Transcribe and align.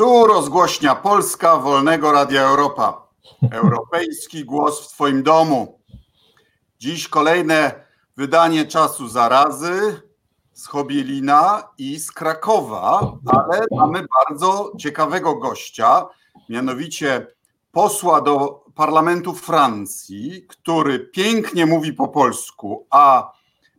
Tu 0.00 0.26
rozgłośnia 0.26 0.94
Polska 0.94 1.56
Wolnego 1.56 2.12
Radia 2.12 2.42
Europa. 2.42 3.08
Europejski 3.50 4.44
głos 4.44 4.86
w 4.86 4.92
Twoim 4.92 5.22
domu. 5.22 5.80
Dziś 6.78 7.08
kolejne 7.08 7.84
wydanie 8.16 8.66
czasu 8.66 9.08
zarazy 9.08 10.02
z 10.52 10.66
Chobielina 10.66 11.68
i 11.78 11.98
z 11.98 12.12
Krakowa, 12.12 13.12
ale 13.26 13.60
mamy 13.70 14.06
bardzo 14.18 14.72
ciekawego 14.78 15.34
gościa, 15.34 16.06
mianowicie 16.48 17.26
posła 17.72 18.20
do 18.20 18.64
parlamentu 18.74 19.34
Francji, 19.34 20.46
który 20.48 20.98
pięknie 20.98 21.66
mówi 21.66 21.92
po 21.92 22.08
polsku, 22.08 22.86
a 22.90 23.32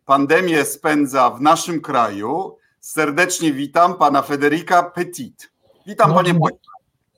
pandemię 0.06 0.66
spędza 0.66 1.30
w 1.30 1.42
naszym 1.42 1.82
kraju. 1.82 2.58
Serdecznie 2.80 3.54
witam 3.54 3.94
pana 3.94 4.22
Federica 4.22 4.84
Petit. 4.84 5.51
Witam 5.88 6.10
No, 6.10 6.16
panie 6.16 6.28
dzień- 6.32 6.40
pośle. 6.40 6.58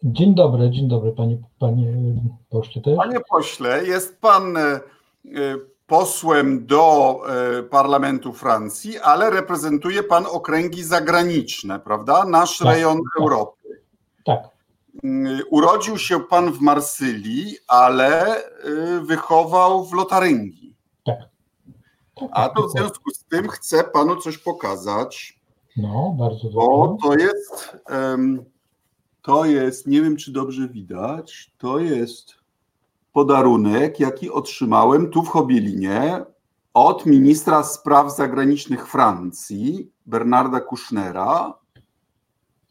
Dzień 0.03 0.35
dobry, 0.35 0.69
dzień 0.71 0.87
dobry 0.87 1.11
panie, 1.11 1.37
panie 1.59 1.87
pośle 2.49 2.81
też. 2.81 2.97
Panie 2.97 3.19
pośle, 3.29 3.83
jest 3.85 4.21
pan 4.21 4.57
e, 4.57 4.79
posłem 5.87 6.65
do 6.65 7.19
e, 7.59 7.63
parlamentu 7.63 8.33
Francji, 8.33 8.97
ale 8.99 9.29
reprezentuje 9.29 10.03
pan 10.03 10.25
okręgi 10.31 10.83
zagraniczne, 10.83 11.79
prawda? 11.79 12.25
Nasz 12.25 12.57
Tak, 12.57 12.67
rejon 12.67 12.97
tak. 12.97 13.21
Europy. 13.21 13.81
Tak, 14.25 14.53
Mm, 15.03 15.39
Urodził 15.49 15.97
się 15.97 16.19
pan 16.19 16.51
w 16.51 16.59
Marsylii, 16.61 17.57
ale 17.67 18.37
e, 18.37 18.41
wychował 19.01 19.85
w 19.85 19.93
Lotaryngii. 19.93 20.75
tak. 21.05 21.17
tak 22.15 22.29
A 22.31 22.43
tak, 22.43 22.53
to 22.55 22.61
w 22.61 22.65
dokładnie. 22.65 22.81
związku 22.81 23.09
z 23.11 23.23
tym 23.25 23.47
chcę 23.47 23.83
panu 23.83 24.15
coś 24.15 24.37
pokazać, 24.37 25.39
No, 25.77 26.15
bardzo 26.19 26.49
bo 26.49 26.87
dobrze. 26.87 27.07
to 27.07 27.23
jest, 27.23 27.77
em, 27.89 28.45
to 29.23 29.45
jest, 29.45 29.87
nie 29.87 30.01
wiem 30.01 30.17
czy 30.17 30.31
dobrze 30.31 30.67
widać, 30.67 31.51
to 31.57 31.79
jest 31.79 32.35
podarunek, 33.13 33.99
jaki 33.99 34.31
otrzymałem 34.31 35.09
tu 35.09 35.23
w 35.23 35.27
Chobielinie 35.27 36.25
od 36.73 37.05
ministra 37.05 37.63
spraw 37.63 38.15
zagranicznych 38.15 38.87
Francji, 38.87 39.91
Bernarda 40.05 40.59
Kuchnera. 40.59 41.53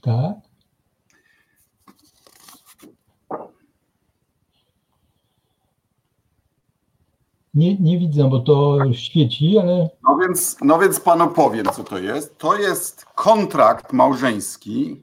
Tak. 0.02 0.36
Nie, 7.54 7.78
nie 7.78 7.98
widzę, 7.98 8.30
bo 8.30 8.40
to 8.40 8.78
świeci, 8.92 9.58
ale 9.58 9.88
No 10.02 10.16
więc, 10.16 10.56
no 10.62 10.78
więc 10.78 11.00
panu 11.00 11.28
powiem, 11.28 11.66
co 11.74 11.84
to 11.84 11.98
jest. 11.98 12.38
To 12.38 12.56
jest 12.56 13.04
kontrakt 13.04 13.92
małżeński 13.92 15.02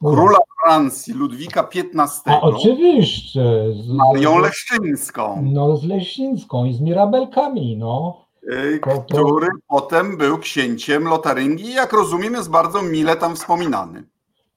króla 0.00 0.38
Francji 0.64 1.14
Ludwika 1.14 1.68
XV 1.74 2.22
A 2.30 2.40
oczywiście. 2.40 3.42
Z, 3.72 3.88
Marią 3.88 4.38
Leszczyńską. 4.38 5.42
no, 5.42 5.76
z 5.76 5.84
Leśnińską 5.84 6.64
i 6.64 6.72
z 6.74 6.80
Mirabelkami, 6.80 7.76
no. 7.76 8.16
Y, 8.52 8.80
To- 8.84 8.90
to- 8.90 9.02
który 9.24 9.48
potem 9.68 10.16
był 10.16 10.38
księciem 10.38 11.04
Lotaryngii 11.04 11.66
i 11.66 11.72
jak 11.74 11.92
rozumiem 11.92 12.34
jest 12.34 12.50
bardzo 12.50 12.82
mile 12.82 13.16
tam 13.16 13.36
wspominany. 13.36 14.02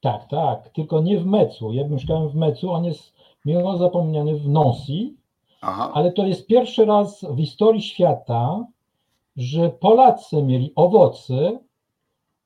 Tak, 0.00 0.28
tak, 0.30 0.68
tylko 0.68 1.00
nie 1.00 1.18
w 1.20 1.26
Mecu. 1.26 1.72
Ja 1.72 1.88
mieszkałem 1.88 2.28
w 2.28 2.34
Mecu, 2.34 2.70
on 2.70 2.84
jest 2.84 3.12
miło 3.44 3.78
zapomniany 3.78 4.34
w 4.36 4.48
Nancy, 4.48 4.92
Aha. 5.62 5.90
ale 5.94 6.12
to 6.12 6.26
jest 6.26 6.46
pierwszy 6.46 6.84
raz 6.84 7.24
w 7.30 7.36
historii 7.36 7.82
świata, 7.82 8.64
że 9.36 9.68
Polacy 9.70 10.42
mieli 10.42 10.72
owoce, 10.76 11.58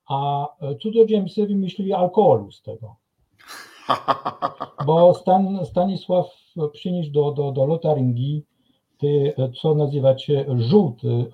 a 0.08 0.48
cudzoziemcy 0.82 1.46
wymyślili 1.46 1.92
alkoholu 1.92 2.52
z 2.52 2.62
tego. 2.62 2.96
Bo 4.86 5.14
Stan, 5.14 5.66
Stanisław 5.66 6.26
przynieść 6.72 7.10
do, 7.10 7.32
do, 7.32 7.52
do 7.52 7.66
Lotaryngii 7.66 8.44
te, 8.98 9.48
co 9.62 9.74
nazywacie 9.74 10.46
żółte 10.58 11.08
e, 11.08 11.24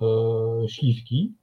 śliwki, 0.67 1.33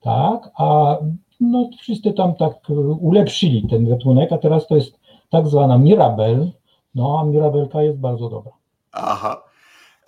tak, 0.00 0.50
a 0.58 0.96
no, 1.40 1.70
wszyscy 1.78 2.12
tam 2.12 2.34
tak 2.34 2.70
e, 2.70 2.74
ulepszyli 2.80 3.68
ten 3.68 3.88
gatunek, 3.88 4.32
a 4.32 4.38
teraz 4.38 4.66
to 4.66 4.76
jest 4.76 5.00
tak 5.30 5.48
zwana 5.48 5.78
Mirabel, 5.78 6.50
no 6.94 7.18
a 7.20 7.24
Mirabelka 7.24 7.82
jest 7.82 7.98
bardzo 7.98 8.28
dobra. 8.28 8.52
Aha. 8.92 9.42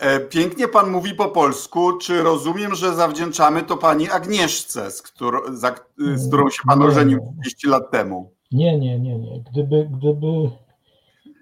E, 0.00 0.20
Pięknie 0.20 0.68
pan 0.68 0.90
mówi 0.90 1.14
po 1.14 1.28
polsku. 1.28 1.98
Czy 1.98 2.22
rozumiem, 2.22 2.74
że 2.74 2.94
zawdzięczamy 2.94 3.62
to 3.62 3.76
pani 3.76 4.08
Agnieszce, 4.08 4.90
z, 4.90 5.02
którą, 5.02 5.38
za, 5.52 5.74
z 6.14 6.28
którą 6.28 6.50
się 6.50 6.62
pan 6.66 6.82
ożenił 6.82 7.34
30 7.42 7.68
lat 7.68 7.90
temu? 7.90 8.30
Nie, 8.52 8.78
nie, 8.78 8.98
nie, 8.98 9.18
nie. 9.18 9.40
Gdyby, 9.40 9.88
gdyby, 9.92 10.50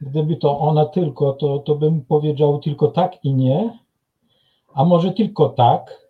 gdyby 0.03 0.37
to 0.37 0.59
ona 0.59 0.87
tylko, 0.87 1.33
to, 1.33 1.59
to 1.59 1.75
bym 1.75 2.05
powiedział 2.05 2.59
tylko 2.59 2.89
tak 2.89 3.25
i 3.25 3.35
nie, 3.35 3.79
a 4.75 4.85
może 4.85 5.13
tylko 5.13 5.49
tak, 5.49 6.09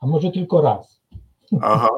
a 0.00 0.06
może 0.06 0.30
tylko 0.30 0.60
raz. 0.60 1.00
Aha. 1.62 1.88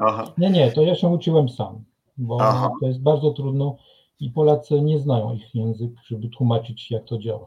Aha. 0.00 0.24
Nie, 0.38 0.50
nie, 0.50 0.72
to 0.72 0.82
ja 0.82 0.94
się 0.94 1.08
uczyłem 1.08 1.48
sam, 1.48 1.84
bo 2.18 2.38
Aha. 2.40 2.70
to 2.80 2.86
jest 2.86 3.02
bardzo 3.02 3.30
trudno 3.30 3.76
i 4.20 4.30
Polacy 4.30 4.80
nie 4.80 4.98
znają 4.98 5.34
ich 5.34 5.54
język, 5.54 5.90
żeby 6.06 6.28
tłumaczyć, 6.28 6.90
jak 6.90 7.04
to 7.04 7.18
działa. 7.18 7.46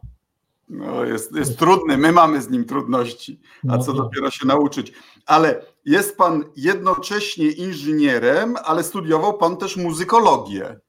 No 0.69 1.03
jest, 1.03 1.35
jest 1.35 1.59
trudny, 1.59 1.97
my 1.97 2.11
mamy 2.11 2.41
z 2.41 2.49
nim 2.49 2.65
trudności, 2.65 3.39
a 3.69 3.77
No 3.77 3.83
co 3.83 3.93
wiem. 3.93 4.03
dopiero 4.03 4.31
się 4.31 4.47
nauczyć. 4.47 4.93
Ale 5.25 5.61
jest 5.85 6.17
pan 6.17 6.43
jednocześnie 6.57 7.45
inżynierem, 7.51 8.55
ale 8.65 8.83
studiował 8.83 9.37
pan 9.37 9.57
też 9.57 9.77
muzykologię. 9.77 10.79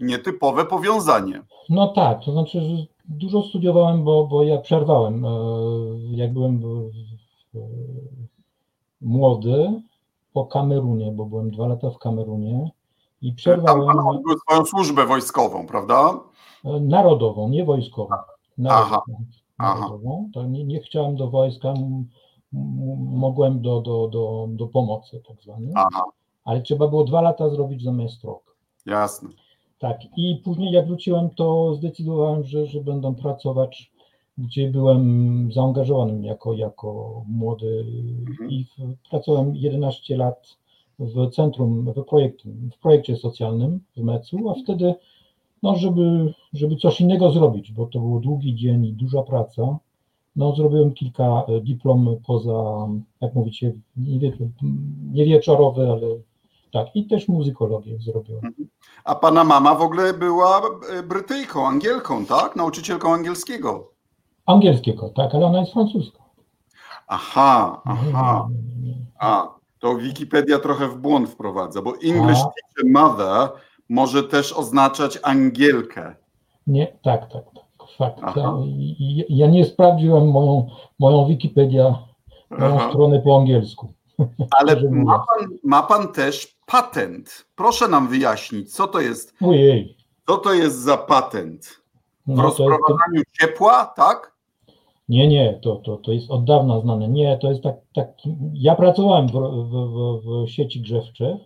Nietypowe 0.00 0.64
powiązanie. 0.64 1.42
No 1.70 1.88
tak, 1.88 2.24
to 2.24 2.32
znaczy, 2.32 2.60
że 2.60 2.86
dużo 3.08 3.42
studiowałem, 3.42 4.04
bo, 4.04 4.26
bo 4.26 4.42
ja 4.44 4.58
przerwałem. 4.58 5.24
e, 5.24 5.28
Jak 6.10 6.32
byłem 6.32 6.58
w- 6.60 6.90
młody 9.00 9.80
po 10.32 10.46
Kamerunie, 10.46 11.12
bo 11.12 11.24
byłem 11.26 11.50
dwa 11.50 11.66
lata 11.66 11.90
w 11.90 11.98
Kamerunie 11.98 12.70
i 13.22 13.28
Tam 13.28 13.36
przerwałem 13.36 13.86
pan 13.96 14.06
odbył 14.06 14.38
swoją 14.38 14.64
służbę 14.66 15.06
wojskową, 15.06 15.66
prawda? 15.66 16.20
e, 16.64 16.80
narodową, 16.80 17.48
nie 17.48 17.64
wojskową. 17.64 18.14
Narodową. 18.58 19.24
aha. 19.58 19.88
To 20.32 20.46
nie, 20.46 20.64
nie 20.64 20.80
chciałem 20.80 21.16
do 21.16 21.30
wojska, 21.30 21.74
mogłem 23.10 23.62
do, 23.62 23.80
do, 23.80 24.08
do, 24.08 24.48
do 24.50 24.66
pomocy 24.66 25.22
tak 25.28 25.42
zwanej, 25.42 25.72
Aha, 25.74 26.04
ale 26.44 26.62
trzeba 26.62 26.88
było 26.88 27.04
dwa 27.04 27.20
lata 27.20 27.48
zrobić 27.50 27.82
zamiast 27.82 28.24
rok. 28.24 28.56
jasne. 28.86 29.28
Tak, 29.78 29.98
i 30.16 30.40
później 30.44 30.72
jak 30.72 30.86
wróciłem, 30.86 31.30
to 31.30 31.74
zdecydowałem, 31.74 32.44
że, 32.44 32.66
że 32.66 32.80
będę 32.80 33.14
pracować, 33.14 33.92
gdzie 34.38 34.70
byłem 34.70 35.48
zaangażowanym 35.52 36.24
jako, 36.24 36.54
jako 36.54 37.22
młody 37.28 37.86
i 38.48 38.64
w, 38.64 39.08
pracowałem 39.10 39.56
11 39.56 40.16
lat 40.16 40.56
w 40.98 41.30
centrum, 41.30 41.92
w, 41.92 42.04
projekt, 42.04 42.42
w 42.72 42.78
projekcie 42.78 43.16
socjalnym 43.16 43.80
w 43.96 44.02
Mecu, 44.02 44.50
a 44.50 44.54
wtedy, 44.64 44.94
no 45.64 45.76
żeby, 45.76 46.34
żeby 46.52 46.76
coś 46.76 47.00
innego 47.00 47.30
zrobić, 47.30 47.72
bo 47.72 47.86
to 47.86 47.98
był 47.98 48.20
długi 48.20 48.54
dzień 48.54 48.84
i 48.84 48.92
duża 48.92 49.22
praca, 49.22 49.78
no 50.36 50.56
zrobiłem 50.56 50.94
kilka 50.94 51.24
e, 51.24 51.60
dyplom 51.60 52.16
poza, 52.26 52.88
jak 53.20 53.34
mówicie, 53.34 53.72
nie, 53.96 54.18
wie, 54.18 54.32
nie 55.12 55.24
wieczorowe, 55.24 55.92
ale 55.92 56.06
tak, 56.72 56.96
i 56.96 57.06
też 57.06 57.28
muzykologię 57.28 57.98
zrobiłem. 57.98 58.54
A 59.04 59.14
pana 59.14 59.44
mama 59.44 59.74
w 59.74 59.82
ogóle 59.82 60.12
była 60.12 60.60
e, 60.98 61.02
Brytyjką, 61.02 61.66
Angielką, 61.66 62.26
tak? 62.26 62.56
Nauczycielką 62.56 63.14
angielskiego. 63.14 63.90
Angielskiego, 64.46 65.08
tak, 65.08 65.34
ale 65.34 65.46
ona 65.46 65.60
jest 65.60 65.72
francuska. 65.72 66.18
Aha, 67.06 67.82
aha. 67.84 68.48
A, 69.18 69.54
to 69.78 69.96
Wikipedia 69.96 70.58
trochę 70.58 70.88
w 70.88 70.96
błąd 70.96 71.28
wprowadza, 71.28 71.82
bo 71.82 71.90
English 71.90 72.38
A. 72.38 72.50
teacher 72.50 72.92
mother 72.92 73.50
może 73.94 74.22
też 74.22 74.52
oznaczać 74.52 75.18
Angielkę. 75.22 76.14
Nie, 76.66 76.86
tak, 77.02 77.32
tak, 77.32 77.44
tak. 77.54 77.64
Fakt. 77.98 78.36
Ja, 78.36 78.54
ja 79.28 79.46
nie 79.46 79.64
sprawdziłem 79.64 80.28
moją, 80.30 80.66
moją 80.98 81.26
Wikipedię, 81.26 81.94
moją 82.50 82.76
Aha. 82.76 82.88
stronę 82.90 83.20
po 83.20 83.38
angielsku. 83.38 83.92
Ale 84.58 84.90
ma 84.90 85.18
pan, 85.18 85.48
ma 85.64 85.82
pan 85.82 86.08
też 86.12 86.56
patent. 86.66 87.46
Proszę 87.56 87.88
nam 87.88 88.08
wyjaśnić, 88.08 88.74
co 88.74 88.86
to 88.86 89.00
jest, 89.00 89.34
Ojej. 89.42 89.96
co 90.26 90.36
to 90.36 90.52
jest 90.54 90.78
za 90.82 90.96
patent? 90.96 91.64
W 91.64 91.80
No, 92.26 92.44
jest, 92.44 92.58
rozprowadzaniu 92.58 93.22
ciepła, 93.40 93.92
tak? 93.96 94.34
nie, 95.08 95.28
nie, 95.28 95.58
to, 95.62 95.76
to, 95.76 95.96
to 95.96 96.12
jest 96.12 96.30
od 96.30 96.44
dawna 96.44 96.80
znane. 96.80 97.08
Nie, 97.08 97.38
to 97.38 97.48
jest 97.50 97.62
tak, 97.62 97.76
tak 97.94 98.08
ja 98.52 98.74
pracowałem 98.74 99.28
w, 99.28 99.32
w, 99.32 99.70
w, 99.70 100.44
w 100.46 100.50
sieci 100.50 100.80
grzewczych, 100.80 101.36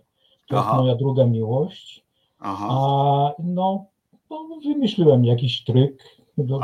to 0.47 0.55
jest 0.55 0.67
Aha. 0.67 0.77
moja 0.81 0.95
druga 0.95 1.25
miłość, 1.25 2.05
Aha. 2.39 2.67
a 2.69 3.33
no, 3.43 3.85
no 4.29 4.59
wymyśliłem 4.63 5.25
jakiś 5.25 5.63
tryk 5.63 6.03
do, 6.37 6.59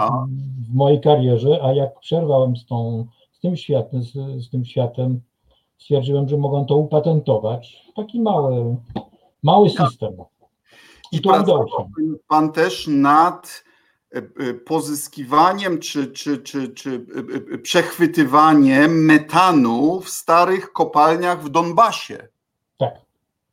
w 0.69 0.73
mojej 0.73 1.01
karierze, 1.01 1.59
a 1.63 1.73
jak 1.73 1.99
przerwałem 1.99 2.57
z, 2.57 2.65
tą, 2.65 3.05
z, 3.31 3.39
tym 3.39 3.57
światem, 3.57 4.03
z, 4.03 4.11
z 4.45 4.49
tym 4.49 4.65
światem, 4.65 5.21
stwierdziłem, 5.77 6.29
że 6.29 6.37
mogę 6.37 6.65
to 6.65 6.75
upatentować. 6.75 7.91
Taki 7.95 8.21
mały, 8.21 8.75
mały 9.43 9.69
system. 9.69 10.13
I 11.11 11.21
to 11.21 11.41
udało 11.41 11.67
się. 11.67 11.89
pan 12.27 12.51
też 12.51 12.87
nad 12.87 13.63
e, 14.15 14.17
e, 14.17 14.53
pozyskiwaniem 14.53 15.79
czy, 15.79 16.07
czy, 16.07 16.37
czy, 16.37 16.69
czy 16.69 17.05
e, 17.53 17.57
przechwytywaniem 17.57 19.05
metanu 19.05 20.01
w 20.01 20.09
starych 20.09 20.73
kopalniach 20.73 21.43
w 21.43 21.49
Donbasie. 21.49 22.27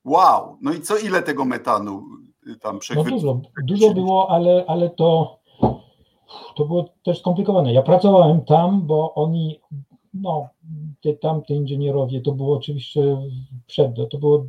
Wow. 0.04 0.56
No 0.62 0.72
i 0.72 0.80
co 0.80 0.98
ile 0.98 1.22
tego 1.22 1.44
metanu 1.44 2.02
y, 2.46 2.56
tam 2.58 2.74
No 2.74 2.80
przechwytywano? 2.80 3.20
dużo, 3.20 3.40
dużo 3.64 3.94
było, 3.94 4.30
ale, 4.30 4.64
ale 4.68 4.90
to, 4.90 5.38
to 6.56 6.64
było 6.64 6.88
też 7.04 7.18
skomplikowane. 7.18 7.72
Ja 7.72 7.82
pracowałem 7.82 8.44
tam, 8.44 8.82
bo 8.86 9.14
oni, 9.14 9.60
no, 10.14 10.48
te 11.02 11.12
tamte 11.12 11.54
inżynierowie, 11.54 12.20
to 12.20 12.32
było 12.32 12.56
oczywiście 12.56 13.18
przed, 13.66 13.94
to 14.10 14.18
było 14.18 14.44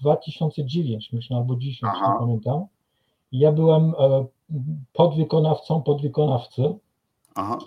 2009, 0.00 1.12
myślę, 1.12 1.36
albo 1.36 1.56
10, 1.56 1.92
Aha. 1.96 2.12
nie 2.12 2.18
pamiętam. 2.20 2.66
Ja 3.32 3.52
byłem 3.52 3.94
e, 3.98 4.26
podwykonawcą 4.92 5.82
podwykonawcy, 5.82 6.74
Aha. 7.34 7.58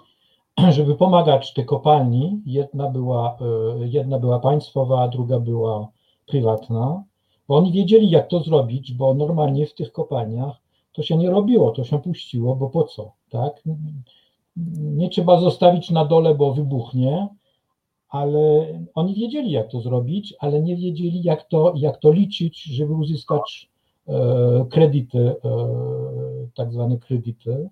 żeby 0.75 0.95
pomagać 0.95 1.53
tej 1.53 1.65
kopalni. 1.65 2.41
Jedna 2.45 2.89
była, 2.89 3.37
e, 3.81 3.87
jedna 3.87 4.19
była 4.19 4.39
państwowa, 4.39 5.01
a 5.01 5.07
druga 5.07 5.39
była 5.39 5.87
prywatna, 6.25 7.03
bo 7.49 7.55
oni 7.55 7.71
wiedzieli, 7.71 8.09
jak 8.09 8.27
to 8.27 8.39
zrobić, 8.39 8.93
bo 8.93 9.13
normalnie 9.13 9.67
w 9.67 9.73
tych 9.73 9.91
kopalniach 9.91 10.55
to 10.93 11.03
się 11.03 11.17
nie 11.17 11.29
robiło, 11.29 11.71
to 11.71 11.83
się 11.83 12.01
puściło, 12.01 12.55
bo 12.55 12.69
po 12.69 12.83
co, 12.83 13.11
tak? 13.29 13.63
Nie 14.77 15.09
trzeba 15.09 15.39
zostawić 15.39 15.89
na 15.89 16.05
dole, 16.05 16.35
bo 16.35 16.53
wybuchnie, 16.53 17.27
ale 18.09 18.39
oni 18.95 19.15
wiedzieli, 19.15 19.51
jak 19.51 19.71
to 19.71 19.81
zrobić, 19.81 20.33
ale 20.39 20.61
nie 20.61 20.75
wiedzieli, 20.75 21.23
jak 21.23 21.47
to, 21.47 21.73
jak 21.75 21.97
to 21.97 22.11
liczyć, 22.11 22.63
żeby 22.63 22.93
uzyskać 22.93 23.69
e, 24.07 24.65
kredyty, 24.71 25.19
e, 25.19 25.35
tak 26.55 26.73
zwane 26.73 26.97
kredyty. 26.97 27.69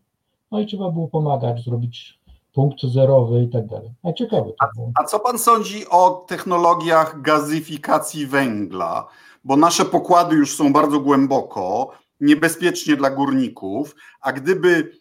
No 0.52 0.60
i 0.60 0.66
trzeba 0.66 0.92
było 0.92 1.08
pomagać, 1.08 1.64
zrobić 1.64 2.20
punkt 2.54 2.84
zerowy 2.84 3.44
i 3.44 3.50
tak 3.50 3.68
dalej. 3.68 3.92
A 4.04 4.14
ciekawe 4.14 4.52
było. 4.76 4.92
A 5.02 5.04
co 5.04 5.20
pan 5.20 5.40
sądzi 5.40 5.90
o 5.90 6.26
technologiach 6.28 7.22
gazyfikacji 7.22 8.28
węgla? 8.28 9.08
Bo 9.44 9.57
nasze 9.57 9.86
pokłady 9.86 10.36
już 10.36 10.56
są 10.56 10.74
bardzo 10.74 11.00
głęboko, 11.00 11.92
niebezpiecznie 12.22 12.95
dla 12.95 13.10
górników, 13.10 13.95
a 14.22 14.34
gdyby 14.34 14.92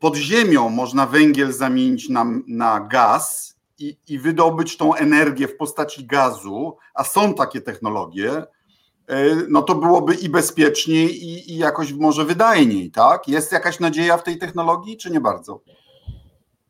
pod 0.00 0.16
ziemią 0.16 0.68
można 0.68 1.06
węgiel 1.06 1.52
zamienić 1.52 2.08
na, 2.08 2.26
na 2.48 2.80
gaz 2.80 3.56
i, 3.78 3.96
i 4.08 4.18
wydobyć 4.18 4.76
tą 4.76 4.94
energię 4.94 5.48
w 5.48 5.56
postaci 5.56 6.06
gazu, 6.06 6.76
a 6.94 7.04
są 7.04 7.34
takie 7.34 7.60
technologie, 7.60 8.30
e, 9.06 9.24
no 9.48 9.62
to 9.62 9.74
byłoby 9.74 10.14
i 10.14 10.28
bezpieczniej, 10.28 11.24
i, 11.24 11.52
i 11.52 11.56
jakoś 11.56 11.92
może 11.92 12.24
wydajniej, 12.24 12.90
tak? 12.90 13.28
Jest 13.28 13.52
jakaś 13.52 13.80
nadzieja 13.80 14.16
w 14.16 14.22
tej 14.22 14.38
technologii, 14.38 14.96
czy 14.96 15.10
nie 15.10 15.20
bardzo? 15.20 15.60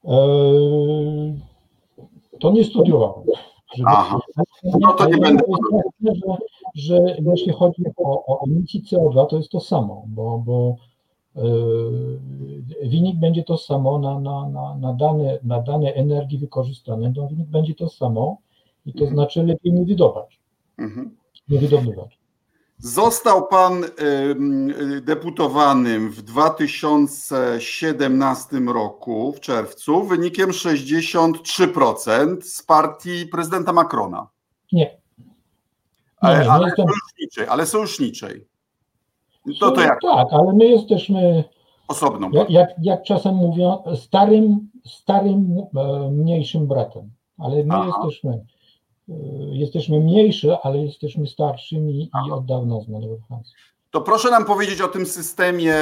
Eee, 0.04 1.40
To 2.40 2.50
nie 2.50 2.64
studiowałem. 2.64 3.26
Żeby- 3.76 3.88
Aha. 3.90 4.20
No 4.80 4.92
to 4.92 5.06
nie 5.08 5.16
będę 5.19 5.42
że, 6.04 6.36
że 6.74 7.16
jeśli 7.26 7.52
chodzi 7.52 7.82
o, 7.96 8.26
o 8.26 8.44
emisję 8.46 8.80
CO2, 8.80 9.26
to 9.26 9.36
jest 9.36 9.48
to 9.50 9.60
samo, 9.60 10.04
bo, 10.06 10.38
bo 10.38 10.76
e, 11.36 11.42
wynik 12.88 13.16
będzie 13.16 13.44
to 13.44 13.56
samo 13.58 13.98
na, 13.98 14.20
na, 14.20 14.48
na, 14.48 14.76
na, 14.76 14.92
dane, 14.94 15.38
na 15.44 15.62
dane 15.62 15.94
energii 15.94 16.38
wykorzystanej, 16.38 17.12
to 17.14 17.26
wynik 17.28 17.48
będzie 17.48 17.74
to 17.74 17.88
samo 17.88 18.36
i 18.86 18.92
to 18.92 18.98
Mhm. 19.04 19.14
znaczy 19.16 19.42
lepiej 19.42 19.72
nie 19.72 19.84
wydobywać, 19.84 20.40
Mhm. 20.78 21.16
nie 21.48 21.58
wydobywać. 21.58 22.18
Został 22.82 23.46
pan 23.46 23.84
ym, 24.31 24.70
y, 24.70 25.00
deputowanym 25.00 26.11
w 26.11 26.23
2017 26.23 28.73
roku, 28.73 29.32
w 29.32 29.40
czerwcu, 29.40 30.05
wynikiem 30.05 30.50
63% 30.50 32.43
z 32.43 32.62
partii 32.62 33.26
prezydenta 33.26 33.73
Macrona. 33.73 34.29
Nie. 34.73 34.96
Ale, 36.20 36.38
nie, 36.38 36.44
nie 36.44 36.50
ale 36.50 36.67
jestem, 36.67 36.87
sojuszniczej, 36.87 37.46
ale 37.49 37.67
sojuszniczej. 37.67 38.46
To 39.61 39.70
to 39.70 39.81
jak 39.81 39.99
Tak, 40.02 40.28
ale 40.31 40.52
my 40.52 40.67
jesteśmy 40.67 41.44
osobną. 41.88 42.31
Jak, 42.31 42.50
jak, 42.50 42.69
jak 42.82 43.02
czasem 43.02 43.35
mówią, 43.35 43.82
starym, 43.96 44.70
starym 44.87 45.56
e, 45.76 46.11
mniejszym 46.11 46.67
bratem. 46.67 47.11
Ale 47.38 47.64
my 47.64 47.75
Aha. 47.75 47.87
jesteśmy, 47.87 48.44
jesteśmy 49.53 50.00
mniejszy, 50.00 50.56
ale 50.62 50.79
jesteśmy 50.79 51.26
starszymi 51.26 52.11
i 52.29 52.31
od 52.32 52.47
dawna 52.47 52.81
znani 52.81 53.09
we 53.09 53.17
Francji. 53.29 53.55
To 53.91 54.00
proszę 54.00 54.31
nam 54.31 54.44
powiedzieć 54.44 54.81
o 54.81 54.88
tym 54.88 55.06
systemie 55.06 55.75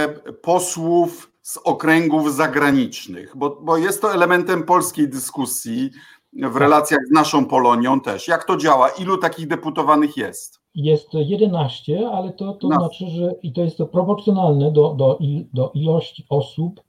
posłów 0.42 1.32
z 1.42 1.56
okręgów 1.56 2.34
zagranicznych, 2.34 3.36
bo, 3.36 3.58
bo 3.62 3.76
jest 3.76 4.02
to 4.02 4.14
elementem 4.14 4.62
polskiej 4.62 5.08
dyskusji 5.08 5.90
w 6.32 6.56
relacjach 6.56 7.00
z 7.08 7.10
naszą 7.10 7.46
Polonią 7.46 8.00
też. 8.00 8.28
Jak 8.28 8.44
to 8.44 8.56
działa? 8.56 8.88
Ilu 8.88 9.18
takich 9.18 9.48
deputowanych 9.48 10.16
jest? 10.16 10.60
Jest 10.74 11.08
11, 11.14 12.10
ale 12.12 12.32
to, 12.32 12.52
to 12.52 12.68
No. 12.68 12.76
znaczy, 12.76 13.10
że 13.10 13.34
i 13.42 13.52
to 13.52 13.60
jest 13.60 13.76
to 13.76 13.86
proporcjonalne 13.86 14.72
do, 14.72 14.94
do, 14.94 15.18
do 15.54 15.70
ilości 15.74 16.26
osób, 16.28 16.80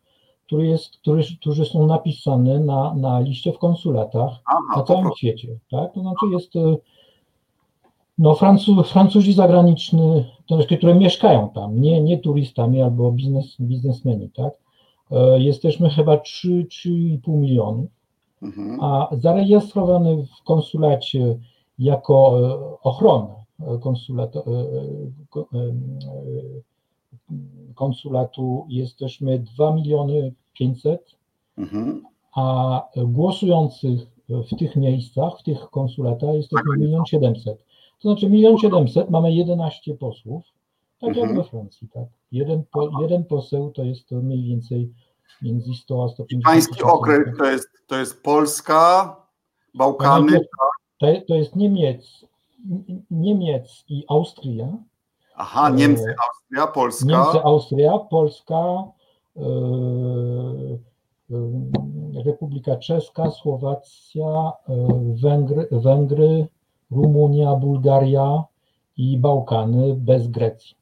które 0.52 0.66
jest, 0.66 0.98
które, 0.98 1.24
którzy 1.40 1.66
są 1.66 1.88
napisane 1.88 2.60
na, 2.60 2.94
na 2.94 3.20
liście 3.20 3.54
w 3.54 3.58
konsulatach 3.58 4.32
Aha, 4.46 4.60
na 4.78 4.84
całym 4.84 5.10
świecie. 5.18 5.48
Tak? 5.72 5.94
To 5.94 6.02
znaczy 6.02 6.26
jest 6.32 6.56
e, 6.56 6.78
no, 8.18 8.36
Francu, 8.36 8.84
Francuzi 8.84 9.34
zagraniczni, 9.34 10.26
to 10.46 10.56
znaczy, 10.56 10.78
które 10.78 10.96
mieszkają 10.96 11.50
tam, 11.50 11.82
nie, 11.82 12.02
nie 12.02 12.18
turystami 12.18 12.82
albo 12.82 13.12
biznes, 13.12 13.46
biznesmeni. 13.60 14.30
Tak? 14.30 14.54
E, 15.12 15.40
Jesteśmy 15.40 15.90
chyba 15.90 16.18
3, 16.18 16.48
3,5 16.70 17.38
milionów, 17.38 17.86
Mhm. 18.42 18.80
a 18.84 19.08
zarejestrowany 19.12 20.26
w 20.26 20.44
konsulacie 20.44 21.38
jako 21.80 22.40
e, 22.40 22.60
ochronę 22.84 23.28
konsulat, 27.12 27.72
ko- 27.76 27.76
konsulatu 27.76 28.66
jesteśmy 28.70 29.40
2 29.40 29.74
miliony 29.76 30.34
500 30.54 31.16
Mhm. 31.58 32.04
a 32.36 32.82
głosujących 32.98 34.02
w 34.30 34.58
tych 34.60 34.76
miejscach, 34.76 35.40
w 35.40 35.44
tych 35.44 35.60
konsulatach 35.70 36.34
jest 36.36 36.50
tylko 36.50 36.74
1 36.76 37.06
700. 37.06 37.58
To 38.02 38.10
znaczy 38.10 38.26
1 38.36 38.58
700 38.58 39.10
mamy 39.10 39.34
11 39.34 39.94
posłów, 39.94 40.44
tak 41.00 41.10
jak 41.16 41.18
Mhm. 41.30 41.36
we 41.38 41.44
Francji, 41.50 41.88
tak. 41.94 42.04
Jeden, 42.32 42.64
po, 42.72 43.02
jeden 43.02 43.26
poseł 43.26 43.72
to 43.72 43.84
jest 43.84 44.08
to 44.08 44.16
mniej 44.16 44.44
więcej 44.44 44.94
między 45.42 45.74
100 45.74 46.04
a 46.04 46.10
150 46.10 46.44
Pański 46.44 46.84
okręg 46.84 47.38
to 47.38 47.46
jest, 47.46 47.68
to 47.88 48.00
jest 48.00 48.24
Polska, 48.24 49.16
Bałkany. 49.76 50.40
To, 51.00 51.08
to 51.28 51.36
jest 51.36 51.56
Niemiec, 51.56 52.26
Niemiec 53.12 53.86
i 53.90 54.04
Austria, 54.10 54.78
Aha, 55.42 55.70
Niemcy, 55.70 56.16
Austria, 56.28 56.68
Polska. 56.68 57.06
Niemcy, 57.06 57.40
Austria, 57.44 57.98
Polska, 57.98 58.84
e, 59.38 59.42
e, 61.32 62.24
Republika 62.26 62.76
Czeska, 62.76 63.32
Słowacja, 63.32 64.52
e, 64.70 64.88
Węgry, 65.22 65.68
Węgry, 65.72 66.48
Rumunia, 66.92 67.56
Bułgaria 67.56 68.44
i 68.98 69.18
Bałkany 69.18 69.96
bez 69.98 70.28
Grecji. 70.28 70.76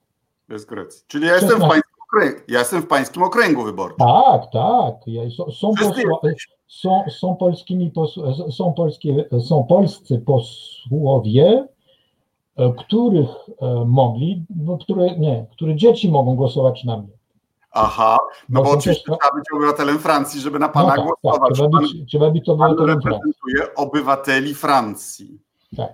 Bez 0.49 0.65
Grecji. 0.65 1.03
Czyli 1.07 1.27
ja 1.27 1.35
jestem 1.35 1.57
w 1.57 1.61
pańskim 1.61 1.93
okręgu, 2.07 2.39
ja 2.47 2.59
jestem 2.59 2.81
w 2.81 2.87
pańskim 2.87 3.23
okręgu 3.23 3.63
wyborczym. 3.63 4.07
Tak, 4.07 4.51
tak. 4.51 4.95
Są, 5.37 5.51
są, 5.51 5.73
posło, 5.75 6.21
są, 6.67 7.03
są, 7.09 7.35
polskimi 7.35 7.91
posł, 7.91 8.51
są, 8.51 8.73
polskie, 8.73 9.25
są 9.47 9.63
polscy 9.63 10.19
posłowie, 10.19 11.47
e, 11.47 11.78
których 12.77 13.29
e, 13.61 13.85
mogli, 13.87 14.45
no, 14.65 14.77
które, 14.77 15.17
nie, 15.17 15.45
które 15.51 15.75
dzieci 15.75 16.11
mogą 16.11 16.35
głosować 16.35 16.83
na 16.83 16.97
mnie. 16.97 17.07
Aha, 17.71 18.17
no 18.49 18.59
bo 18.61 18.65
Bo 18.69 18.71
oczywiście 18.77 19.03
też- 19.11 19.19
trzeba 19.19 19.35
być 19.35 19.45
obywatelem 19.55 19.99
Francji, 19.99 20.41
żeby 20.41 20.59
na 20.59 20.67
No 20.67 20.73
pana 20.73 20.87
tak, 20.89 20.97
tak, 20.97 21.05
głosować. 21.21 21.53
trzeba 21.53 21.69
pan, 21.69 21.81
być, 21.81 21.91
trzeba 22.07 22.29
być 22.31 22.45
pan 22.45 22.55
obywatelem 22.55 23.01
Francji. 23.01 23.31
reprezentuje 23.31 23.75
obywateli 23.75 24.53
Francji. 24.55 25.39
Tak. 25.77 25.93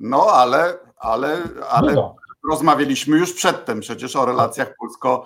No 0.00 0.26
ale, 0.26 0.74
ale, 0.98 1.36
ale 1.70 1.88
Bywa. 1.92 2.14
rozmawialiśmy 2.50 3.16
już 3.18 3.32
przedtem 3.34 3.80
przecież 3.80 4.16
o 4.16 4.24
relacjach 4.26 4.74
polsko, 4.80 5.24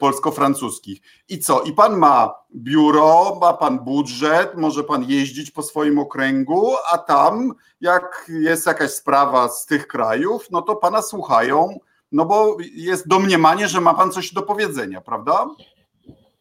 polsko-francuskich. 0.00 1.00
I 1.28 1.38
co? 1.38 1.60
I 1.60 1.72
pan 1.72 1.96
ma 1.96 2.34
biuro, 2.56 3.38
ma 3.40 3.52
pan 3.52 3.78
budżet, 3.78 4.54
może 4.56 4.84
pan 4.84 5.04
jeździć 5.08 5.50
po 5.50 5.62
swoim 5.62 5.98
okręgu, 5.98 6.66
a 6.92 6.98
tam, 6.98 7.52
jak 7.80 8.30
jest 8.42 8.66
jakaś 8.66 8.90
sprawa 8.90 9.48
z 9.48 9.66
tych 9.66 9.86
krajów, 9.86 10.48
no 10.50 10.62
to 10.62 10.76
pana 10.76 11.02
słuchają, 11.02 11.78
no 12.12 12.24
bo 12.24 12.56
jest 12.74 13.08
domniemanie, 13.08 13.68
że 13.68 13.80
ma 13.80 13.94
pan 13.94 14.12
coś 14.12 14.34
do 14.34 14.42
powiedzenia, 14.42 15.00
prawda? 15.00 15.46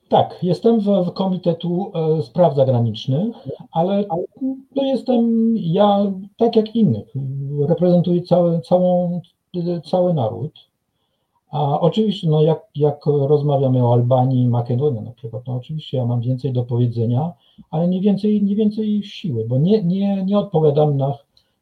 Tak, 0.10 0.44
jestem 0.44 0.80
w, 0.80 0.84
w 0.84 1.14
Komitetu 1.14 1.92
e, 1.96 2.22
Spraw 2.24 2.56
Zagranicznych, 2.56 3.36
ale 3.72 4.04
to 4.76 4.84
jestem 4.84 5.54
ja 5.58 5.98
tak 6.38 6.56
jak 6.56 6.76
innych. 6.76 7.08
Reprezentuję 7.70 8.22
cały, 8.22 8.62
całą, 8.62 9.22
cały 9.92 10.14
naród. 10.14 10.71
A 11.52 11.80
oczywiście, 11.80 12.30
no 12.30 12.42
jak, 12.42 12.64
jak 12.76 13.06
rozmawiamy 13.06 13.86
o 13.86 13.94
Albanii 13.94 14.44
i 14.44 14.48
Makedonii 14.48 15.02
na 15.02 15.12
przykład, 15.12 15.44
no 15.48 15.56
oczywiście 15.56 15.98
ja 15.98 16.06
mam 16.06 16.22
więcej 16.22 16.54
do 16.54 16.64
powiedzenia, 16.64 17.34
ale 17.72 17.88
nie 17.88 18.02
więcej, 18.02 18.44
nie 18.44 18.56
więcej 18.56 19.04
siły, 19.04 19.46
bo 19.48 19.58
nie, 19.58 19.84
nie, 19.84 20.26
nie 20.26 20.40
odpowiadam 20.40 20.98
na, 20.98 21.18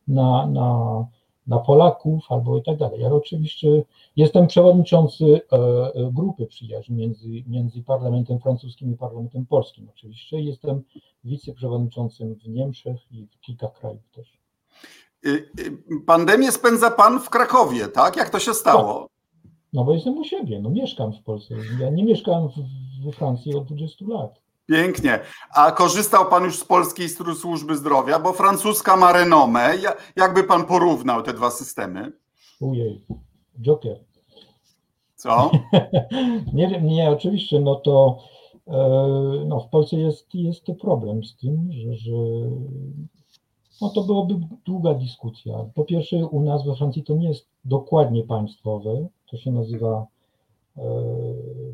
na, 0.08 0.48
na, 0.48 1.06
na 1.48 1.60
Polaków 1.60 2.26
albo 2.30 2.58
i 2.58 2.64
tak 2.64 2.78
dalej. 2.78 3.02
Ja 3.02 3.10
oczywiście 3.10 3.84
jestem 4.16 4.48
przewodniczący 4.48 5.42
e, 5.52 5.56
e, 5.56 6.12
grupy 6.12 6.46
przyjaźni 6.46 6.96
między, 6.96 7.28
między 7.48 7.84
Parlamentem 7.84 8.40
Francuskim 8.40 8.92
i 8.94 8.98
Parlamentem 8.98 9.46
Polskim 9.46 9.88
oczywiście. 9.90 10.40
Jestem 10.40 10.82
wiceprzewodniczącym 11.24 12.36
w 12.36 12.50
Niemczech 12.50 13.12
i 13.12 13.28
w 13.28 13.40
kilka 13.40 13.68
krajów 13.68 14.10
też. 14.12 14.40
Y, 15.26 15.30
y, 15.60 16.06
pandemię 16.06 16.52
spędza 16.52 16.92
pan 16.92 17.20
w 17.20 17.30
Krakowie, 17.30 17.88
tak? 17.88 18.16
Jak 18.16 18.30
to 18.30 18.40
się 18.40 18.54
stało? 18.54 19.08
No 19.74 19.84
bo 19.84 19.94
jestem 19.94 20.18
u 20.18 20.24
siebie, 20.24 20.60
no 20.60 20.70
mieszkam 20.70 21.14
w 21.14 21.24
Polsce. 21.24 21.56
Ja 21.80 21.90
nie 21.90 22.04
mieszkam 22.04 22.50
we 23.06 23.12
Francji 23.12 23.56
od 23.56 23.66
20 23.66 24.06
lat. 24.08 24.42
Pięknie. 24.70 25.20
A 25.56 25.72
korzystał 25.72 26.30
Pan 26.30 26.44
już 26.44 26.60
z 26.60 26.64
polskiej 26.64 27.10
służby 27.10 27.78
zdrowia, 27.78 28.20
bo 28.20 28.34
francuska 28.34 28.98
ma 28.98 29.14
renomę. 29.14 29.74
Jakby 30.16 30.44
Pan 30.44 30.66
porównał 30.66 31.24
te 31.24 31.34
dwa 31.34 31.52
systemy? 31.52 32.12
Ujej, 32.60 33.02
Joker. 33.62 34.00
Co? 35.16 35.52
nie, 36.54 36.82
nie, 36.82 37.10
oczywiście, 37.10 37.60
no 37.60 37.76
to 37.76 38.18
e, 38.68 38.74
no, 39.46 39.60
w 39.60 39.70
Polsce 39.70 39.96
jest, 39.96 40.36
jest 40.36 40.66
problem 40.82 41.24
z 41.24 41.38
tym, 41.38 41.70
że, 41.72 41.94
że 41.94 42.14
no 43.82 43.90
to 43.90 44.04
byłoby 44.04 44.40
długa 44.66 44.94
dyskusja. 44.94 45.66
Po 45.76 45.84
pierwsze, 45.84 46.26
u 46.26 46.44
nas 46.44 46.66
we 46.66 46.76
Francji 46.76 47.04
to 47.04 47.16
nie 47.16 47.28
jest 47.28 47.48
dokładnie 47.66 48.24
państwowe, 48.24 49.08
to 49.32 49.38
się 49.38 49.52
nazywa 49.52 50.08
e, 50.78 50.84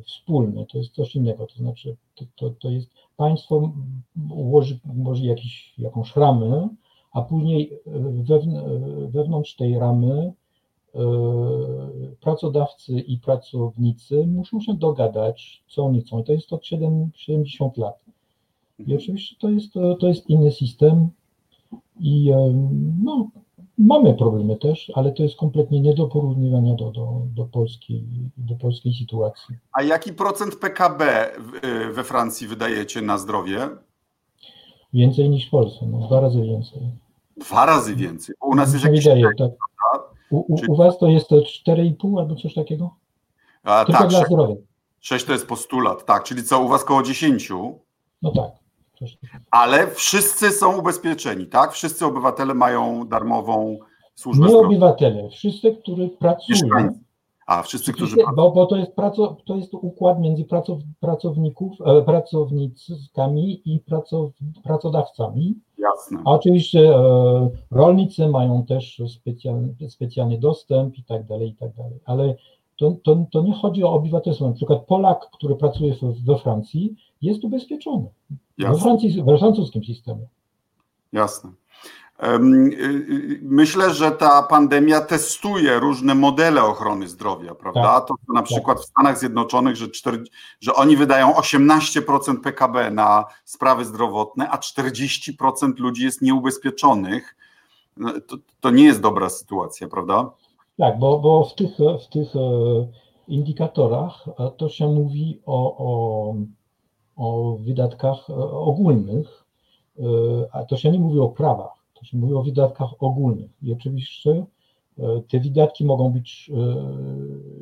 wspólne, 0.05 0.65
to 0.65 0.77
jest 0.77 0.93
coś 0.93 1.15
innego, 1.15 1.47
to 1.47 1.55
znaczy 1.55 1.95
to, 2.15 2.25
to, 2.35 2.49
to 2.49 2.69
jest 2.69 2.89
państwo 3.17 3.71
ułoży, 4.29 4.79
ułoży 4.97 5.25
jakiś, 5.25 5.73
jakąś 5.77 6.15
ramę, 6.15 6.69
a 7.13 7.21
później 7.21 7.79
wewnątrz 9.07 9.55
tej 9.55 9.79
ramy 9.79 10.33
e, 10.95 10.99
pracodawcy 12.21 12.99
i 12.99 13.17
pracownicy 13.17 14.27
muszą 14.27 14.61
się 14.61 14.73
dogadać, 14.73 15.63
co 15.67 15.85
oni 15.85 16.01
chcą. 16.01 16.19
I 16.19 16.23
to 16.23 16.33
jest 16.33 16.53
od 16.53 16.65
7, 16.65 17.09
70 17.15 17.77
lat. 17.77 17.99
I 18.79 18.81
mhm. 18.81 18.99
oczywiście 18.99 19.35
to 19.39 19.49
jest, 19.49 19.73
to 19.99 20.07
jest 20.07 20.29
inny 20.29 20.51
system 20.51 21.09
i 21.99 22.31
no, 23.03 23.29
Mamy 23.77 24.13
problemy 24.13 24.55
też, 24.57 24.91
ale 24.95 25.11
to 25.11 25.23
jest 25.23 25.35
kompletnie 25.37 25.81
nie 25.81 25.93
do 25.93 26.07
porównywania 26.07 26.75
do, 26.75 26.91
do, 26.91 27.21
do, 27.35 27.45
polskiej, 27.45 28.03
do 28.37 28.55
polskiej 28.55 28.93
sytuacji. 28.93 29.55
A 29.71 29.81
jaki 29.81 30.13
procent 30.13 30.55
PKB 30.55 31.31
we 31.93 32.03
Francji 32.03 32.47
wydajecie 32.47 33.01
na 33.01 33.17
zdrowie? 33.17 33.69
Więcej 34.93 35.29
niż 35.29 35.47
w 35.47 35.49
Polsce, 35.49 35.85
no, 35.85 36.07
dwa 36.07 36.19
razy 36.19 36.41
więcej. 36.41 36.81
Dwa 37.37 37.65
razy 37.65 37.95
więcej? 37.95 38.35
U 38.41 38.55
nas 38.55 38.73
jest 38.73 38.85
jakieś... 38.85 39.03
Wydaje, 39.03 39.25
tak. 39.37 39.51
U, 40.31 40.37
u, 40.37 40.55
u, 40.67 40.75
was 40.75 40.97
to 40.97 41.07
jest 41.07 41.27
to 41.27 41.35
4,5 41.35 42.19
albo 42.19 42.35
coś 42.35 42.53
takiego? 42.53 42.95
A, 43.63 43.85
Tylko 43.85 44.01
tak, 44.01 44.09
dla 44.09 44.19
6, 44.19 44.31
zdrowia. 44.31 44.55
6 44.99 45.25
to 45.25 45.33
jest 45.33 45.47
postulat, 45.47 46.05
tak, 46.05 46.23
czyli 46.23 46.43
co, 46.43 46.59
u 46.59 46.67
was 46.67 46.83
koło 46.83 47.03
10? 47.03 47.49
No 48.21 48.31
tak. 48.31 48.51
Ale 49.51 49.87
wszyscy 49.87 50.51
są 50.51 50.79
ubezpieczeni, 50.79 51.47
tak? 51.47 51.71
Wszyscy 51.71 52.05
obywatele 52.05 52.53
mają 52.53 53.07
darmową 53.07 53.77
służbę 54.15 54.43
Nie 54.43 54.49
zdrowia. 54.49 54.67
obywatele, 54.67 55.29
wszyscy, 55.29 55.75
którzy 55.75 56.09
pracują. 56.09 56.59
A, 57.47 57.63
wszyscy, 57.63 57.93
którzy 57.93 58.15
Bo, 58.35 58.51
bo 58.51 58.65
to, 58.65 58.77
jest 58.77 58.95
praco, 58.95 59.37
to 59.45 59.55
jest 59.55 59.73
układ 59.73 60.19
między 60.19 60.43
pracow, 60.45 60.79
pracowników, 60.99 61.71
e, 61.85 62.01
pracownikami 62.01 63.61
i 63.65 63.79
pracow, 63.79 64.31
pracodawcami. 64.63 65.55
Jasne. 65.77 66.19
A 66.25 66.31
oczywiście 66.31 66.95
e, 66.95 67.49
rolnicy 67.71 68.27
mają 68.27 68.65
też 68.65 69.01
specjalny, 69.07 69.75
specjalny 69.89 70.37
dostęp 70.39 70.97
i 70.97 71.03
tak 71.03 71.25
dalej, 71.25 71.49
i 71.49 71.55
tak 71.55 71.73
dalej. 71.73 71.99
Ale 72.05 72.35
to, 72.77 72.95
to, 73.03 73.25
to 73.31 73.41
nie 73.41 73.53
chodzi 73.53 73.83
o 73.83 73.93
obywatelstwo. 73.93 74.47
Na 74.47 74.53
przykład 74.53 74.85
Polak, 74.85 75.29
który 75.33 75.55
pracuje 75.55 75.95
we 76.25 76.37
Francji, 76.37 76.95
jest 77.21 77.43
ubezpieczony. 77.43 78.09
We, 78.57 78.79
Francji, 78.79 79.23
we 79.23 79.37
francuskim 79.37 79.83
systemie. 79.83 80.27
Jasne. 81.13 81.51
Y, 82.23 82.27
y, 82.27 83.39
myślę, 83.41 83.93
że 83.93 84.11
ta 84.11 84.43
pandemia 84.43 85.01
testuje 85.01 85.79
różne 85.79 86.15
modele 86.15 86.63
ochrony 86.63 87.07
zdrowia, 87.07 87.55
prawda? 87.55 87.81
Tak, 87.81 88.07
to 88.07 88.15
na 88.33 88.39
tak. 88.39 88.45
przykład 88.45 88.79
w 88.79 88.85
Stanach 88.85 89.19
Zjednoczonych, 89.19 89.75
że, 89.75 89.87
4, 89.87 90.23
że 90.61 90.73
oni 90.73 90.97
wydają 90.97 91.33
18% 91.33 92.41
PKB 92.41 92.91
na 92.91 93.25
sprawy 93.45 93.85
zdrowotne, 93.85 94.49
a 94.49 94.57
40% 94.57 95.79
ludzi 95.79 96.03
jest 96.03 96.21
nieubezpieczonych. 96.21 97.35
No, 97.97 98.11
to, 98.27 98.37
to 98.59 98.69
nie 98.69 98.83
jest 98.83 99.01
dobra 99.01 99.29
sytuacja, 99.29 99.87
prawda? 99.87 100.31
Tak, 100.77 100.99
bo, 100.99 101.19
bo 101.19 101.45
w 101.45 101.55
tych, 101.55 101.77
w 101.77 102.07
tych 102.09 102.35
e, 102.35 102.39
indikatorach 103.27 104.25
e, 104.27 104.51
to 104.57 104.69
się 104.69 104.87
mówi 104.87 105.41
o, 105.45 105.77
o 105.77 106.35
o 107.15 107.57
wydatkach 107.61 108.29
e, 108.29 108.33
ogólnych, 108.51 109.45
e, 109.99 110.03
a 110.51 110.65
to 110.65 110.77
się 110.77 110.91
nie 110.91 110.99
mówi 110.99 111.19
o 111.19 111.29
prawach, 111.29 111.85
to 111.93 112.05
się 112.05 112.17
mówi 112.17 112.33
o 112.33 112.43
wydatkach 112.43 112.89
ogólnych. 112.99 113.51
I 113.61 113.73
oczywiście 113.73 114.45
e, 114.99 115.21
te 115.29 115.39
wydatki 115.39 115.85
mogą 115.85 116.09
być 116.09 116.51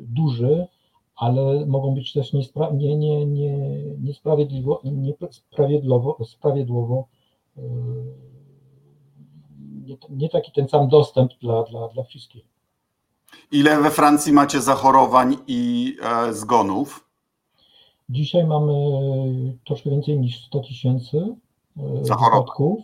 duże, 0.00 0.68
ale 1.16 1.66
mogą 1.66 1.94
być 1.94 2.12
też 2.12 2.32
niespra 2.32 2.70
nie, 2.70 2.96
nie, 2.96 3.26
nie, 3.26 3.58
niesprawiedliwo, 4.00 4.80
niesprawiedliwo 4.84 6.18
sprawiedliwo, 6.24 7.08
nie, 9.86 9.96
nie 10.10 10.28
taki 10.28 10.52
ten 10.52 10.68
sam 10.68 10.88
dostęp 10.88 11.32
dla, 11.40 11.62
dla, 11.62 11.88
dla 11.88 12.02
wszystkich. 12.02 12.44
Ile 13.52 13.82
we 13.82 13.90
Francji 13.90 14.32
macie 14.32 14.60
zachorowań 14.60 15.36
i 15.46 15.96
zgonów? 16.30 17.03
Dzisiaj 18.08 18.46
mamy 18.46 18.72
troszkę 19.66 19.90
więcej 19.90 20.18
niż 20.18 20.46
100 20.46 20.60
tysięcy 20.60 21.36
e, 21.76 22.02
przypadków. 22.02 22.78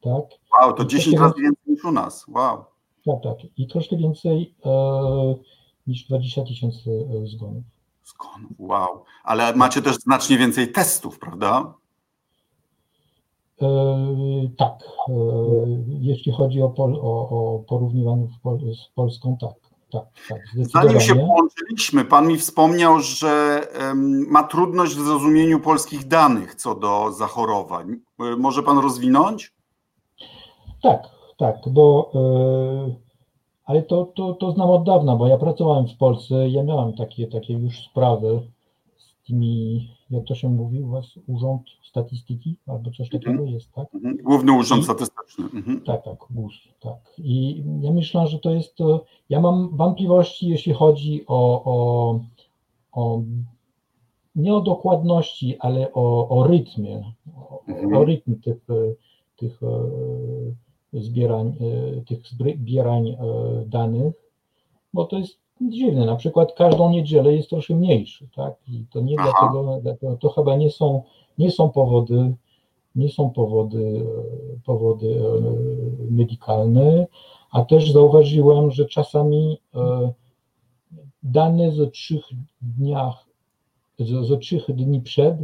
Tak. 0.00 0.24
Wow, 0.58 0.72
to 0.72 0.84
10 0.84 1.16
razy 1.16 1.34
więcej 1.42 1.64
niż 1.66 1.84
u 1.84 1.92
nas. 1.92 2.26
Wow. 2.28 2.64
Tak, 3.04 3.22
tak. 3.22 3.36
I 3.56 3.66
troszkę 3.66 3.96
więcej 3.96 4.54
e, 4.64 4.70
niż 5.86 6.04
20 6.04 6.44
tysięcy 6.44 6.90
e, 6.90 7.26
zgonów. 7.26 7.64
Zgonów, 8.04 8.52
wow. 8.58 9.04
Ale 9.24 9.54
macie 9.54 9.82
też 9.82 9.96
znacznie 9.96 10.38
więcej 10.38 10.72
testów, 10.72 11.18
prawda? 11.18 11.74
E, 13.62 13.66
tak. 14.56 14.82
E, 15.08 15.12
jeśli 16.00 16.32
chodzi 16.32 16.62
o, 16.62 16.68
pol, 16.68 16.94
o, 16.94 17.28
o 17.28 17.58
porównywanie 17.58 18.26
z 18.74 18.88
Polską, 18.94 19.36
tak 19.40 19.63
tak, 19.94 20.04
tak, 20.28 20.66
Zanim 20.66 21.00
się 21.00 21.14
połączyliśmy, 21.14 22.04
Pan 22.04 22.28
mi 22.28 22.36
wspomniał, 22.36 23.00
że 23.00 23.60
ma 24.28 24.42
trudność 24.42 24.94
w 24.94 25.04
zrozumieniu 25.04 25.60
polskich 25.60 26.08
danych 26.08 26.54
co 26.54 26.74
do 26.74 27.12
zachorowań. 27.12 27.96
Może 28.38 28.62
Pan 28.62 28.78
rozwinąć? 28.78 29.52
Tak, 30.82 31.02
tak, 31.38 31.56
bo 31.66 32.10
e, 32.14 33.04
ale 33.64 33.82
to, 33.82 34.12
to, 34.16 34.34
to 34.34 34.52
znam 34.52 34.70
od 34.70 34.84
dawna, 34.84 35.16
bo 35.16 35.26
ja 35.26 35.38
pracowałem 35.38 35.88
w 35.88 35.96
Polsce, 35.96 36.48
ja 36.48 36.62
miałem 36.62 36.92
takie, 36.92 37.26
takie 37.26 37.52
już 37.52 37.78
sprawy 37.90 38.40
z 38.96 39.26
tymi, 39.26 39.88
jak 40.10 40.24
to 40.24 40.34
się 40.34 40.48
mówi 40.48 40.80
u 40.80 40.88
Was, 40.88 41.06
Urząd 41.26 41.62
Statystyki 41.82 42.56
albo 42.66 42.90
coś 42.90 43.08
takiego 43.10 43.30
mhm. 43.30 43.48
jest, 43.48 43.72
tak? 43.72 43.94
Mhm. 43.94 44.16
Główny 44.16 44.52
Urząd 44.52 44.82
I, 44.82 44.84
Statystyczny. 44.84 45.44
Mhm. 45.44 45.80
Tak, 45.80 46.04
tak, 46.04 46.18
GUS, 46.30 46.54
tak. 46.80 47.14
I 47.18 47.64
ja 47.80 47.92
myślę, 47.92 48.26
że 48.26 48.38
to 48.38 48.50
jest, 48.50 48.78
ja 49.28 49.40
mam 49.40 49.76
wątpliwości, 49.76 50.48
jeśli 50.48 50.72
chodzi 50.72 51.24
o, 51.26 51.64
o, 51.64 52.20
o 52.92 53.22
nie 54.36 54.54
o 54.54 54.60
dokładności, 54.60 55.56
ale 55.58 55.92
o, 55.92 56.28
o 56.28 56.46
rytmie, 56.46 57.12
o, 57.36 57.62
mhm. 57.68 57.96
o 57.96 58.04
rytm 58.04 58.40
tych, 58.40 58.66
tych 59.36 59.62
e, 59.62 61.00
zbierań, 61.00 61.56
e, 61.60 62.00
tych 62.00 62.26
zbierań 62.56 63.08
e, 63.08 63.16
danych, 63.66 64.14
bo 64.92 65.04
to 65.04 65.18
jest 65.18 65.43
dziwne. 65.70 66.06
Na 66.06 66.16
przykład 66.16 66.52
każdą 66.52 66.90
niedzielę 66.90 67.34
jest 67.34 67.50
troszkę 67.50 67.74
mniejszy, 67.74 68.28
tak? 68.36 68.54
I 68.68 68.84
to 68.90 69.00
nie 69.00 69.16
dlatego, 69.16 69.78
dlatego, 69.82 70.16
to 70.16 70.28
chyba 70.28 70.56
nie 70.56 70.70
są, 70.70 71.02
nie 71.38 71.50
są 71.50 71.70
powody, 71.70 72.34
nie 72.94 73.08
są 73.08 73.30
powody, 73.30 74.06
powody 74.64 75.20
medikalne, 76.10 77.06
a 77.54 77.64
też 77.64 77.92
zauważyłem, 77.92 78.70
że 78.70 78.86
czasami 78.86 79.58
e, 79.74 80.12
dane 81.22 81.72
ze 81.72 81.86
trzech 81.86 82.24
dniach, 82.62 83.26
ze, 83.98 84.24
ze 84.24 84.36
trzech 84.36 84.66
dni 84.68 85.00
przed, 85.00 85.34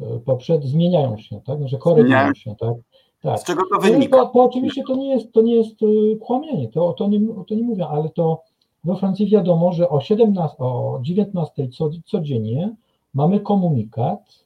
e, 0.00 0.20
poprzed 0.24 0.64
zmieniają 0.64 1.16
się, 1.16 1.40
tak? 1.40 1.68
Że 1.68 1.78
korygują 1.78 2.34
się, 2.34 2.56
tak? 2.56 2.74
tak. 3.22 3.40
Z 3.40 3.44
czego 3.44 3.62
to 3.74 3.80
wynika? 3.80 4.16
To, 4.16 4.26
to, 4.26 4.44
oczywiście 4.44 4.82
to 4.86 4.96
nie 4.96 5.10
jest, 5.10 5.32
to 5.32 5.42
nie 5.42 5.54
jest 5.54 5.82
e, 5.82 6.16
kłamienie, 6.16 6.68
to, 6.68 6.92
to, 6.92 7.08
nie, 7.08 7.20
to 7.48 7.54
nie 7.54 7.62
mówię, 7.62 7.88
ale 7.88 8.08
to 8.08 8.42
we 8.86 8.96
Francji 8.96 9.26
wiadomo, 9.30 9.72
że 9.72 9.88
o 9.88 10.00
17, 10.00 10.56
o 10.58 10.98
19 11.02 11.68
co, 11.68 11.90
codziennie 12.04 12.74
mamy 13.14 13.40
komunikat, 13.40 14.44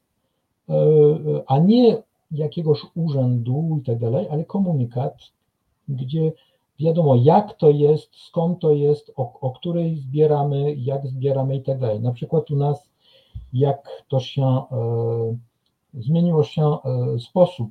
e, 0.68 0.74
a 1.46 1.58
nie 1.58 2.02
jakiegoś 2.30 2.80
urzędu 2.94 3.78
i 3.80 3.84
tak 3.84 3.98
dalej, 3.98 4.26
ale 4.30 4.44
komunikat, 4.44 5.14
gdzie 5.88 6.32
wiadomo 6.80 7.16
jak 7.16 7.54
to 7.54 7.70
jest, 7.70 8.16
skąd 8.16 8.60
to 8.60 8.72
jest, 8.72 9.12
o, 9.16 9.40
o 9.40 9.50
której 9.50 9.96
zbieramy, 9.96 10.74
jak 10.74 11.06
zbieramy 11.06 11.56
i 11.56 11.62
tak 11.62 11.78
dalej. 11.78 12.00
Na 12.00 12.12
przykład 12.12 12.50
u 12.50 12.56
nas, 12.56 12.90
jak 13.52 14.04
to 14.08 14.20
się 14.20 14.46
e, 14.46 14.62
zmieniło 15.94 16.42
się 16.42 16.62
e, 16.62 16.78
sposób, 17.18 17.70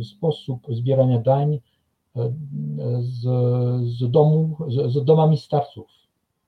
e, 0.00 0.04
sposób 0.04 0.66
zbierania 0.70 1.18
dań 1.18 1.58
z, 3.00 3.22
z, 3.98 4.10
domu, 4.10 4.56
z, 4.68 4.92
z 4.92 5.04
domami 5.04 5.38
starców. 5.38 5.86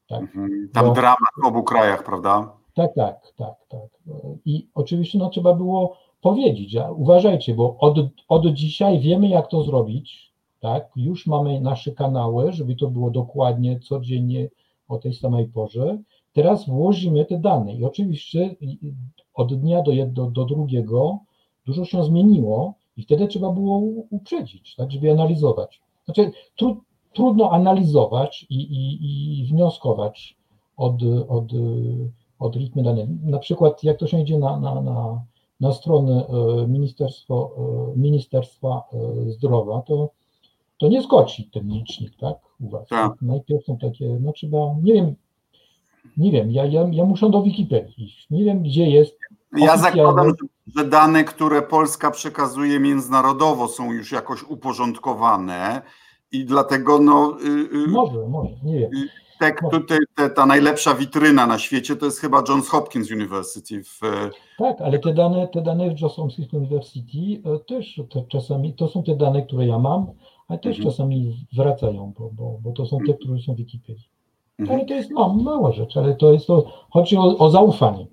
Tak. 0.09 0.21
Mhm. 0.21 0.69
Tam 0.73 0.87
Bo, 0.87 0.93
dramat 0.93 1.35
w 1.43 1.47
obu 1.47 1.63
krajach, 1.63 2.05
prawda? 2.05 2.53
Tak, 2.75 2.95
tak, 2.95 3.33
tak, 3.37 3.55
tak. 3.69 3.89
I 4.45 4.69
oczywiście 4.75 5.19
no, 5.19 5.29
trzeba 5.29 5.55
było 5.55 5.97
powiedzieć, 6.23 6.77
uważajcie, 6.97 7.55
bo 7.55 7.77
od, 7.79 7.99
od 8.29 8.47
dzisiaj 8.47 9.01
wiemy, 9.01 9.29
jak 9.29 9.49
to 9.49 9.63
zrobić, 9.63 10.33
tak? 10.61 10.91
Już 10.97 11.27
mamy 11.27 11.61
nasze 11.61 11.93
kanały, 11.93 12.53
żeby 12.53 12.77
to 12.77 12.89
było 12.89 13.11
dokładnie 13.11 13.81
codziennie 13.81 14.49
o 14.89 14.99
tej 14.99 15.15
samej 15.15 15.47
porze. 15.47 15.99
Teraz 16.33 16.67
włożymy 16.67 17.25
te 17.25 17.39
dane 17.39 17.75
i 17.75 17.85
oczywiście 17.85 18.57
od 19.35 19.55
dnia 19.55 19.83
do, 19.83 19.93
do, 20.07 20.31
do 20.31 20.45
drugiego 20.45 21.19
dużo 21.67 21.85
się 21.85 22.05
zmieniło 22.05 22.75
i 22.99 23.03
wtedy 23.03 23.29
trzeba 23.29 23.53
było 23.53 23.79
uprzedzić, 24.11 24.75
tak, 24.77 24.93
żeby 24.93 25.13
analizować. 25.13 25.81
Znaczy, 26.05 26.31
tru, 26.57 26.83
trudno 27.13 27.51
analizować 27.51 28.47
i, 28.51 28.61
i, 28.61 29.41
i 29.41 29.47
wnioskować 29.47 30.37
od, 30.77 30.95
od, 31.29 31.45
od 32.39 32.57
ritmy 32.57 32.83
danych. 32.83 33.09
Na 33.23 33.39
przykład, 33.39 33.85
jak 33.85 33.99
to 33.99 34.07
się 34.07 34.21
idzie 34.21 34.39
na, 34.39 34.61
na, 34.61 34.81
na, 34.81 35.23
na 35.61 35.73
stronę 35.73 36.27
e, 36.27 36.67
Ministerstwo, 36.67 37.51
e, 37.95 37.99
Ministerstwa 37.99 38.83
e, 38.93 39.31
Zdrowia, 39.31 39.83
to, 39.83 40.11
to 40.79 40.89
nie 40.89 41.03
skoczy 41.03 41.43
ten 41.53 41.69
licznik, 41.69 42.17
tak, 42.17 42.37
u 42.61 42.69
Was. 42.69 42.89
Tak. 42.89 43.13
Najpierw 43.23 43.65
są 43.65 43.79
takie, 43.79 44.19
no 44.21 44.33
trzeba, 44.33 44.77
nie 44.83 44.93
wiem, 44.93 45.15
nie 46.17 46.31
wiem, 46.31 46.51
ja, 46.51 46.65
ja, 46.65 46.89
ja 46.93 47.05
muszę 47.05 47.31
do 47.31 47.43
Wikipedii 47.43 48.05
iść, 48.05 48.31
nie 48.31 48.45
wiem, 48.45 48.63
gdzie 48.63 48.91
jest 48.91 49.19
ja 49.57 49.77
zakładam, 49.77 50.29
że 50.29 50.35
dane, 50.85 51.25
które 51.25 51.63
Polska 51.63 52.11
przekazuje 52.11 52.81
międzynarodowo 52.81 53.69
są 53.69 53.93
już 53.93 54.13
jakoś 54.13 54.43
uporządkowane 54.43 55.83
i 56.33 56.45
dlatego 56.45 56.99
no... 56.99 57.37
Y, 57.41 57.85
y, 57.85 57.89
może, 57.89 58.29
może, 58.29 58.55
nie 58.65 58.79
wiem. 58.79 58.91
Y, 58.93 59.09
te, 59.39 59.53
te, 59.89 59.99
te, 60.15 60.31
ta 60.31 60.47
najlepsza 60.47 60.95
witryna 60.95 61.47
na 61.47 61.59
świecie 61.59 61.97
to 61.97 62.07
jest 62.07 62.21
chyba 62.21 62.43
Johns 62.49 62.69
Hopkins 62.69 63.11
University. 63.11 63.83
W... 63.85 64.01
Tak, 64.59 64.81
ale 64.81 64.99
te 64.99 65.15
dane, 65.15 65.49
te 65.49 65.63
dane 65.63 65.95
w 65.95 66.01
Johns 66.01 66.15
Hopkins 66.17 66.53
University 66.53 67.43
e, 67.45 67.59
też 67.59 68.01
to 68.11 68.23
czasami, 68.23 68.75
to 68.75 68.89
są 68.89 69.03
te 69.03 69.17
dane, 69.17 69.43
które 69.43 69.67
ja 69.67 69.79
mam, 69.79 70.07
ale 70.49 70.59
też 70.59 70.77
mhm. 70.77 70.91
czasami 70.91 71.47
wracają, 71.57 72.13
bo, 72.19 72.31
bo, 72.33 72.59
bo 72.63 72.73
to 72.73 72.87
są 72.87 72.99
te, 73.07 73.15
które 73.15 73.39
są 73.39 73.55
w 73.55 73.57
Wikipedii. 73.57 74.09
Mhm. 74.59 74.79
Ale 74.79 74.89
to 74.89 74.95
jest 74.95 75.11
no, 75.11 75.35
mała 75.35 75.73
rzecz, 75.73 75.97
ale 75.97 76.15
to 76.15 76.33
jest 76.33 76.47
to, 76.47 76.65
chodzi 76.91 77.17
o, 77.17 77.39
o 77.39 77.51
zaufanie. 77.51 78.07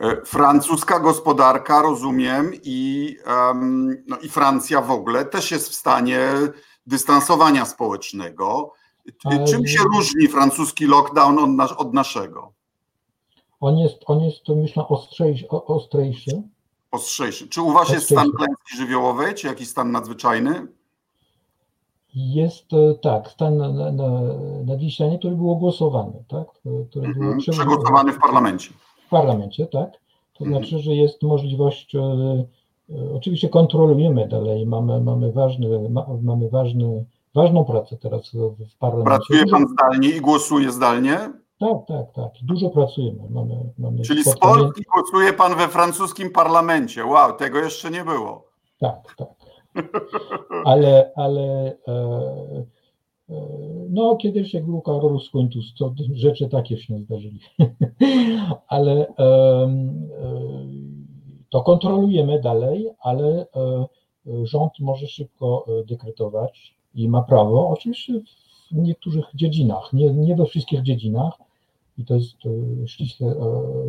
E, 0.00 0.24
francuska 0.24 1.00
gospodarka, 1.00 1.82
rozumiem, 1.82 2.52
i, 2.64 3.16
um, 3.26 4.04
no 4.06 4.18
i 4.18 4.28
Francja 4.28 4.80
w 4.80 4.90
ogóle 4.90 5.24
też 5.24 5.50
jest 5.50 5.68
w 5.68 5.74
stanie 5.74 6.20
dystansowania 6.86 7.64
społecznego. 7.64 8.72
Czym 9.50 9.66
się 9.66 9.78
różni 9.94 10.28
francuski 10.28 10.86
lockdown 10.86 11.38
od, 11.38 11.50
nas, 11.50 11.72
od 11.72 11.94
naszego? 11.94 12.52
On 13.60 13.78
jest, 13.78 13.96
on 14.06 14.20
jest 14.20 14.42
to 14.44 14.56
myślę, 14.56 14.88
ostrzejszy. 14.88 15.48
ostrzejszy. 15.48 16.42
Ostrzejszy. 16.90 17.48
Czy 17.48 17.62
u 17.62 17.72
Was 17.72 17.90
jest 17.90 18.06
stan 18.06 18.30
klęski 18.30 18.76
żywiołowej, 18.76 19.34
czy 19.34 19.46
jakiś 19.46 19.68
stan 19.68 19.90
nadzwyczajny? 19.92 20.66
Jest 22.14 22.72
e, 22.72 22.94
tak, 22.94 23.28
stan 23.28 23.58
nadzwyczajny, 24.66 25.18
który 25.18 25.36
był 25.36 25.50
ogłosowany, 25.50 26.24
tak? 26.28 26.48
Który 26.90 27.14
był 27.14 27.22
mhm, 27.22 27.38
przegłosowany 27.38 28.12
w 28.12 28.18
parlamencie 28.18 28.70
w 29.06 29.08
parlamencie, 29.08 29.66
tak? 29.66 29.90
To 30.38 30.44
mhm. 30.44 30.64
znaczy, 30.64 30.78
że 30.78 30.94
jest 30.94 31.22
możliwość, 31.22 31.94
e, 31.94 32.00
e, 32.00 33.14
oczywiście 33.14 33.48
kontrolujemy 33.48 34.28
dalej, 34.28 34.66
mamy, 34.66 35.00
mamy, 35.00 35.32
ważny, 35.32 35.88
ma, 35.88 36.06
mamy 36.22 36.48
ważny, 36.48 37.04
ważną 37.34 37.64
pracę 37.64 37.96
teraz 37.96 38.30
w 38.34 38.78
parlamencie. 38.78 39.16
Pracuje 39.16 39.46
pan 39.46 39.66
zdalnie 39.68 40.08
i 40.08 40.20
głosuje 40.20 40.72
zdalnie? 40.72 41.18
Tak, 41.60 41.78
tak, 41.88 42.12
tak. 42.14 42.32
Dużo 42.42 42.70
pracujemy. 42.70 43.22
Mamy, 43.30 43.54
mamy 43.78 44.02
Czyli 44.02 44.24
z 44.24 44.38
Polski 44.38 44.82
głosuje 44.94 45.32
pan 45.32 45.54
we 45.54 45.68
francuskim 45.68 46.30
parlamencie. 46.30 47.04
Wow, 47.04 47.32
tego 47.32 47.58
jeszcze 47.58 47.90
nie 47.90 48.04
było. 48.04 48.46
Tak, 48.80 49.14
tak. 49.16 49.28
Ale, 50.64 51.12
ale 51.16 51.76
e, 51.88 52.64
no, 53.90 54.16
kiedyś 54.16 54.54
jak 54.54 54.66
był 54.66 54.80
Karol 54.80 55.20
Skuntus, 55.20 55.74
to 55.78 55.94
rzeczy 56.14 56.48
takie 56.48 56.78
się 56.78 56.98
zdarzyły. 56.98 57.34
ale 58.68 59.06
to 61.50 61.62
kontrolujemy 61.62 62.40
dalej, 62.40 62.90
ale 63.00 63.46
e, 63.56 63.86
rząd 64.46 64.72
może 64.80 65.06
szybko 65.06 65.66
e, 65.68 65.84
dekretować 65.84 66.76
i 66.94 67.08
ma 67.08 67.22
prawo, 67.22 67.68
oczywiście 67.68 68.12
w 68.70 68.76
niektórych 68.76 69.24
dziedzinach, 69.34 69.92
nie, 69.92 70.10
nie 70.10 70.36
we 70.36 70.46
wszystkich 70.46 70.82
dziedzinach, 70.82 71.32
i 71.98 72.04
to 72.04 72.14
jest 72.14 72.36
e, 72.46 72.88
ściśle 72.88 73.34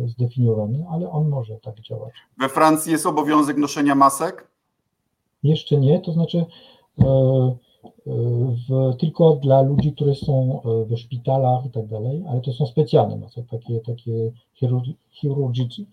zdefiniowane, 0.06 0.86
ale 0.90 1.10
on 1.10 1.28
może 1.28 1.56
tak 1.56 1.80
działać. 1.80 2.12
We 2.38 2.48
Francji 2.48 2.92
jest 2.92 3.06
obowiązek 3.06 3.56
noszenia 3.56 3.94
masek? 3.94 4.48
Jeszcze 5.42 5.76
nie, 5.76 6.00
to 6.00 6.12
znaczy 6.12 6.46
w, 8.68 8.96
tylko 8.98 9.36
dla 9.36 9.62
ludzi, 9.62 9.92
którzy 9.92 10.14
są 10.14 10.62
e, 10.62 10.84
w 10.84 10.96
szpitalach 10.98 11.66
i 11.66 11.70
tak 11.70 11.86
dalej, 11.86 12.24
ale 12.28 12.40
to 12.40 12.52
są 12.52 12.66
specjalne 12.66 13.16
masy, 13.16 13.44
takie, 13.50 13.80
takie 13.80 14.32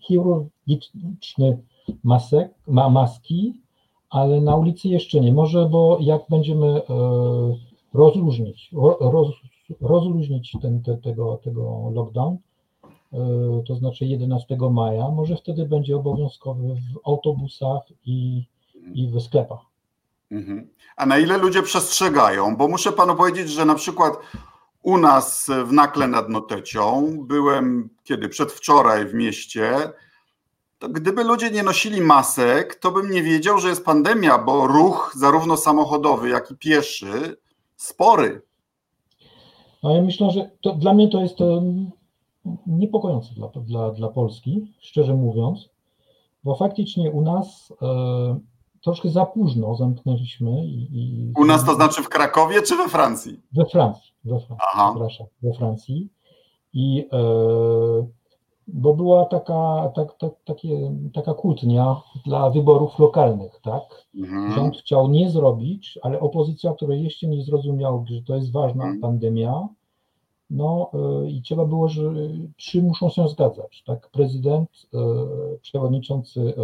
chirurgiczne 0.00 1.58
masek, 2.04 2.54
ma, 2.66 2.88
maski, 2.88 3.54
ale 4.10 4.40
na 4.40 4.56
ulicy 4.56 4.88
jeszcze 4.88 5.20
nie. 5.20 5.32
Może, 5.32 5.68
bo 5.68 5.98
jak 6.00 6.22
będziemy 6.30 6.66
e, 6.66 6.82
rozluźnić, 7.94 8.70
roz, 9.00 9.28
rozluźnić 9.80 10.56
ten, 10.62 10.82
te, 10.82 10.96
tego, 10.96 11.36
tego 11.36 11.90
lockdown, 11.94 12.36
e, 13.12 13.18
to 13.66 13.74
znaczy 13.74 14.06
11 14.06 14.56
maja, 14.70 15.08
może 15.08 15.36
wtedy 15.36 15.66
będzie 15.66 15.96
obowiązkowy 15.96 16.74
w 16.74 17.08
autobusach 17.08 17.82
i, 18.06 18.44
i 18.94 19.08
w 19.08 19.20
sklepach. 19.20 19.75
Mhm. 20.30 20.68
A 20.96 21.06
na 21.06 21.18
ile 21.18 21.38
ludzie 21.38 21.62
przestrzegają? 21.62 22.56
Bo 22.56 22.68
muszę 22.68 22.92
panu 22.92 23.16
powiedzieć, 23.16 23.50
że 23.50 23.64
na 23.64 23.74
przykład 23.74 24.18
u 24.82 24.98
nas 24.98 25.50
w 25.64 25.72
Nakle 25.72 26.08
nad 26.08 26.28
Notecią 26.28 27.16
byłem 27.20 27.90
kiedy 28.04 28.28
przedwczoraj 28.28 29.06
w 29.06 29.14
mieście. 29.14 29.92
Gdyby 30.80 31.24
ludzie 31.24 31.50
nie 31.50 31.62
nosili 31.62 32.00
masek, 32.00 32.74
to 32.74 32.90
bym 32.90 33.10
nie 33.10 33.22
wiedział, 33.22 33.58
że 33.58 33.68
jest 33.68 33.84
pandemia, 33.84 34.38
bo 34.38 34.66
ruch 34.66 35.12
zarówno 35.16 35.56
samochodowy, 35.56 36.28
jak 36.28 36.50
i 36.50 36.56
pieszy 36.56 37.36
spory. 37.76 38.42
No 39.82 39.96
ja 39.96 40.02
myślę, 40.02 40.30
że 40.30 40.50
to, 40.60 40.72
dla 40.72 40.94
mnie 40.94 41.08
to 41.08 41.22
jest 41.22 41.38
niepokojące 42.66 43.34
dla, 43.34 43.48
dla, 43.48 43.90
dla 43.90 44.08
Polski, 44.08 44.72
szczerze 44.80 45.14
mówiąc, 45.14 45.68
bo 46.44 46.56
faktycznie 46.56 47.10
u 47.10 47.20
nas. 47.20 47.72
Yy, 47.82 48.40
troszkę 48.86 49.08
za 49.08 49.26
późno 49.26 49.74
zamknęliśmy. 49.74 50.66
I, 50.66 50.88
i, 50.92 51.32
U 51.36 51.44
nas 51.44 51.64
to 51.64 51.74
znaczy 51.74 52.02
w 52.02 52.08
Krakowie 52.08 52.62
czy 52.62 52.76
we 52.76 52.88
Francji? 52.88 53.40
We 53.52 53.64
Francji, 53.64 54.12
we 54.24 54.40
Francji, 54.40 54.66
Aha. 54.72 54.90
przepraszam, 54.90 55.26
we 55.42 55.52
Francji. 55.52 56.08
I 56.72 57.08
e, 57.12 57.18
bo 58.66 58.94
była 58.94 59.24
taka, 59.24 59.92
tak, 59.94 60.18
tak, 60.18 60.32
takie, 60.44 60.92
taka 61.14 61.34
kłótnia 61.34 61.96
dla 62.26 62.50
wyborów 62.50 62.98
lokalnych, 62.98 63.60
tak? 63.62 63.82
Mhm. 64.14 64.52
Rząd 64.52 64.76
chciał 64.76 65.08
nie 65.08 65.30
zrobić, 65.30 65.98
ale 66.02 66.20
opozycja, 66.20 66.72
która 66.72 66.94
jeszcze 66.94 67.26
nie 67.26 67.42
zrozumiała, 67.42 68.04
że 68.06 68.22
to 68.22 68.36
jest 68.36 68.52
ważna 68.52 68.84
mhm. 68.84 69.00
pandemia, 69.00 69.68
no 70.50 70.90
e, 70.94 71.30
i 71.30 71.42
trzeba 71.42 71.64
było, 71.64 71.88
że 71.88 72.02
trzy 72.56 72.82
muszą 72.82 73.10
się 73.10 73.28
zgadzać, 73.28 73.82
tak? 73.86 74.10
Prezydent, 74.10 74.70
e, 74.94 74.98
przewodniczący 75.62 76.54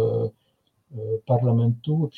parlamentu, 1.25 2.09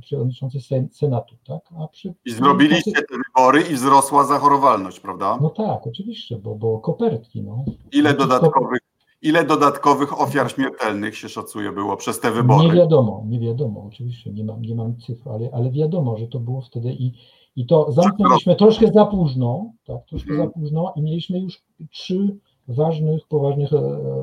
przewodniczący 0.00 0.58
Senatu, 0.92 1.34
tak? 1.46 1.60
A 1.78 1.88
przy, 1.88 2.14
I 2.24 2.30
zrobiliście 2.30 2.92
te 2.92 3.16
wybory 3.16 3.60
i 3.60 3.74
wzrosła 3.74 4.24
zachorowalność, 4.24 5.00
prawda? 5.00 5.38
No 5.42 5.50
tak, 5.50 5.86
oczywiście, 5.86 6.38
bo, 6.38 6.54
bo 6.54 6.78
kopertki, 6.78 7.42
no. 7.42 7.64
Ile 7.92 8.14
dodatkowych, 8.14 8.80
ile 9.22 9.44
dodatkowych 9.44 10.20
ofiar 10.20 10.50
śmiertelnych 10.52 11.16
się 11.16 11.28
szacuje 11.28 11.72
było 11.72 11.96
przez 11.96 12.20
te 12.20 12.30
wybory? 12.30 12.68
Nie 12.68 12.74
wiadomo, 12.74 13.24
nie 13.26 13.40
wiadomo, 13.40 13.84
oczywiście, 13.88 14.32
nie 14.32 14.44
mam, 14.44 14.62
nie 14.62 14.74
mam 14.74 14.96
cyfr, 14.96 15.28
ale, 15.28 15.50
ale 15.52 15.70
wiadomo, 15.70 16.16
że 16.16 16.26
to 16.26 16.40
było 16.40 16.60
wtedy 16.60 16.92
i, 16.92 17.12
I 17.56 17.66
to 17.66 17.92
zamknęliśmy 17.92 18.56
troszkę 18.56 18.92
za 18.92 19.06
późno, 19.06 19.72
tak, 19.86 20.04
troszkę 20.08 20.36
za 20.36 20.46
późno 20.46 20.92
i 20.96 21.02
mieliśmy 21.02 21.40
już 21.40 21.62
trzy 21.90 22.36
ważnych, 22.68 23.26
poważnych, 23.26 23.70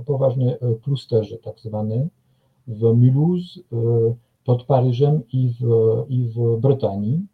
poważne 0.05 0.57
klusterzy, 0.83 1.37
tak 1.37 1.59
zwane, 1.59 2.07
w 2.67 2.81
Mulhouse, 2.81 3.59
pod 4.45 4.63
Paryżem 4.63 5.21
i 5.33 5.53
w, 5.59 5.65
i 6.09 6.29
w 6.29 6.57
Brytanii. 6.59 7.25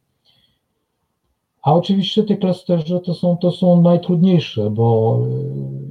A 1.63 1.73
oczywiście 1.73 2.23
te 2.23 2.37
klasterze 2.37 2.99
to 2.99 3.13
są, 3.13 3.37
to 3.37 3.51
są 3.51 3.81
najtrudniejsze, 3.81 4.69
bo 4.69 5.19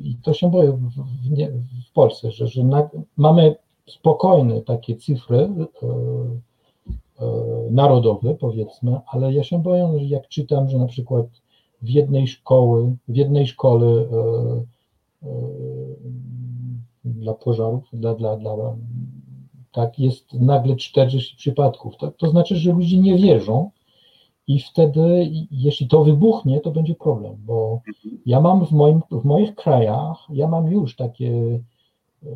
i 0.03 0.17
to 0.23 0.35
się 0.35 0.51
boję 0.51 0.73
w, 0.73 0.81
w, 0.81 1.89
w 1.89 1.93
Polsce, 1.93 2.31
że, 2.31 2.47
że 2.47 2.65
na, 2.65 2.91
mamy 3.17 3.57
spokojne 3.87 4.61
takie 4.61 4.97
cyfry 4.97 5.39
e, 5.39 5.49
e, 7.21 7.27
narodowe, 7.71 8.35
powiedzmy, 8.35 9.01
ale 9.07 9.33
ja 9.33 9.45
się 9.45 9.63
boję, 9.63 9.93
że 9.99 10.05
jak 10.05 10.29
czytam, 10.29 10.69
że 10.69 10.79
na 10.79 10.87
przykład 10.87 11.27
w 11.83 11.89
jednej 11.89 12.27
szkoły, 12.27 12.97
w 13.09 13.17
jednej 13.17 13.47
szkole 13.47 13.87
e, 13.87 14.07
e 15.23 15.33
dla 17.05 17.35
pożarów, 17.35 17.85
dla, 17.93 18.15
dla, 18.15 18.37
dla 18.37 18.77
tak, 19.73 19.99
jest 19.99 20.35
nagle 20.35 20.77
40 20.77 21.37
przypadków. 21.37 21.97
To, 21.97 22.11
to 22.11 22.31
znaczy, 22.31 22.57
że 22.57 22.73
ludzie 22.73 22.99
nie 22.99 23.17
wierzą 23.19 23.71
i 24.47 24.59
wtedy, 24.59 25.31
jeśli 25.51 25.89
to 25.89 26.05
wybuchnie, 26.05 26.61
to 26.61 26.71
będzie 26.71 26.95
problem, 26.95 27.37
bo 27.39 27.81
ja 28.27 28.41
mam 28.41 28.67
w, 28.67 28.73
moim, 28.73 29.01
w 29.11 29.25
moich 29.25 29.55
krajach, 29.55 30.27
ja 30.31 30.49
mam 30.49 30.73
już 30.73 30.97
takie 30.97 31.61
e, 32.23 32.29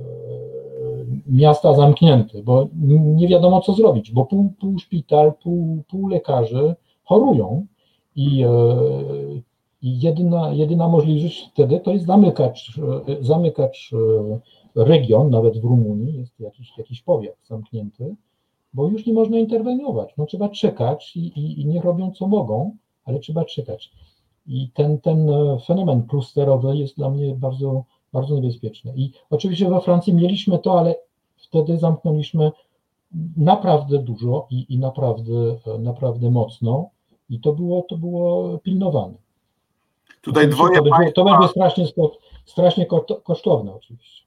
miasta 1.27 1.75
zamknięte, 1.75 2.42
bo 2.42 2.68
nie 2.90 3.29
wiadomo 3.29 3.61
co 3.61 3.72
zrobić, 3.72 4.12
bo 4.12 4.25
pół, 4.25 4.53
pół 4.61 4.79
szpital, 4.79 5.33
pół, 5.42 5.83
pół 5.88 6.09
lekarzy 6.09 6.75
chorują 7.05 7.66
i, 8.16 8.44
e, 8.44 8.49
jedyna, 9.83 10.53
jedyna 10.53 10.88
możliwość 10.88 11.51
wtedy 11.53 11.81
to 11.81 11.92
jest 11.92 12.07
zamykać, 12.07 12.72
e, 13.09 13.25
zamykać 13.25 13.90
region, 14.77 15.31
nawet 15.31 15.59
w 15.59 15.65
Rumunii 15.65 16.15
jest 16.19 16.41
jakiś, 16.41 16.79
jakiś 16.79 17.03
powiat 17.03 17.37
zamknięty, 17.45 18.17
bo 18.75 18.89
już 18.89 19.07
nie 19.07 19.12
można 19.12 19.39
interweniować. 19.39 20.15
No, 20.19 20.27
trzeba 20.27 20.49
czekać 20.49 21.17
i, 21.17 21.27
i, 21.27 21.61
i 21.61 21.67
niech 21.67 21.85
robią 21.85 22.11
co 22.11 22.27
mogą, 22.27 22.77
ale 23.05 23.19
trzeba 23.19 23.45
czekać. 23.45 23.93
I 24.47 24.71
ten, 24.75 25.01
ten 25.01 25.31
e, 25.31 25.59
fenomen 25.67 26.07
klusterowy 26.07 26.77
jest 26.77 26.97
dla 26.97 27.11
mnie 27.11 27.35
bardzo, 27.35 27.85
bardzo 28.12 28.35
niebezpieczny. 28.35 28.93
I 28.97 29.12
oczywiście 29.31 29.71
we 29.71 29.81
Francji 29.81 30.15
mieliśmy 30.15 30.59
to, 30.59 30.79
ale 30.79 30.95
wtedy 31.37 31.79
zamknęliśmy 31.79 32.53
naprawdę 33.37 33.99
dużo 33.99 34.47
i, 34.51 34.75
i 34.75 34.79
naprawdę, 34.79 35.33
e, 35.67 35.79
naprawdę 35.79 36.31
mocno 36.31 36.91
i 37.29 37.41
to 37.41 37.53
było, 37.53 37.83
to 37.89 37.97
było 37.97 38.59
pilnowane. 38.59 39.15
Tutaj 40.21 40.49
dwoje 40.49 40.83
to, 40.83 40.91
państwa... 40.91 41.12
to 41.12 41.25
będzie 41.25 41.49
strasznie, 41.49 41.87
strasznie 42.45 42.87
kosztowne 43.25 43.75
oczywiście. 43.75 44.26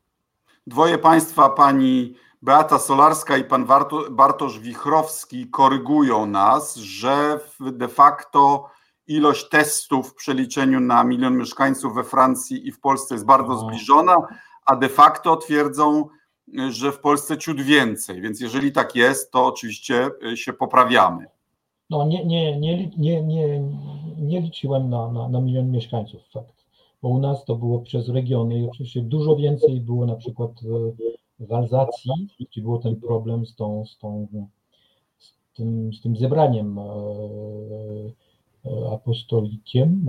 Dwoje 0.69 0.97
państwa, 0.97 1.49
pani 1.49 2.13
Beata 2.41 2.79
Solarska 2.79 3.37
i 3.37 3.43
pan 3.43 3.67
Bartosz 4.11 4.59
Wichrowski 4.59 5.47
korygują 5.47 6.25
nas, 6.25 6.75
że 6.75 7.39
de 7.59 7.87
facto 7.87 8.69
ilość 9.07 9.49
testów 9.49 10.09
w 10.09 10.15
przeliczeniu 10.15 10.79
na 10.79 11.03
milion 11.03 11.37
mieszkańców 11.37 11.95
we 11.95 12.03
Francji 12.03 12.67
i 12.67 12.71
w 12.71 12.79
Polsce 12.79 13.15
jest 13.15 13.25
bardzo 13.25 13.57
zbliżona, 13.57 14.15
a 14.65 14.75
de 14.75 14.89
facto 14.89 15.35
twierdzą, 15.35 16.07
że 16.69 16.91
w 16.91 16.99
Polsce 16.99 17.37
ciut 17.37 17.61
więcej. 17.61 18.21
Więc 18.21 18.41
jeżeli 18.41 18.71
tak 18.71 18.95
jest, 18.95 19.31
to 19.31 19.45
oczywiście 19.45 20.09
y, 20.31 20.37
się 20.37 20.53
poprawiamy. 20.53 21.25
No 21.89 22.07
nie, 22.07 22.25
nie, 22.25 22.59
nie, 22.59 22.87
nie, 22.97 23.21
nie, 23.21 23.59
nie 24.17 24.41
liczyłem 24.41 24.89
na, 24.89 25.11
na, 25.11 25.29
na 25.29 25.41
milion 25.41 25.71
mieszkańców, 25.71 26.21
fakt. 26.33 26.58
Bo 27.01 27.09
u 27.09 27.19
nas 27.19 27.45
to 27.45 27.55
było 27.55 27.79
przez 27.79 28.09
regiony 28.09 28.59
i 28.59 28.67
oczywiście 28.67 29.01
dużo 29.01 29.35
więcej 29.35 29.81
było 29.81 30.05
na 30.05 30.15
przykład 30.15 30.51
w 31.39 31.53
Alzacji, 31.53 32.11
gdzie 32.39 32.61
był 32.61 32.79
ten 32.79 32.95
problem 32.95 33.45
z, 33.45 33.55
tą, 33.55 33.85
z, 33.85 33.97
tą, 33.97 34.27
z, 35.17 35.33
tym, 35.55 35.93
z 35.93 36.01
tym 36.01 36.15
zebraniem 36.17 36.79
e, 36.79 36.83
e, 38.65 38.91
apostolikiem, 38.93 40.05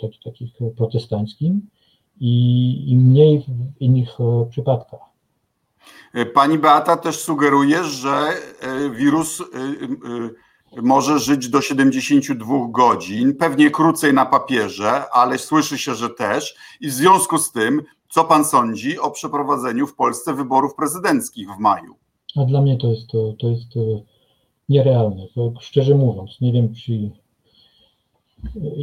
taki, 0.00 0.18
takich 0.24 0.52
protestanckim 0.76 1.68
i, 2.20 2.92
i 2.92 2.96
mniej 2.96 3.40
w 3.40 3.80
innych 3.82 4.20
e, 4.20 4.46
przypadkach. 4.50 5.00
Pani 6.34 6.58
Beata 6.58 6.96
też 6.96 7.18
sugeruje, 7.18 7.84
że 7.84 8.28
wirus 8.94 9.42
może 10.76 11.18
żyć 11.18 11.48
do 11.48 11.60
72 11.60 12.54
godzin, 12.70 13.36
pewnie 13.36 13.70
krócej 13.70 14.14
na 14.14 14.26
papierze, 14.26 15.10
ale 15.12 15.38
słyszy 15.38 15.78
się, 15.78 15.94
że 15.94 16.10
też. 16.10 16.56
I 16.80 16.88
w 16.88 16.92
związku 16.92 17.38
z 17.38 17.52
tym 17.52 17.82
co 18.08 18.24
pan 18.24 18.44
sądzi 18.44 18.98
o 18.98 19.10
przeprowadzeniu 19.10 19.86
w 19.86 19.96
Polsce 19.96 20.34
wyborów 20.34 20.74
prezydenckich 20.74 21.48
w 21.56 21.58
maju? 21.58 21.94
A 22.36 22.44
dla 22.44 22.62
mnie 22.62 22.76
to 22.76 22.88
jest, 22.88 23.06
to, 23.38 23.48
jest 23.48 23.76
e, 23.76 23.80
nierealne. 24.68 25.26
Szczerze 25.60 25.94
mówiąc, 25.94 26.40
nie 26.40 26.52
wiem, 26.52 26.74
czy. 26.74 27.10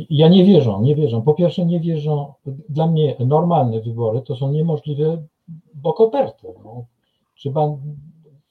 Ja 0.10 0.28
nie 0.28 0.46
wierzę, 0.46 0.78
nie 0.82 0.96
wierzę. 0.96 1.22
Po 1.26 1.34
pierwsze, 1.34 1.66
nie 1.66 1.80
wierzę. 1.80 2.26
Dla 2.70 2.88
mnie 2.88 3.16
normalne 3.20 3.82
wybory 3.82 4.22
to 4.22 4.36
są 4.36 4.52
niemożliwe, 4.52 5.24
bo 5.74 5.94
koperty. 5.94 6.48
No. 6.64 6.86
Trzeba 7.36 7.78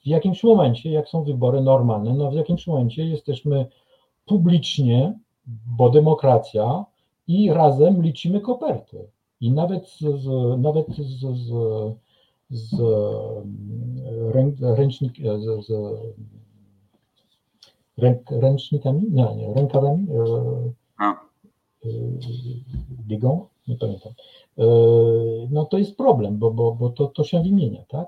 w 0.05 0.07
jakimś 0.07 0.43
momencie, 0.43 0.91
jak 0.91 1.09
są 1.09 1.23
wybory 1.23 1.61
normalne, 1.61 2.13
no 2.13 2.31
w 2.31 2.33
jakimś 2.33 2.67
momencie 2.67 3.05
jesteśmy 3.05 3.65
publicznie, 4.25 5.19
bo 5.77 5.89
demokracja, 5.89 6.85
i 7.27 7.53
razem 7.53 8.01
liczymy 8.01 8.41
koperty. 8.41 9.07
I 9.41 9.51
nawet 9.51 9.89
z, 9.89 10.01
nawet 10.57 10.87
z, 10.87 11.19
z, 11.19 11.53
z 12.49 12.81
ręcznik, 14.61 15.13
z, 15.17 15.65
z 15.65 15.71
ręk, 17.97 18.31
ręcznikami, 18.31 19.01
nie, 19.11 19.35
nie, 19.35 19.53
rękawami, 19.53 20.07
digą, 22.89 23.47
e, 23.67 23.71
nie 23.71 23.77
pamiętam. 23.77 24.13
E, 24.57 24.63
no 25.49 25.65
to 25.65 25.77
jest 25.77 25.97
problem, 25.97 26.37
bo, 26.37 26.51
bo, 26.51 26.71
bo 26.71 26.89
to, 26.89 27.07
to 27.07 27.23
się 27.23 27.43
wymienia, 27.43 27.83
tak? 27.87 28.07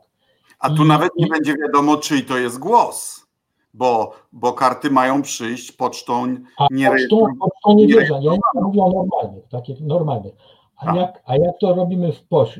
A 0.60 0.70
tu 0.70 0.86
I, 0.86 0.88
nawet 0.88 1.12
nie 1.18 1.28
będzie 1.28 1.56
wiadomo, 1.58 1.98
czyj 1.98 2.26
to 2.26 2.38
jest 2.38 2.60
głos, 2.60 3.28
bo, 3.74 4.12
bo 4.32 4.54
karty 4.54 4.92
mają 4.92 5.22
przyjść 5.22 5.72
pocztą 5.72 6.36
nie 6.72 6.92
pocztą, 6.92 7.18
pocztą 7.40 7.76
nie 7.76 7.88
wierzę, 7.88 8.20
ja 8.22 8.32
mówię 8.54 8.84
o 8.84 8.92
normalnych, 8.92 9.48
takich 9.48 9.82
normalnych. 9.82 10.34
A 10.78 10.96
jak, 10.96 11.24
a 11.26 11.36
jak 11.36 11.60
to 11.60 11.76
robimy 11.76 12.14
w, 12.14 12.24
poś, 12.24 12.60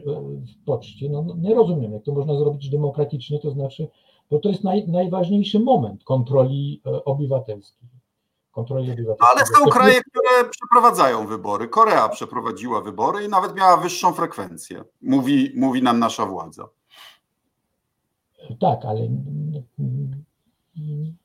w 0.60 0.66
poczcie? 0.66 1.10
No, 1.10 1.22
no, 1.22 1.36
nie 1.38 1.56
rozumiem, 1.56 1.94
jak 1.94 2.04
to 2.04 2.12
można 2.12 2.38
zrobić 2.38 2.70
demokratycznie, 2.70 3.40
to 3.40 3.52
znaczy, 3.52 3.88
bo 4.32 4.40
to 4.40 4.50
jest 4.50 4.64
naj, 4.64 4.88
najważniejszy 4.88 5.60
moment 5.60 6.04
kontroli 6.04 6.82
e, 6.86 7.06
obywatelskiej. 7.06 7.90
Kontroli 8.52 8.92
obywatelskiej. 8.92 9.28
Ale 9.32 9.46
są 9.46 9.80
kraje, 9.80 10.02
które 10.02 10.50
przeprowadzają 10.50 11.28
wybory. 11.28 11.68
Korea 11.68 12.10
przeprowadziła 12.10 12.82
wybory 12.82 13.26
i 13.26 13.30
nawet 13.30 13.56
miała 13.56 13.78
wyższą 13.78 14.14
frekwencję, 14.14 14.84
mówi, 15.02 15.52
mówi 15.56 15.84
nam 15.84 16.00
nasza 16.00 16.26
władza. 16.26 16.70
Tak, 18.56 18.86
ale 18.86 19.10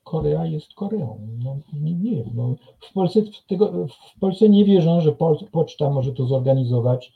Korea 0.03 0.45
jest 0.45 0.73
Koreą. 0.73 1.27
No, 1.43 1.57
nie, 1.73 1.93
nie 1.93 2.23
no, 2.33 2.55
w, 2.79 2.93
Polsce, 2.93 3.21
tego, 3.47 3.87
w 4.15 4.19
Polsce 4.19 4.49
nie 4.49 4.65
wierzą, 4.65 5.01
że 5.01 5.15
poczta 5.51 5.89
może 5.89 6.13
to 6.13 6.25
zorganizować 6.25 7.13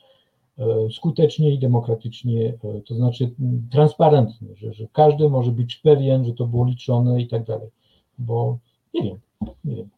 e, 0.57 0.65
skutecznie 0.91 1.53
i 1.53 1.59
demokratycznie, 1.59 2.57
e, 2.63 2.81
to 2.81 2.95
znaczy 2.95 3.31
transparentnie, 3.71 4.55
że, 4.55 4.73
że 4.73 4.87
każdy 4.93 5.29
może 5.29 5.51
być 5.51 5.75
pewien, 5.75 6.25
że 6.25 6.33
to 6.33 6.45
było 6.45 6.65
liczone 6.65 7.21
i 7.21 7.27
tak 7.27 7.43
dalej. 7.43 7.69
Bo 8.19 8.57
nie 8.93 9.03
wiem, 9.03 9.19
nie 9.65 9.75
wiem. 9.75 9.89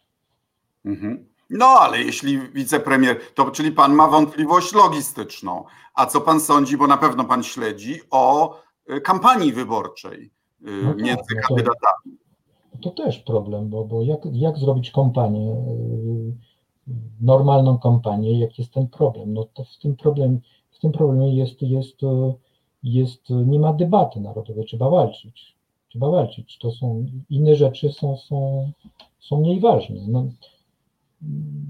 Mhm. 0.86 1.30
No, 1.50 1.65
ale 1.65 2.02
jeśli 2.02 2.39
wicepremier, 2.39 3.19
to 3.36 3.52
czyli 3.52 3.72
pan 3.72 3.93
ma 3.93 4.08
wątpliwość 4.08 4.74
logistyczną. 4.74 5.63
A 5.95 6.06
co 6.06 6.22
pan 6.22 6.39
sądzi, 6.39 6.78
bo 6.78 6.88
na 6.88 6.98
pewno 6.98 7.26
pan 7.26 7.43
śledzi, 7.43 8.00
o 8.12 8.56
kampanii 9.04 9.54
wyborczej 9.54 10.32
no 10.62 10.89
tak, 10.89 11.02
między 11.02 11.36
no 11.36 11.41
kandydatami? 11.47 12.19
to 12.82 12.89
też 12.89 13.19
problem, 13.19 13.69
bo, 13.69 13.86
bo 13.86 14.04
jak, 14.04 14.19
jak 14.32 14.58
zrobić 14.58 14.91
kampanię, 14.91 15.52
y, 15.52 16.93
normalną 17.21 17.80
kampanię, 17.80 18.39
jak 18.39 18.60
jest 18.60 18.73
ten 18.73 18.88
problem? 18.88 19.34
No 19.34 19.47
to 19.54 19.63
w 19.63 19.78
tym, 19.78 19.95
problem, 19.95 20.39
w 20.71 20.80
tym 20.80 20.91
problemie 20.91 21.36
jest, 21.36 21.62
jest, 21.62 21.97
jest, 22.84 23.30
nie 23.30 23.60
ma 23.60 23.73
debaty 23.73 24.19
narodowej, 24.19 24.65
trzeba 24.65 24.89
walczyć. 24.89 25.56
Trzeba 25.89 26.10
walczyć. 26.10 26.58
To 26.58 26.71
są 26.71 27.06
inne 27.30 27.56
rzeczy 27.56 27.91
są, 27.91 28.17
są, 28.17 28.71
są 29.19 29.39
mniej 29.39 29.60
ważne. 29.60 29.95
No, 30.08 30.25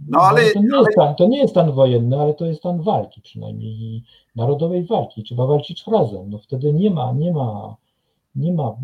no 0.10 0.20
ale, 0.20 0.52
to, 0.52 0.60
nie 0.60 0.78
jest 0.78 0.92
stan, 0.92 1.16
to 1.16 1.28
nie 1.28 1.38
jest 1.38 1.52
stan 1.52 1.72
wojenny, 1.72 2.20
ale 2.20 2.34
to 2.34 2.46
jest 2.46 2.60
stan 2.60 2.82
walki 2.82 3.22
przynajmniej 3.22 4.04
narodowej 4.36 4.86
walki. 4.86 5.24
Trzeba 5.24 5.48
walczyć 5.48 5.84
razem. 5.88 6.30
No 6.30 6.38
wtedy 6.38 6.74
nie 6.74 6.92
ma, 6.92 7.12
nie 7.12 7.34
ma, 7.34 7.76
nie 8.36 8.54
ma 8.54 8.76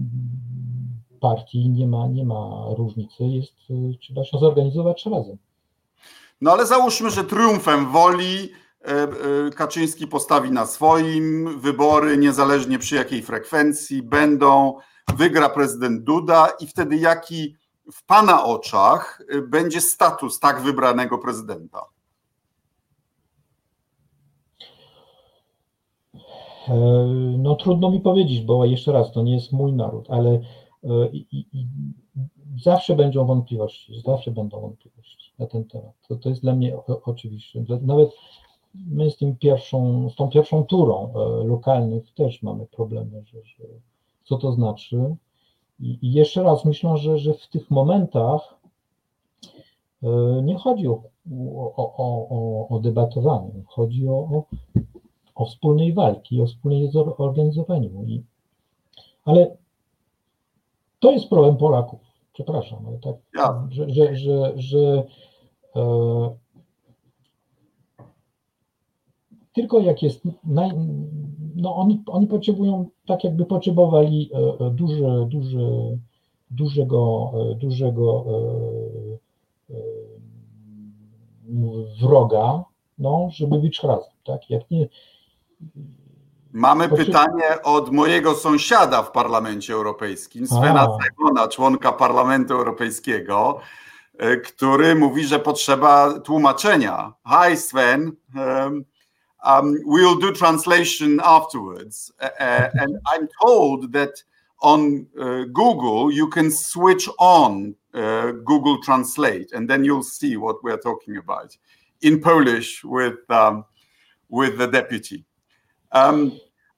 partii 1.19 1.69
nie 1.69 1.88
ma, 1.88 2.08
nie 2.08 2.25
ma 2.25 2.65
różnicy, 2.78 3.23
jest, 3.23 3.54
trzeba 4.01 4.23
się 4.23 4.38
zorganizować 4.38 5.06
razem. 5.06 5.38
No 6.41 6.51
ale 6.51 6.65
załóżmy, 6.65 7.10
że 7.10 7.23
triumfem 7.23 7.91
woli 7.91 8.49
Kaczyński 9.56 10.08
postawi 10.08 10.51
na 10.51 10.65
swoim, 10.65 11.60
wybory 11.60 12.17
niezależnie 12.17 12.80
przy 12.80 12.95
jakiej 12.95 13.21
frekwencji 13.21 14.04
będą, 14.04 14.73
wygra 15.17 15.49
prezydent 15.49 16.04
Duda 16.04 16.47
i 16.60 16.67
wtedy 16.67 16.95
jaki 16.95 17.56
w 17.93 18.06
Pana 18.06 18.45
oczach 18.45 19.24
będzie 19.48 19.82
status 19.82 20.39
tak 20.39 20.62
wybranego 20.62 21.17
prezydenta? 21.17 21.86
E, 26.67 26.76
no 27.38 27.56
trudno 27.56 27.91
mi 27.91 28.02
powiedzieć, 28.02 28.41
bo 28.41 28.65
jeszcze 28.65 28.91
raz, 28.91 29.12
to 29.12 29.24
nie 29.24 29.34
jest 29.34 29.52
mój 29.52 29.74
naród, 29.74 30.06
ale 30.10 30.30
e, 30.84 31.10
i, 31.13 31.28
i, 31.32 31.45
zawsze 32.63 32.95
będą 32.95 33.26
wątpliwości, 33.26 34.02
zawsze 34.06 34.32
będą 34.32 34.60
wątpliwości 34.60 35.34
na 35.39 35.48
ten 35.48 35.65
temat. 35.65 35.93
To, 36.08 36.15
to 36.15 36.30
jest 36.30 36.41
dla 36.41 36.56
mnie 36.56 36.78
oczywiste. 37.06 37.65
Nawet 37.82 38.10
my 38.88 39.12
z, 39.12 39.17
tym 39.17 39.36
pierwszą, 39.36 40.10
z 40.10 40.15
tą 40.15 40.30
pierwszą 40.30 40.63
turą 40.63 41.13
e, 41.15 41.48
lokalnych 41.48 42.13
też 42.13 42.43
mamy 42.43 42.65
problemy, 42.65 43.24
że, 43.26 43.43
że 43.43 43.63
co 44.24 44.38
to 44.38 44.52
znaczy. 44.52 45.15
I, 45.80 46.00
I, 46.02 46.14
jeszcze 46.14 46.44
raz 46.44 46.66
myślę, 46.66 46.98
że, 46.98 47.18
że 47.18 47.34
w 47.34 47.48
tych 47.48 47.72
momentach 47.72 48.56
nie 50.44 50.58
chodzi 50.58 50.88
o, 50.88 51.04
o, 51.76 51.96
o, 51.98 52.68
o 52.70 52.80
debatowanie, 52.80 53.52
chodzi 53.68 54.08
o, 54.08 54.44
o 55.36 55.46
wspólnej 55.46 55.94
walki, 55.94 56.42
o 56.42 56.46
wspólnej 56.46 56.92
zorganizowaniu. 57.18 58.04
I, 58.04 58.24
ale 59.26 59.58
to 61.00 61.12
jest 61.12 61.30
problem 61.30 61.58
Polaków, 61.58 62.00
przepraszam, 62.34 62.86
ale 62.88 62.98
tak, 62.98 63.16
ja. 63.36 63.68
że, 63.70 63.90
że, 63.90 64.16
że, 64.16 64.54
że 64.56 65.04
e, 65.76 66.36
tylko 69.56 69.80
jak 69.80 70.04
jest, 70.04 70.22
naj, 70.44 70.72
no 71.56 71.76
oni, 71.76 72.04
oni 72.08 72.28
potrzebują, 72.28 72.89
tak 73.08 73.24
jakby 73.24 73.46
potrzebowali 73.46 74.32
e, 74.34 74.65
e 74.65 74.72
duże, 74.72 75.28
duże, 75.30 75.60
dużego, 76.52 77.32
e, 77.52 77.56
dużego 77.56 78.26
wroga, 82.02 82.63
no, 82.98 83.28
żeby 83.32 83.60
być 83.60 83.84
razem, 83.84 84.13
tak, 84.26 84.50
jak 84.50 84.72
nie, 84.72 84.88
Mamy 86.54 86.89
pytanie 86.89 87.62
od 87.63 87.91
mojego 87.91 88.34
sąsiada 88.34 89.04
w 89.04 89.12
Parlamencie 89.12 89.74
Europejskim, 89.74 90.48
Svena 90.48 90.88
Simona, 91.18 91.48
członka 91.48 91.91
Parlamentu 91.91 92.54
Europejskiego, 92.54 93.60
który 94.44 94.96
mówi, 94.96 95.24
że 95.24 95.39
potrzeba 95.39 96.20
tłumaczenia. 96.20 97.13
Hi 97.28 97.58
Sven, 97.58 98.12
um, 98.36 98.86
um, 99.46 99.80
we'll 99.86 100.20
do 100.20 100.34
translation 100.34 101.22
afterwards. 101.24 102.12
Uh, 102.20 102.70
and 102.80 102.98
I'm 103.08 103.30
told 103.42 103.94
that 103.94 104.24
on 104.62 105.06
uh, 105.20 105.44
Google 105.54 106.12
you 106.12 106.28
can 106.30 106.52
switch 106.52 107.08
on 107.20 107.76
uh, 107.94 108.32
Google 108.32 108.82
Translate 108.82 109.54
and 109.54 109.70
then 109.70 109.86
you'll 109.86 110.04
see 110.04 110.38
what 110.38 110.64
we're 110.64 110.78
talking 110.78 111.18
about 111.18 111.56
in 112.02 112.20
Polish 112.20 112.84
with, 112.84 113.20
um, 113.30 113.66
with 114.30 114.58
the 114.58 114.68
deputy. 114.68 115.24
Um, 115.92 116.32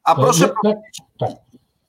a 0.03 0.15
proszę 0.15 0.49
powiedzieć, 0.63 1.01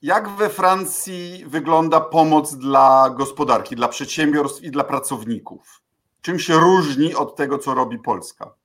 jak 0.01 0.29
we 0.29 0.49
Francji 0.49 1.45
wygląda 1.47 1.99
pomoc 1.99 2.55
dla 2.55 3.09
gospodarki, 3.09 3.75
dla 3.75 3.87
przedsiębiorstw 3.87 4.63
i 4.63 4.71
dla 4.71 4.83
pracowników? 4.83 5.81
Czym 6.21 6.39
się 6.39 6.53
różni 6.53 7.15
od 7.15 7.35
tego, 7.35 7.57
co 7.57 7.73
robi 7.73 7.99
Polska? 7.99 8.58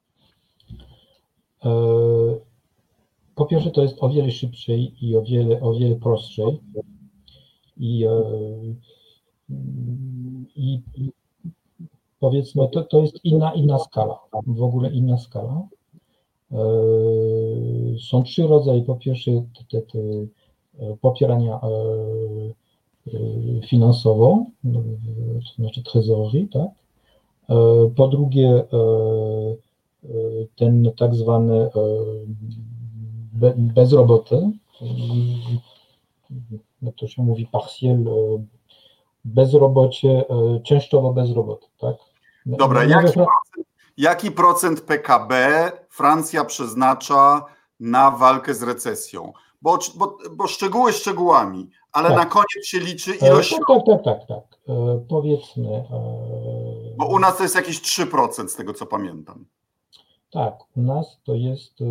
E, 1.64 1.70
po 3.35 3.46
pierwsze, 3.46 3.70
to 3.70 3.83
jest 3.83 3.96
o 4.00 4.09
wiele 4.09 4.31
szybciej 4.31 4.94
i 5.00 5.16
o 5.16 5.22
wiele, 5.22 5.61
o 5.61 5.74
wiele 5.74 5.96
prostszej. 5.96 6.61
I, 7.77 8.05
e, 8.05 8.11
i, 10.57 10.81
powiedzmy, 12.20 12.68
to, 12.72 12.83
to 12.83 13.00
jest 13.00 13.24
inna, 13.24 13.55
inna 13.55 13.79
skala, 13.79 14.18
w 14.46 14.62
ogóle 14.62 14.90
inna 14.90 15.18
skala. 15.18 15.68
E, 16.53 16.59
są 18.11 18.22
trzy 18.22 18.46
rodzaje. 18.46 18.83
Po 18.83 18.96
pierwsze, 18.96 19.31
te, 19.70 19.83
te, 19.83 19.98
popierania 21.00 21.61
finansowo, 23.68 24.44
to 24.62 24.83
znaczy 25.57 25.83
trezorii, 25.83 26.48
tak? 26.48 26.68
Po 27.96 28.09
drugie, 28.09 28.64
ten 30.56 30.92
tak 30.98 31.14
zwany 31.14 31.70
bezroboty, 33.56 34.50
jak 36.82 36.94
to 36.94 37.08
się 37.08 37.22
mówi, 37.22 37.46
partiel, 37.46 38.04
bezrobocie, 39.24 40.24
częściowo 40.64 41.12
bezroboty, 41.12 41.66
tak? 41.78 41.96
Dobra, 42.46 42.84
jaki 42.84 43.12
procent, 43.12 43.66
jaki 43.96 44.30
procent 44.30 44.80
PKB 44.80 45.72
Francja 45.88 46.44
przeznacza 46.44 47.44
na 47.80 48.10
walkę 48.10 48.54
z 48.54 48.62
recesją? 48.62 49.32
Bo, 49.62 49.78
bo, 49.96 50.18
bo 50.36 50.46
szczegóły 50.46 50.92
szczegółami, 50.92 51.70
ale 51.92 52.08
tak. 52.08 52.18
na 52.18 52.26
koniec 52.26 52.66
się 52.66 52.78
liczy 52.78 53.12
e, 53.20 53.28
ilość. 53.28 53.50
Tak, 53.50 53.60
tak, 53.68 53.86
tak, 53.86 54.04
tak, 54.04 54.26
tak. 54.28 54.58
E, 54.68 55.04
powiedzmy. 55.08 55.68
E... 55.68 55.84
Bo 56.96 57.06
u 57.06 57.18
nas 57.18 57.36
to 57.36 57.42
jest 57.42 57.54
jakieś 57.54 57.80
3% 57.80 58.48
z 58.48 58.56
tego, 58.56 58.74
co 58.74 58.86
pamiętam. 58.86 59.46
Tak, 60.34 60.54
u 60.76 60.82
nas 60.82 61.20
to 61.24 61.34
jest. 61.34 61.80
E, 61.80 61.84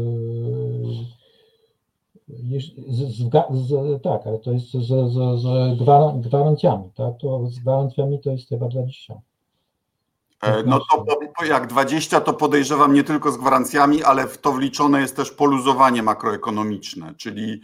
z, 2.27 2.65
z, 2.87 3.17
z, 3.17 4.03
tak, 4.03 4.21
ale 4.27 4.39
to 4.39 4.51
jest 4.51 4.71
z, 4.71 4.87
z, 4.87 5.41
z 5.41 5.79
gwarancjami, 6.21 6.89
tak? 6.95 7.13
To 7.21 7.47
z 7.47 7.59
gwarancjami 7.59 8.19
to 8.19 8.29
jest 8.29 8.49
chyba 8.49 8.67
20. 8.67 9.13
E, 10.41 10.63
no 10.63 10.79
to 11.39 11.45
jak 11.45 11.67
20 11.67 12.21
to 12.21 12.33
podejrzewam 12.33 12.93
nie 12.93 13.03
tylko 13.03 13.31
z 13.31 13.37
gwarancjami, 13.37 14.03
ale 14.03 14.27
w 14.27 14.37
to 14.37 14.51
wliczone 14.51 15.01
jest 15.01 15.15
też 15.15 15.31
poluzowanie 15.31 16.03
makroekonomiczne, 16.03 17.13
czyli, 17.17 17.61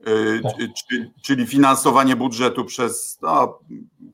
e, 0.00 0.40
tak. 0.42 0.52
czyli, 0.56 1.10
czyli 1.22 1.46
finansowanie 1.46 2.16
budżetu 2.16 2.64
przez 2.64 3.18
no, 3.22 3.58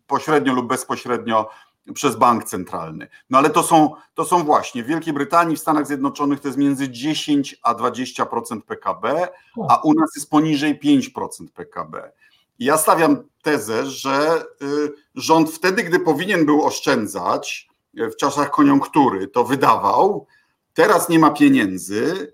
pośrednio 0.07 0.53
lub 0.53 0.67
bezpośrednio 0.67 1.49
przez 1.95 2.17
bank 2.17 2.45
centralny. 2.45 3.09
No 3.31 3.39
ale 3.39 3.51
to 3.51 3.63
są, 3.63 3.93
to 4.15 4.25
są 4.25 4.45
właśnie 4.45 4.83
w 4.83 4.87
Wielkiej 4.87 5.13
Brytanii, 5.13 5.57
w 5.57 5.61
Stanach 5.61 5.87
Zjednoczonych 5.87 6.41
to 6.41 6.49
jest 6.49 6.59
między 6.59 6.89
10 6.89 7.57
a 7.63 7.75
20% 7.75 8.61
PKB, 8.61 9.29
a 9.69 9.77
u 9.77 9.95
nas 9.95 10.11
jest 10.17 10.31
poniżej 10.31 10.81
5% 10.81 11.49
PKB. 11.55 12.13
I 12.59 12.65
ja 12.65 12.79
stawiam 12.79 13.17
tezę, 13.43 13.87
że 13.87 14.45
y, 14.63 14.93
rząd 15.15 15.51
wtedy, 15.51 15.83
gdy 15.83 16.01
powinien 16.01 16.47
był 16.47 16.65
oszczędzać, 16.65 17.69
w 17.95 18.17
czasach 18.17 18.51
koniunktury 18.51 19.29
to 19.29 19.45
wydawał, 19.45 20.27
teraz 20.75 21.09
nie 21.09 21.19
ma 21.19 21.31
pieniędzy 21.31 22.33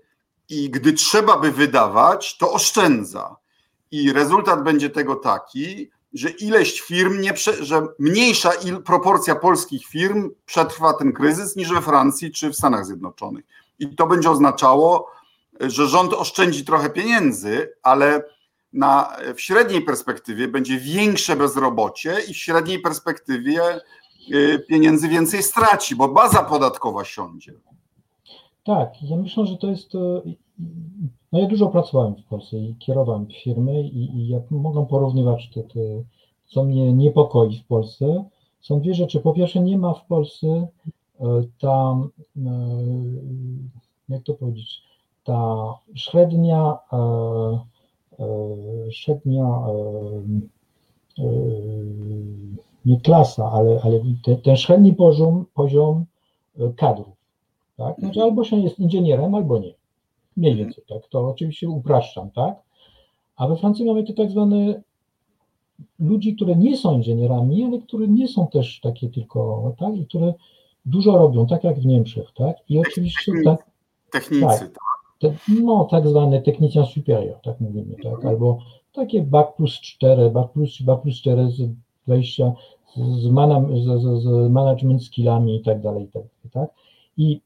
i 0.49 0.69
gdy 0.69 0.93
trzeba 0.93 1.37
by 1.37 1.51
wydawać, 1.51 2.37
to 2.37 2.51
oszczędza. 2.51 3.35
I 3.91 4.13
rezultat 4.13 4.63
będzie 4.63 4.89
tego 4.89 5.15
taki, 5.15 5.89
że 6.15 6.29
ileś 6.29 6.81
firm, 6.81 7.21
nie 7.21 7.33
prze, 7.33 7.65
że 7.65 7.87
mniejsza 7.99 8.53
il, 8.53 8.81
proporcja 8.81 9.35
polskich 9.35 9.85
firm 9.85 10.31
przetrwa 10.45 10.93
ten 10.93 11.13
kryzys 11.13 11.55
niż 11.55 11.69
we 11.69 11.81
Francji 11.81 12.31
czy 12.31 12.49
w 12.49 12.55
Stanach 12.55 12.85
Zjednoczonych. 12.85 13.45
I 13.79 13.95
to 13.95 14.07
będzie 14.07 14.29
oznaczało, 14.29 15.11
że 15.59 15.87
rząd 15.87 16.13
oszczędzi 16.13 16.65
trochę 16.65 16.89
pieniędzy, 16.89 17.73
ale 17.83 18.23
na, 18.73 19.17
w 19.35 19.41
średniej 19.41 19.81
perspektywie 19.81 20.47
będzie 20.47 20.77
większe 20.77 21.35
bezrobocie 21.35 22.17
i 22.27 22.33
w 22.33 22.37
średniej 22.37 22.79
perspektywie 22.79 23.81
Y, 24.31 24.59
pieniędzy 24.59 25.07
więcej 25.07 25.43
straci, 25.43 25.95
bo 25.95 26.07
baza 26.07 26.43
podatkowa 26.43 27.05
siądzie. 27.05 27.53
Tak, 28.65 28.89
ja 29.01 29.17
myślę, 29.17 29.45
że 29.45 29.57
to 29.57 29.67
jest. 29.67 29.95
E, 30.59 30.63
no 31.31 31.39
ja 31.39 31.47
dużo 31.47 31.67
pracowałem 31.67 32.15
w 32.15 32.23
Polsce 32.23 32.57
i 32.57 32.75
kierowałem 32.79 33.27
firmy 33.43 33.81
i, 33.81 34.17
i 34.17 34.27
jak 34.27 34.51
mogę 34.51 34.85
porównywać 34.85 35.49
te, 35.49 35.61
co 36.45 36.63
mnie 36.63 36.93
niepokoi 36.93 37.57
w 37.57 37.65
Polsce, 37.67 38.25
są 38.61 38.79
dwie 38.79 38.93
rzeczy. 38.93 39.19
Po 39.19 39.33
pierwsze, 39.33 39.59
nie 39.61 39.77
ma 39.77 39.93
w 39.93 40.05
Polsce 40.05 40.67
e, 41.19 41.25
ta, 41.59 41.97
e, 42.37 42.49
jak 44.09 44.23
to 44.23 44.33
powiedzieć, 44.33 44.81
ta 45.23 45.73
średnia, 45.95 46.77
średnia 48.91 49.61
nie 52.85 53.01
klasa, 53.01 53.51
ale, 53.51 53.79
ale 53.83 53.99
ten, 54.23 54.41
ten 54.41 54.57
średni 54.57 54.93
poziom, 54.93 55.45
poziom 55.53 56.05
e, 56.59 56.73
kadrów. 56.73 57.15
Tak? 57.77 57.99
Znaczy 57.99 58.21
albo 58.21 58.43
się 58.43 58.59
jest 58.59 58.79
inżynierem, 58.79 59.35
albo 59.35 59.59
nie. 59.59 59.73
Mniej 60.37 60.51
mhm. 60.51 60.67
więcej, 60.67 60.83
tak? 60.89 61.07
To 61.07 61.29
oczywiście 61.29 61.69
upraszczam, 61.69 62.31
tak? 62.31 62.55
A 63.37 63.47
we 63.47 63.55
Francji 63.55 63.85
mamy 63.85 64.03
te 64.03 64.13
tak 64.13 64.31
zwane 64.31 64.81
ludzi, 65.99 66.35
które 66.35 66.55
nie 66.55 66.77
są 66.77 66.97
inżynierami, 66.97 67.63
ale 67.63 67.79
które 67.79 68.07
nie 68.07 68.27
są 68.27 68.47
też 68.47 68.79
takie 68.79 69.09
tylko, 69.09 69.73
tak? 69.79 69.95
I 69.95 70.05
które 70.05 70.33
dużo 70.85 71.17
robią, 71.17 71.47
tak 71.47 71.63
jak 71.63 71.79
w 71.79 71.85
Niemczech, 71.85 72.31
tak? 72.35 72.55
I 72.69 72.79
oczywiście 72.79 73.31
tak. 73.45 73.65
Technicy, 74.11 74.59
tak. 74.59 74.69
Te, 75.19 75.35
no, 75.61 75.87
tak 75.91 76.07
zwane 76.07 76.41
technicien 76.41 76.85
superior, 76.85 77.37
tak 77.43 77.59
mówimy, 77.59 77.95
tak? 78.03 78.25
Albo 78.25 78.59
takie 78.93 79.23
BAC 79.23 79.55
plus 79.57 79.73
4, 79.73 80.29
BAC 80.29 80.51
plus, 80.51 80.81
BAC 80.81 81.01
plus 81.01 81.15
4 81.15 81.51
z 81.51 81.69
wejścia 82.07 82.53
z, 82.95 83.21
z, 83.21 84.23
z, 84.23 84.51
management 84.51 85.03
skillami 85.03 85.55
i 85.55 85.61
tak 85.61 85.81
dalej, 85.81 86.03
i 86.03 86.07
tak 86.07 86.23
dalej, 86.23 86.51
tak? 86.53 86.69
I 87.17 87.41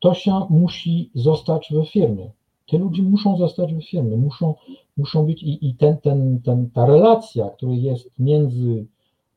to 0.00 0.14
się 0.14 0.40
musi 0.50 1.10
zostać 1.14 1.68
w 1.70 1.92
firmie. 1.92 2.30
Te 2.68 2.78
ludzie 2.78 3.02
muszą 3.02 3.36
zostać 3.36 3.74
w 3.74 3.82
firmie, 3.82 4.16
muszą, 4.16 4.54
muszą 4.96 5.26
być 5.26 5.42
i, 5.42 5.68
i 5.68 5.74
ten, 5.74 5.98
ten, 5.98 6.40
ten, 6.42 6.70
ta 6.70 6.86
relacja, 6.86 7.50
która 7.50 7.72
jest 7.72 8.10
między 8.18 8.86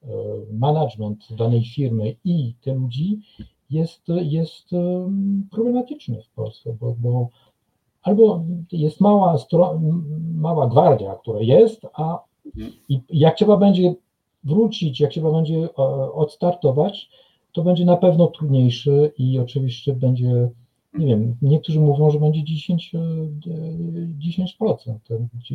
e, 0.04 0.08
management 0.54 1.34
danej 1.38 1.66
firmy 1.66 2.16
i 2.26 2.54
te 2.62 2.74
ludzi 2.74 3.20
jest, 3.70 4.02
jest 4.22 4.70
problematyczny 5.52 6.22
w 6.22 6.30
Polsce, 6.30 6.76
bo, 6.80 6.96
bo 7.00 7.30
albo 8.04 8.44
jest 8.72 9.02
mała, 9.02 9.38
mała 10.36 10.68
gwardia, 10.68 11.16
która 11.16 11.40
jest, 11.40 11.82
a 11.94 12.20
i 12.90 13.02
jak 13.10 13.36
trzeba 13.36 13.58
będzie 13.58 13.96
wrócić, 14.44 15.00
jak 15.00 15.12
trzeba 15.12 15.32
będzie 15.32 15.58
e, 15.58 15.76
odstartować, 16.14 17.10
to 17.54 17.62
będzie 17.62 17.86
na 17.86 17.98
pewno 17.98 18.28
trudniejsze 18.28 18.92
i 19.18 19.40
oczywiście 19.40 19.94
będzie, 19.94 20.50
nie 20.94 21.08
wiem, 21.08 21.36
niektórzy 21.42 21.80
mówią, 21.80 22.10
że 22.10 22.20
będzie 22.20 22.44
10, 22.44 22.92
10%. 24.20 24.48
10%. 24.60 24.98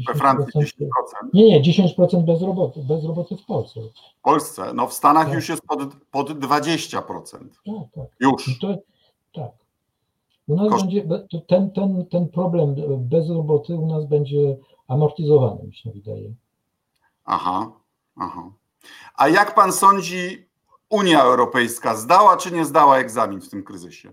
We 0.08 0.14
Francji 0.14 0.60
10%? 0.60 0.86
Nie, 1.34 1.44
nie, 1.44 1.62
10% 1.62 2.24
bezroboty, 2.24 2.80
bezroboty 2.82 3.36
w 3.36 3.44
Polsce. 3.44 3.80
W 4.18 4.22
Polsce, 4.22 4.74
no 4.74 4.86
w 4.86 4.92
Stanach 4.92 5.26
tak. 5.26 5.34
już 5.34 5.48
jest 5.48 5.62
pod, 5.62 5.80
pod 6.10 6.30
20%. 6.30 7.02
Tak, 7.02 7.38
tak. 7.94 8.06
Już. 8.20 8.58
To, 8.60 8.78
tak. 9.32 9.50
U 10.48 10.56
nas 10.56 10.68
Koszt... 10.68 10.84
będzie, 10.84 11.02
ten, 11.46 11.70
ten, 11.70 12.06
ten 12.06 12.28
problem 12.28 12.74
bezroboty 12.98 13.74
u 13.76 13.86
nas 13.86 14.06
będzie 14.06 14.56
amortyzowany, 14.88 15.66
mi 15.66 15.74
się 15.74 15.90
wydaje. 15.90 16.34
Aha, 17.24 17.72
aha. 18.16 18.50
A 19.14 19.28
jak 19.28 19.54
pan 19.54 19.72
sądzi, 19.72 20.47
Unia 20.90 21.22
Europejska 21.22 21.96
zdała 21.96 22.36
czy 22.36 22.52
nie 22.52 22.64
zdała 22.64 22.98
egzamin 22.98 23.40
w 23.40 23.50
tym 23.50 23.64
kryzysie? 23.64 24.12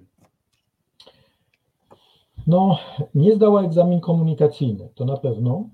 No, 2.48 2.78
nie 3.16 3.36
zdała 3.36 3.64
egzamin 3.64 4.00
komunikacyjny, 4.02 4.90
to 4.96 5.06
na 5.06 5.18
pewno. 5.18 5.70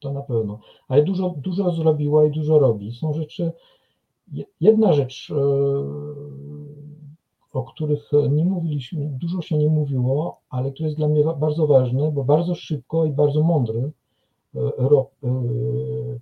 To 0.00 0.12
na 0.12 0.22
pewno, 0.22 0.58
ale 0.88 1.02
dużo, 1.02 1.34
dużo 1.36 1.72
zrobiła 1.72 2.24
i 2.24 2.30
dużo 2.30 2.58
robi. 2.58 2.92
Są 2.92 3.12
rzeczy. 3.12 3.52
Jedna 4.60 4.92
rzecz, 4.92 5.30
e, 5.30 5.34
o 7.52 7.62
których 7.62 8.10
nie 8.30 8.44
mówiliśmy, 8.44 9.08
dużo 9.20 9.42
się 9.42 9.58
nie 9.58 9.68
mówiło, 9.68 10.40
ale 10.48 10.72
to 10.72 10.84
jest 10.84 10.96
dla 10.96 11.08
mnie 11.08 11.24
bardzo 11.24 11.66
ważne, 11.66 12.12
bo 12.12 12.24
bardzo 12.24 12.54
szybko 12.54 13.04
i 13.04 13.12
bardzo 13.12 13.42
mądry 13.42 13.90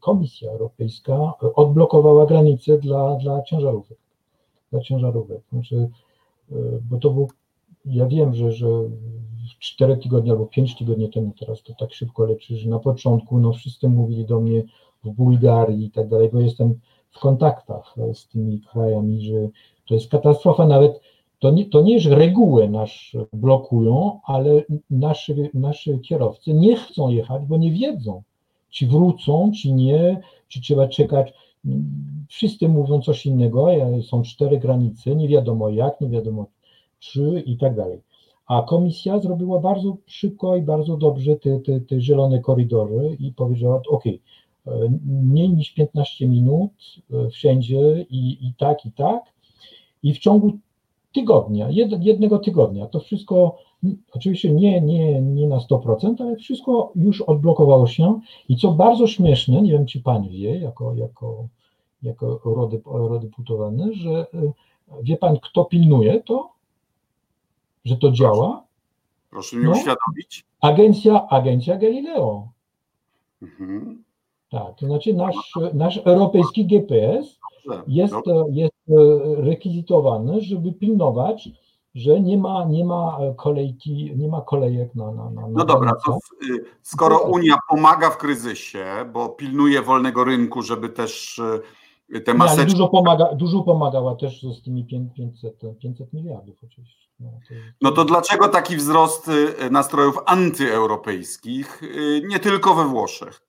Komisja 0.01 0.51
Europejska 0.51 1.33
odblokowała 1.55 2.27
granice 2.27 2.79
dla, 2.79 3.17
dla 3.17 3.43
ciężarówek. 3.43 3.99
Dla 4.71 4.81
ciężarówek. 4.81 5.41
Znaczy, 5.53 5.91
e, 6.53 6.55
bo 6.91 6.99
to 6.99 7.11
był, 7.11 7.29
ja 7.85 8.07
wiem, 8.07 8.35
że, 8.35 8.53
że 8.53 8.67
4 9.59 9.97
tygodnie 9.97 10.31
albo 10.31 10.47
5 10.47 10.79
tygodni 10.79 11.11
temu 11.11 11.33
teraz 11.41 11.63
to 11.63 11.75
tak 11.79 11.93
szybko 11.93 12.25
leczy, 12.25 12.57
że 12.57 12.69
na 12.69 12.79
początku 12.79 13.39
no 13.39 13.53
wszyscy 13.53 13.89
mówili 13.89 14.25
do 14.25 14.41
mnie 14.41 14.63
w 15.05 15.11
Bułgarii 15.11 15.85
i 15.85 15.91
tak 15.91 16.09
dalej, 16.09 16.31
bo 16.33 16.41
jestem 16.41 16.81
w 17.11 17.19
kontaktach 17.19 17.95
z 18.15 18.29
tymi 18.29 18.61
krajami, 18.61 19.21
że 19.21 19.49
to 19.89 19.95
jest 19.95 20.11
katastrofa, 20.11 20.67
nawet 20.67 21.01
to 21.43 21.51
nie, 21.51 21.67
to 21.67 21.83
nie, 21.83 22.01
że 22.01 22.15
reguły 22.15 22.69
nasz 22.69 23.17
blokują, 23.33 24.21
ale 24.25 24.63
nasi, 24.91 25.35
nasi 25.55 26.01
kierowcy 26.01 26.55
nie 26.55 26.77
chcą 26.77 27.09
jechać, 27.09 27.47
bo 27.47 27.57
nie 27.57 27.73
wiedzą, 27.73 28.23
czy 28.71 28.87
wrócą, 28.87 29.51
czy 29.63 29.73
nie, 29.73 30.21
czy 30.49 30.61
trzeba 30.61 30.89
czekać. 30.89 31.33
Wszyscy 32.29 32.69
mówią 32.69 33.01
coś 33.01 33.27
innego, 33.27 33.67
są 34.03 34.23
cztery 34.23 34.59
granice, 34.59 35.17
nie 35.17 35.29
wiadomo 35.29 35.69
jak, 35.69 36.01
nie 36.01 36.09
wiadomo 36.09 36.47
czy 36.99 37.43
i 37.47 37.57
tak 37.57 37.77
dalej. 37.77 38.01
A 38.47 38.63
komisja 38.63 39.19
zrobiła 39.19 39.61
bardzo 39.61 39.97
szybko 40.07 40.57
i 40.57 40.63
bardzo 40.63 40.97
dobrze 40.97 41.37
te, 41.37 41.61
te, 41.61 41.81
te 41.81 42.01
zielone 42.01 42.41
korydory 42.41 43.17
i 43.21 43.33
powiedziała, 43.33 43.83
ok, 43.89 44.05
mniej 45.07 45.51
niż 45.51 45.71
15 45.71 46.29
minut 46.29 46.73
e, 47.13 47.31
wszędzie 47.31 48.07
i, 48.11 48.47
i 48.47 48.55
tak, 48.59 48.87
i 48.87 48.93
tak. 48.93 49.23
I 50.03 50.15
w 50.15 50.19
ciągu 50.19 50.53
tygodnia, 51.13 51.71
jed, 51.71 52.05
jednego 52.05 52.39
tygodnia. 52.39 52.87
To 52.87 53.01
wszystko, 53.01 53.59
oczywiście 54.13 54.53
nie, 54.53 54.81
nie, 54.81 55.21
nie 55.21 55.47
na 55.47 55.57
100%, 55.57 56.15
ale 56.23 56.37
wszystko 56.37 56.93
już 56.97 57.21
odblokowało 57.21 57.87
się. 57.87 58.21
I 58.49 58.57
co 58.57 58.73
bardzo 58.73 59.07
śmieszne, 59.07 59.63
nie 59.63 59.73
wiem 59.73 59.87
czy 59.87 60.01
pan 60.01 60.29
wie, 60.29 60.59
jako, 60.59 60.95
jako, 60.95 61.49
jako 62.03 62.41
eurodeputowany, 62.87 63.95
że 63.95 64.11
e, 64.11 64.53
wie 65.03 65.17
pan, 65.17 65.37
kto 65.43 65.65
pilnuje 65.65 66.21
to, 66.21 66.53
że 67.85 67.97
to 67.97 68.11
działa? 68.11 68.65
Proszę 69.31 69.57
mi 69.57 69.65
no, 69.65 69.71
uświadomić. 69.71 70.45
Agencja, 70.61 71.29
agencja 71.29 71.77
Galileo. 71.77 72.49
Mhm. 73.43 74.05
Tak, 74.51 74.77
to 74.77 74.87
znaczy 74.87 75.15
nasz, 75.15 75.53
nasz 75.75 75.97
europejski 75.97 76.67
GPS 76.67 77.39
jest, 77.87 78.15
jest 78.51 78.72
e, 78.89 78.95
rekwizytowany, 79.37 80.41
żeby 80.41 80.73
pilnować, 80.73 81.49
że 81.95 82.21
nie 82.21 82.39
ma, 82.39 82.65
nie 82.65 82.85
ma 82.85 83.19
kolejki, 83.37 84.13
nie 84.17 84.29
ma 84.29 84.41
kolejek 84.41 84.95
na. 84.95 85.13
na, 85.13 85.31
na 85.31 85.49
no 85.49 85.65
dobra, 85.65 85.93
to 86.07 86.19
y, 86.43 86.65
skoro 86.83 87.19
Unia 87.19 87.55
pomaga 87.69 88.11
w 88.11 88.17
kryzysie, 88.17 88.87
bo 89.13 89.29
pilnuje 89.29 89.83
wolnego 89.83 90.25
rynku, 90.25 90.63
żeby 90.63 90.89
też 90.89 91.39
y, 92.09 92.21
te 92.21 92.35
maseczki. 92.35 92.73
dużo, 92.73 92.89
pomaga, 92.89 93.35
dużo 93.35 93.63
pomagała 93.63 94.17
też 94.17 94.43
z 94.43 94.63
tymi 94.63 94.85
500, 94.85 95.61
500 95.81 96.13
miliardów 96.13 96.57
oczywiście. 96.65 97.09
No 97.21 97.31
to, 97.31 97.55
no 97.83 97.91
to 97.91 98.05
dlaczego 98.05 98.49
taki 98.49 98.77
wzrost 98.77 99.29
y, 99.29 99.71
nastrojów 99.71 100.19
antyeuropejskich, 100.27 101.83
nie 102.29 102.39
tylko 102.39 102.75
we 102.75 102.85
Włoszech? 102.85 103.41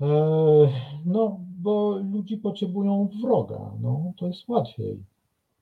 E, 0.00 0.06
no, 1.06 1.40
bo 1.68 2.00
ludzi 2.12 2.36
potrzebują 2.36 3.08
wroga, 3.22 3.60
no, 3.80 4.12
to 4.16 4.26
jest 4.26 4.48
łatwiej, 4.48 4.98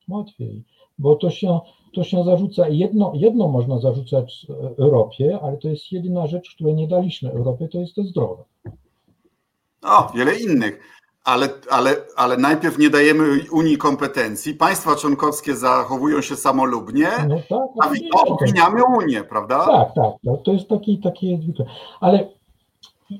łatwiej, 0.09 0.63
bo 0.99 1.15
to 1.17 1.31
się, 1.31 1.61
to 1.95 2.05
się 2.05 2.25
zarzuca, 2.25 2.69
jedno, 2.69 3.13
jedno 3.15 3.49
można 3.49 3.79
zarzucać 3.79 4.47
Europie, 4.79 5.39
ale 5.43 5.57
to 5.57 5.69
jest 5.69 5.93
jedyna 5.93 6.27
rzecz, 6.27 6.55
której 6.55 6.75
nie 6.75 6.89
daliśmy 6.89 7.33
Europie, 7.33 7.69
to 7.69 7.79
jest 7.79 7.95
to 7.95 8.03
zdrowie. 8.03 8.43
O, 9.83 10.13
wiele 10.15 10.35
innych, 10.39 10.81
ale, 11.25 11.49
ale, 11.71 11.97
ale 12.17 12.37
najpierw 12.37 12.79
nie 12.79 12.91
dajemy 12.91 13.25
Unii 13.53 13.79
kompetencji, 13.79 14.55
państwa 14.55 14.97
członkowskie 14.97 15.55
zachowują 15.55 16.21
się 16.21 16.37
samolubnie, 16.37 17.09
no 17.29 17.37
tak, 17.49 17.69
a 18.15 18.21
obwiniamy 18.21 18.85
Unię, 18.85 19.25
prawda? 19.25 19.67
Tak, 19.67 19.95
tak, 19.95 20.13
to, 20.25 20.37
to 20.37 20.53
jest 20.53 20.69
taki, 20.69 20.99
taki 20.99 21.55
ale 22.01 22.36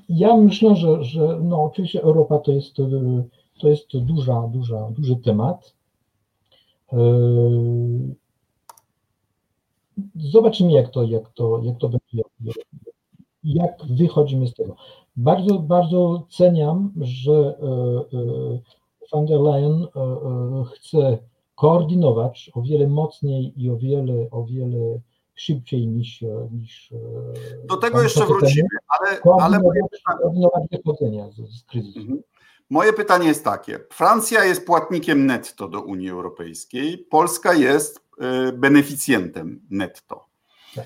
ja 0.09 0.37
myślę, 0.37 0.75
że, 0.75 1.03
że 1.03 1.39
no 1.43 1.63
oczywiście 1.63 2.03
Europa 2.03 2.39
to 2.39 2.51
jest, 2.51 2.75
to 3.59 3.69
jest 3.69 3.97
duża, 3.97 4.47
duża, 4.47 4.89
duży 4.91 5.15
temat. 5.15 5.73
E, 6.93 6.97
zobaczymy, 10.15 10.71
jak 10.71 10.89
to, 10.89 11.03
jak 11.03 11.29
to, 11.29 11.61
jak 11.63 11.77
to 11.77 11.89
będzie, 11.89 12.23
jak 13.43 13.85
wychodzimy 13.89 14.47
z 14.47 14.53
tego. 14.53 14.75
Bardzo, 15.17 15.59
bardzo 15.59 16.23
ceniam, 16.29 16.93
że 17.01 17.33
e, 17.33 18.17
e, 18.17 18.59
van 19.11 19.25
der 19.25 19.39
Leyen 19.39 19.87
chce 20.73 21.17
koordynować 21.55 22.51
o 22.53 22.61
wiele 22.61 22.87
mocniej 22.87 23.63
i 23.63 23.69
o 23.69 23.77
wiele, 23.77 24.29
o 24.31 24.43
wiele 24.43 24.99
szybciej 25.37 25.87
niż. 25.87 26.23
niż 26.51 26.93
Do 27.65 27.77
tego 27.77 28.01
jeszcze 28.01 28.25
wrócimy, 28.25 28.67
ale. 28.87 29.19
ale 29.41 29.59
moje 29.59 29.81
pytanie, 29.91 31.29
kryzysu. 31.67 31.99
Mhm. 31.99 32.21
Moje 32.69 32.93
pytanie 32.93 33.27
jest 33.27 33.43
takie: 33.43 33.79
Francja 33.91 34.43
jest 34.45 34.65
płatnikiem 34.65 35.25
netto 35.25 35.67
do 35.67 35.81
Unii 35.81 36.09
Europejskiej, 36.09 36.97
Polska 36.97 37.53
jest 37.53 37.99
e, 38.21 38.51
beneficjentem 38.51 39.61
netto. 39.69 40.25
Tak. 40.75 40.85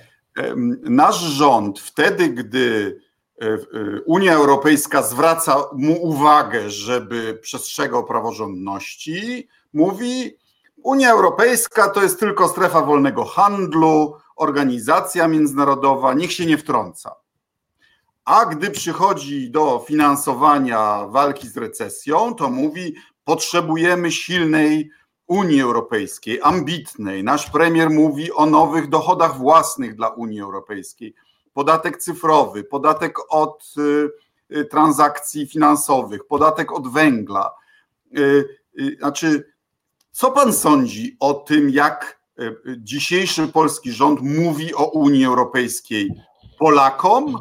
Nasz 0.82 1.20
rząd, 1.20 1.80
wtedy, 1.80 2.30
gdy 2.30 2.98
e, 3.42 3.46
e, 3.46 3.58
Unia 4.06 4.34
Europejska 4.34 5.04
zwraca 5.04 5.58
mu 5.74 6.04
uwagę, 6.04 6.70
żeby 6.70 7.40
przestrzegał 7.42 8.06
praworządności, 8.06 9.48
mówi: 9.74 10.38
Unia 10.84 11.12
Europejska 11.12 11.90
to 11.90 12.04
jest 12.04 12.20
tylko 12.20 12.48
strefa 12.48 12.82
wolnego 12.82 13.26
handlu, 13.26 14.16
organizacja 14.36 15.28
międzynarodowa, 15.28 16.14
niech 16.14 16.34
się 16.34 16.46
nie 16.46 16.58
wtrąca. 16.58 17.16
A 18.26 18.46
gdy 18.46 18.72
przychodzi 18.72 19.52
do 19.52 19.84
finansowania 19.88 21.08
walki 21.08 21.48
z 21.48 21.58
recesją, 21.58 22.36
to 22.36 22.50
mówi, 22.50 22.96
potrzebujemy 23.24 24.12
silnej 24.12 24.90
Unii 25.28 25.62
Europejskiej, 25.62 26.40
ambitnej. 26.44 27.24
Nasz 27.24 27.50
premier 27.50 27.90
mówi 27.90 28.32
o 28.32 28.46
nowych 28.46 28.90
dochodach 28.90 29.38
własnych 29.38 29.96
dla 29.96 30.08
Unii 30.08 30.42
Europejskiej. 30.42 31.16
Podatek 31.54 31.98
cyfrowy, 31.98 32.64
podatek 32.64 33.18
od 33.30 33.74
y, 33.78 34.10
y, 34.58 34.66
transakcji 34.66 35.48
finansowych, 35.48 36.28
podatek 36.28 36.72
od 36.72 36.88
węgla. 36.88 37.52
Y, 38.18 38.46
znaczy, 39.00 39.54
co 40.12 40.32
pan 40.32 40.54
sądzi 40.54 41.18
o 41.20 41.34
tym, 41.34 41.70
jak 41.70 42.21
dzisiejszy 42.78 43.48
polski 43.48 43.92
rząd 43.92 44.22
mówi 44.22 44.76
o 44.76 44.86
Unii 44.86 45.26
Europejskiej 45.26 46.10
Polakom 46.60 47.36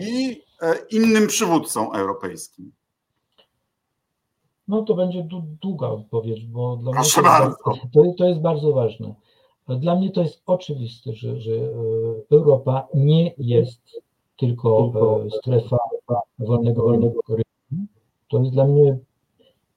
i 0.00 0.42
innym 0.90 1.26
przywódcom 1.26 1.88
europejskim? 1.94 2.72
No 4.68 4.82
to 4.82 4.94
będzie 4.94 5.28
długa 5.62 5.88
odpowiedź, 5.88 6.44
bo 6.44 6.76
dla 6.76 6.92
Proszę 6.92 7.20
mnie 7.20 7.30
to, 7.30 7.38
bardzo. 7.38 7.56
To, 7.92 8.14
to 8.18 8.28
jest 8.28 8.40
bardzo 8.40 8.72
ważne. 8.72 9.14
Dla 9.68 9.96
mnie 9.96 10.10
to 10.10 10.22
jest 10.22 10.42
oczywiste, 10.46 11.12
że, 11.12 11.40
że 11.40 11.52
e, 11.52 11.68
Europa 12.30 12.88
nie 12.94 13.34
jest 13.38 14.02
tylko 14.38 14.92
e, 15.26 15.30
strefa 15.30 15.78
wolnego, 16.38 16.82
wolnego 16.82 17.20
rynku. 17.28 17.92
To 18.28 18.38
jest 18.38 18.52
dla 18.52 18.64
mnie, 18.64 18.98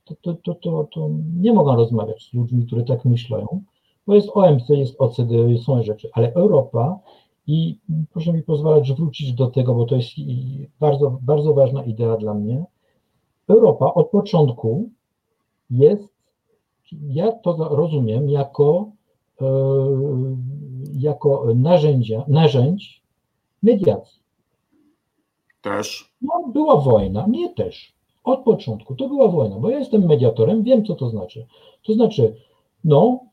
to, 0.05 0.15
to, 0.21 0.33
to, 0.33 0.53
to, 0.53 0.87
to 0.93 1.09
nie 1.39 1.53
mogę 1.53 1.75
rozmawiać 1.75 2.29
z 2.29 2.33
ludźmi, 2.33 2.65
którzy 2.65 2.83
tak 2.83 3.05
myślą, 3.05 3.63
bo 4.09 4.15
jest 4.15 4.29
OMC, 4.33 4.69
jest 4.69 5.01
OCDE, 5.01 5.57
są 5.65 5.83
rzeczy, 5.83 6.09
ale 6.13 6.33
Europa 6.33 6.99
i 7.47 7.79
proszę 8.13 8.33
mi 8.33 8.43
pozwolić 8.43 8.93
wrócić 8.93 9.33
do 9.33 9.47
tego, 9.47 9.75
bo 9.75 9.85
to 9.85 9.95
jest 9.95 10.09
bardzo, 10.79 11.19
bardzo 11.21 11.53
ważna 11.53 11.83
idea 11.83 12.17
dla 12.17 12.33
mnie, 12.33 12.65
Europa 13.47 13.93
od 13.93 14.09
początku 14.09 14.89
jest, 15.69 16.13
ja 16.91 17.31
to 17.31 17.75
rozumiem, 17.75 18.29
jako, 18.29 18.91
e, 19.41 19.45
jako 20.93 21.45
narzędzia, 21.55 22.25
narzędź 22.27 23.01
mediacji. 23.63 24.21
Też. 25.61 26.13
No, 26.21 26.47
była 26.53 26.75
wojna, 26.75 27.27
mnie 27.27 27.53
też. 27.53 27.93
Od 28.23 28.43
początku 28.43 28.95
to 28.95 29.07
była 29.07 29.27
wojna, 29.27 29.59
bo 29.59 29.69
ja 29.69 29.79
jestem 29.79 30.05
mediatorem, 30.05 30.63
wiem 30.63 30.85
co 30.85 30.95
to 30.95 31.09
znaczy. 31.09 31.45
To 31.83 31.93
znaczy, 31.93 32.35
no, 32.83 33.28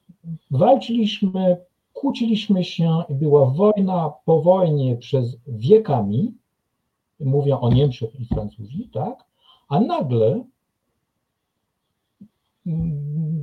walczyliśmy, 0.51 1.57
kłóciliśmy 1.93 2.65
się, 2.65 3.03
była 3.11 3.47
wojna 3.47 4.13
po 4.25 4.43
wojnie 4.43 4.97
przez 4.97 5.37
wiekami, 5.47 6.35
mówię 7.21 7.61
o 7.61 7.73
Niemczech 7.73 8.21
i 8.21 8.27
Francuzji, 8.27 8.91
tak? 8.93 9.25
a 9.69 9.81
nagle 9.81 10.45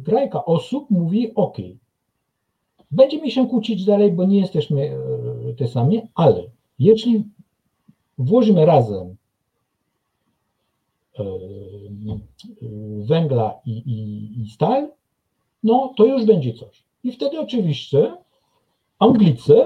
grajka 0.03 0.45
osób 0.45 0.89
mówi: 0.89 1.35
OK, 1.35 1.57
będziemy 2.91 3.31
się 3.31 3.47
kłócić 3.47 3.85
dalej, 3.85 4.11
bo 4.11 4.25
nie 4.25 4.39
jesteśmy 4.39 4.81
e, 4.81 5.53
te 5.53 5.67
sami, 5.67 6.01
ale 6.15 6.43
jeśli 6.79 7.23
włożymy 8.17 8.65
razem 8.65 9.15
e, 11.19 11.23
węgla 13.05 13.59
i, 13.65 13.71
i, 13.71 14.41
i 14.41 14.49
stal, 14.49 14.91
no 15.63 15.93
to 15.97 16.05
już 16.05 16.25
będzie 16.25 16.53
coś. 16.53 16.83
I 17.03 17.11
wtedy 17.11 17.39
oczywiście 17.39 18.17
Anglicy 18.99 19.65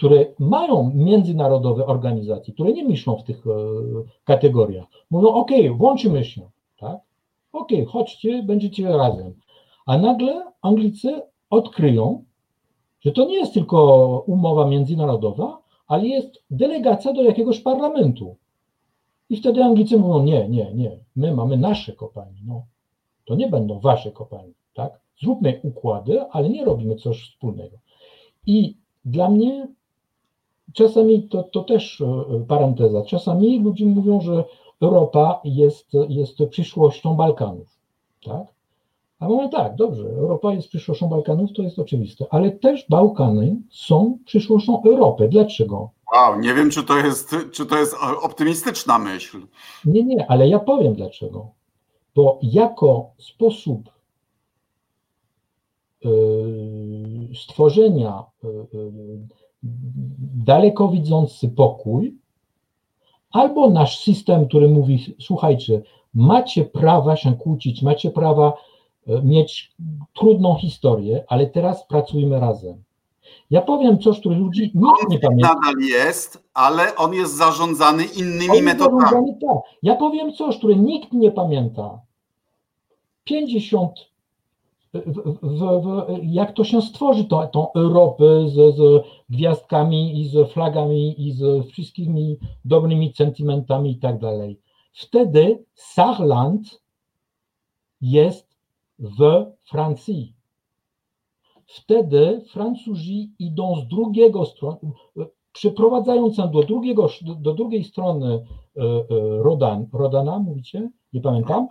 które 0.00 0.26
mają 0.38 0.90
międzynarodowe 0.94 1.86
organizacje, 1.86 2.54
które 2.54 2.72
nie 2.72 2.84
myślą 2.84 3.16
w 3.16 3.24
tych 3.24 3.46
e, 3.46 3.50
kategoriach, 4.24 4.86
mówią: 5.10 5.28
OK, 5.28 5.50
włączymy 5.76 6.24
się, 6.24 6.50
tak? 6.78 6.98
OK, 7.52 7.68
chodźcie, 7.88 8.42
będziecie 8.42 8.88
razem. 8.88 9.34
A 9.86 9.98
nagle 9.98 10.52
Anglicy 10.62 11.22
odkryją, 11.50 12.24
że 13.00 13.12
to 13.12 13.24
nie 13.24 13.34
jest 13.34 13.54
tylko 13.54 13.78
umowa 14.26 14.66
międzynarodowa, 14.66 15.62
ale 15.86 16.06
jest 16.06 16.44
delegacja 16.50 17.12
do 17.12 17.22
jakiegoś 17.22 17.60
parlamentu. 17.60 18.36
I 19.30 19.36
wtedy 19.36 19.64
Anglicy 19.64 19.98
mówią: 19.98 20.22
Nie, 20.22 20.48
nie, 20.48 20.74
nie, 20.74 20.98
my 21.16 21.34
mamy 21.34 21.56
nasze 21.56 21.92
kopalnie. 21.92 22.40
No, 22.46 22.62
to 23.24 23.34
nie 23.34 23.48
będą 23.48 23.80
wasze 23.80 24.12
kopalnie, 24.12 24.54
tak? 24.74 25.00
Zróbmy 25.22 25.60
układy, 25.62 26.24
ale 26.30 26.48
nie 26.48 26.64
robimy 26.64 26.96
coś 26.96 27.22
wspólnego. 27.22 27.76
I 28.46 28.76
dla 29.04 29.30
mnie 29.30 29.68
czasami 30.72 31.28
to, 31.28 31.42
to 31.42 31.64
też 31.64 32.00
e, 32.00 32.44
paranteza. 32.48 33.02
Czasami 33.02 33.60
ludzie 33.60 33.86
mówią, 33.86 34.20
że 34.20 34.44
Europa 34.82 35.40
jest, 35.44 35.92
jest 36.08 36.38
przyszłością 36.50 37.14
Balkanów. 37.14 37.68
Tak? 38.24 38.46
A 39.20 39.28
mówię 39.28 39.48
tak, 39.48 39.74
dobrze, 39.76 40.08
Europa 40.08 40.52
jest 40.52 40.68
przyszłością 40.68 41.08
Balkanów, 41.08 41.52
to 41.52 41.62
jest 41.62 41.78
oczywiste, 41.78 42.24
ale 42.30 42.50
też 42.50 42.86
Bałkany 42.88 43.56
są 43.70 44.18
przyszłością 44.24 44.82
Europy. 44.82 45.28
Dlaczego? 45.28 45.90
Wow, 46.14 46.40
nie 46.40 46.54
wiem, 46.54 46.70
czy 46.70 46.82
to 46.82 46.96
jest, 46.96 47.36
czy 47.52 47.66
to 47.66 47.78
jest 47.78 47.96
optymistyczna 48.22 48.98
myśl. 48.98 49.38
Nie, 49.84 50.04
nie, 50.04 50.30
ale 50.30 50.48
ja 50.48 50.58
powiem 50.58 50.94
dlaczego. 50.94 51.48
Bo 52.16 52.38
jako 52.42 53.10
sposób 53.18 53.90
stworzenia 57.42 58.24
e, 58.44 58.48
dalekowidzący 60.34 61.48
pokój, 61.48 62.18
albo 63.30 63.70
nasz 63.70 64.04
system, 64.04 64.48
który 64.48 64.68
mówi: 64.68 65.16
Słuchajcie, 65.20 65.82
macie 66.14 66.64
prawa 66.64 67.16
się 67.16 67.36
kłócić, 67.36 67.82
macie 67.82 68.10
prawa 68.10 68.52
e, 69.06 69.22
mieć 69.22 69.72
trudną 70.14 70.54
historię, 70.54 71.24
ale 71.28 71.46
teraz 71.46 71.86
pracujmy 71.86 72.40
razem. 72.40 72.82
Ja 73.50 73.62
powiem 73.62 73.98
coś, 73.98 74.20
który 74.20 74.36
ludzi 74.36 74.72
nikt 74.74 75.10
nie 75.10 75.18
pamięta. 75.18 75.54
Nadal 75.54 75.74
jest, 75.88 76.44
ale 76.54 76.96
on 76.96 77.14
jest 77.14 77.36
zarządzany 77.36 78.04
innymi 78.04 78.62
metodami. 78.62 79.00
Zarządzany, 79.00 79.38
tak. 79.40 79.58
Ja 79.82 79.94
powiem 79.94 80.32
coś, 80.32 80.58
które 80.58 80.76
nikt 80.76 81.12
nie 81.12 81.30
pamięta. 81.30 82.00
50 83.24 84.09
w, 84.94 85.40
w, 85.42 86.06
jak 86.22 86.52
to 86.52 86.64
się 86.64 86.82
stworzy 86.82 87.24
to, 87.24 87.46
tą 87.46 87.72
Europę 87.72 88.24
z, 88.48 88.76
z, 88.76 89.06
gwiazdkami 89.30 90.20
i 90.20 90.28
z 90.28 90.52
flagami 90.52 91.28
i 91.28 91.32
z 91.32 91.66
wszystkimi 91.66 92.36
dobrymi 92.64 93.12
sentymentami 93.14 93.90
i 93.90 93.98
tak 93.98 94.18
dalej. 94.18 94.60
Wtedy 94.92 95.64
Saarland 95.74 96.82
jest 98.00 98.56
w 98.98 99.46
Francji. 99.64 100.34
Wtedy 101.66 102.44
Francuzi 102.48 103.32
idą 103.38 103.80
z 103.80 103.88
drugiego 103.88 104.44
strony, 104.44 104.78
przeprowadzając 105.52 106.36
się 106.36 106.50
do, 106.52 106.62
drugiego, 106.62 107.08
do, 107.22 107.34
do 107.34 107.54
drugiej 107.54 107.84
strony 107.84 108.46
e, 108.76 108.80
e, 108.80 109.04
Rodan, 109.42 109.86
Rodana, 109.92 110.38
mówicie? 110.38 110.90
Nie 111.12 111.20
pamiętam, 111.20 111.66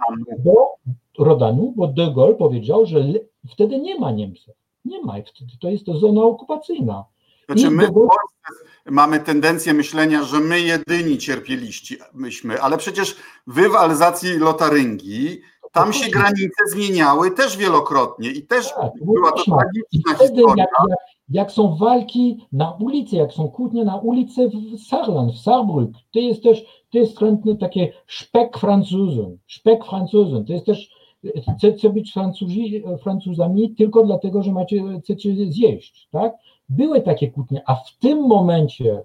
bo 0.45 0.75
Rodanu, 1.19 1.73
bo 1.75 1.87
de 1.87 2.13
Gaulle 2.15 2.35
powiedział, 2.35 2.85
że 2.85 2.99
wtedy 3.49 3.79
nie 3.79 3.99
ma 3.99 4.11
Niemców. 4.11 4.55
Nie 4.85 5.01
ma, 5.01 5.13
wtedy 5.13 5.51
to 5.61 5.69
jest 5.69 5.85
to 5.85 5.97
zona 5.97 6.23
okupacyjna. 6.23 7.05
Znaczy 7.45 7.71
my 7.71 7.87
w 7.87 7.93
Polsce 7.93 8.65
mamy 8.85 9.19
tendencję 9.19 9.73
myślenia, 9.73 10.23
że 10.23 10.39
my 10.39 10.59
jedyni 10.59 11.17
cierpieliśmy, 11.17 12.61
ale 12.61 12.77
przecież 12.77 13.15
wy 13.47 13.69
w 13.69 13.75
Alzacji 13.75 14.37
Lotaryngii, 14.37 15.41
tam 15.71 15.93
się 15.93 16.11
granice 16.11 16.63
zmieniały 16.67 17.31
też 17.31 17.57
wielokrotnie 17.57 18.31
i 18.31 18.47
też 18.47 18.73
tak, 18.73 18.91
była 19.01 19.31
to 19.31 19.43
tragiczna 19.43 20.27
historia. 20.27 20.65
Jak, 20.89 20.97
jak, 21.29 21.51
są 21.51 21.75
walki 21.75 22.37
na 22.51 22.71
ulicy, 22.71 23.15
jak 23.15 23.33
są 23.33 23.47
kłótnie 23.47 23.85
na 23.85 23.95
ulicy 23.97 24.49
w 24.49 24.79
Saarland, 24.79 25.31
w 25.31 25.43
Saarbrück, 25.43 25.91
to 26.11 26.19
jest 26.19 26.43
też, 26.43 26.65
to 26.91 26.97
jest 26.97 27.19
takie 27.59 27.93
szpek 28.05 28.57
Francuzem, 28.57 29.37
szpek 29.47 29.85
Francuzem, 29.85 30.45
to 30.45 30.53
jest 30.53 30.65
też 30.65 30.99
chcecie 31.57 31.89
być 31.89 32.13
Francuzi, 32.13 32.83
Francuzami 33.03 33.75
tylko 33.75 34.05
dlatego, 34.05 34.43
że 34.43 34.51
macie, 34.51 34.83
chcecie 35.03 35.35
zjeść, 35.51 36.07
tak? 36.11 36.37
Były 36.69 37.01
takie 37.01 37.31
kłótnie, 37.31 37.61
a 37.65 37.75
w 37.75 37.97
tym 37.99 38.27
momencie 38.27 39.03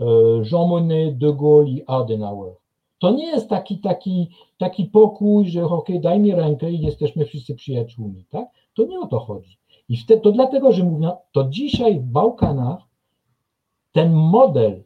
e, 0.00 0.04
Jean 0.52 0.68
Monnet, 0.68 1.18
De 1.18 1.32
Gaulle 1.32 1.68
i 1.68 1.84
Adenauer, 1.86 2.54
to 2.98 3.10
nie 3.10 3.26
jest 3.26 3.48
taki, 3.48 3.78
taki, 3.78 4.30
taki 4.58 4.84
pokój, 4.84 5.48
że 5.48 5.64
ok, 5.64 5.88
daj 6.00 6.20
mi 6.20 6.34
rękę 6.34 6.70
i 6.70 6.80
jesteśmy 6.80 7.24
wszyscy 7.24 7.54
przyjaciółmi, 7.54 8.24
tak? 8.30 8.48
To 8.74 8.84
nie 8.84 9.00
o 9.00 9.06
to 9.06 9.18
chodzi. 9.18 9.58
I 9.88 9.96
to 10.22 10.32
dlatego, 10.32 10.72
że 10.72 10.84
mówię, 10.84 11.10
to 11.32 11.44
dzisiaj 11.44 12.00
w 12.00 12.04
Bałkanach 12.04 12.78
ten 13.92 14.12
model, 14.12 14.82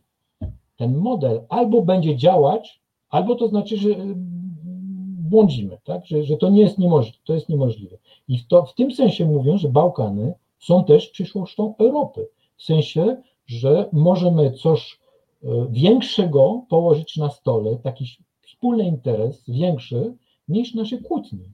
ten 0.77 0.97
model 0.97 1.41
albo 1.49 1.83
będzie 1.83 2.17
działać, 2.17 2.81
albo 3.09 3.35
to 3.35 3.49
znaczy, 3.49 3.77
że 3.77 3.89
błądzimy, 5.31 5.79
tak? 5.85 6.07
że, 6.07 6.23
że 6.23 6.37
to 6.37 6.49
nie 6.49 6.61
jest 6.61 6.79
niemożliwe, 6.79 7.19
to 7.25 7.35
jest 7.35 7.49
niemożliwe. 7.49 7.97
I 8.29 8.45
to, 8.45 8.65
w 8.65 8.75
tym 8.75 8.93
sensie 8.93 9.27
mówią, 9.27 9.59
że 9.59 9.69
Bałkany 9.69 10.35
są 10.59 10.85
też 10.85 11.09
przyszłością 11.09 11.75
Europy. 11.79 12.29
W 12.57 12.63
sensie, 12.63 13.17
że 13.47 13.89
możemy 13.93 14.53
coś 14.53 15.01
e, 15.43 15.49
większego 15.71 16.63
położyć 16.69 17.17
na 17.17 17.31
stole, 17.31 17.77
taki 17.77 18.07
wspólny 18.41 18.85
interes 18.85 19.51
większy 19.51 20.17
niż 20.49 20.75
nasze 20.75 20.99
kłótnie. 20.99 21.45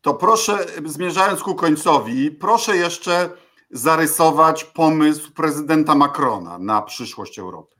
To 0.00 0.14
proszę, 0.14 0.66
zmierzając 0.84 1.42
ku 1.42 1.54
końcowi, 1.54 2.30
proszę 2.30 2.76
jeszcze 2.76 3.30
zarysować 3.70 4.64
pomysł 4.64 5.32
prezydenta 5.32 5.94
Macrona 5.94 6.58
na 6.58 6.82
przyszłość 6.82 7.38
Europy. 7.38 7.76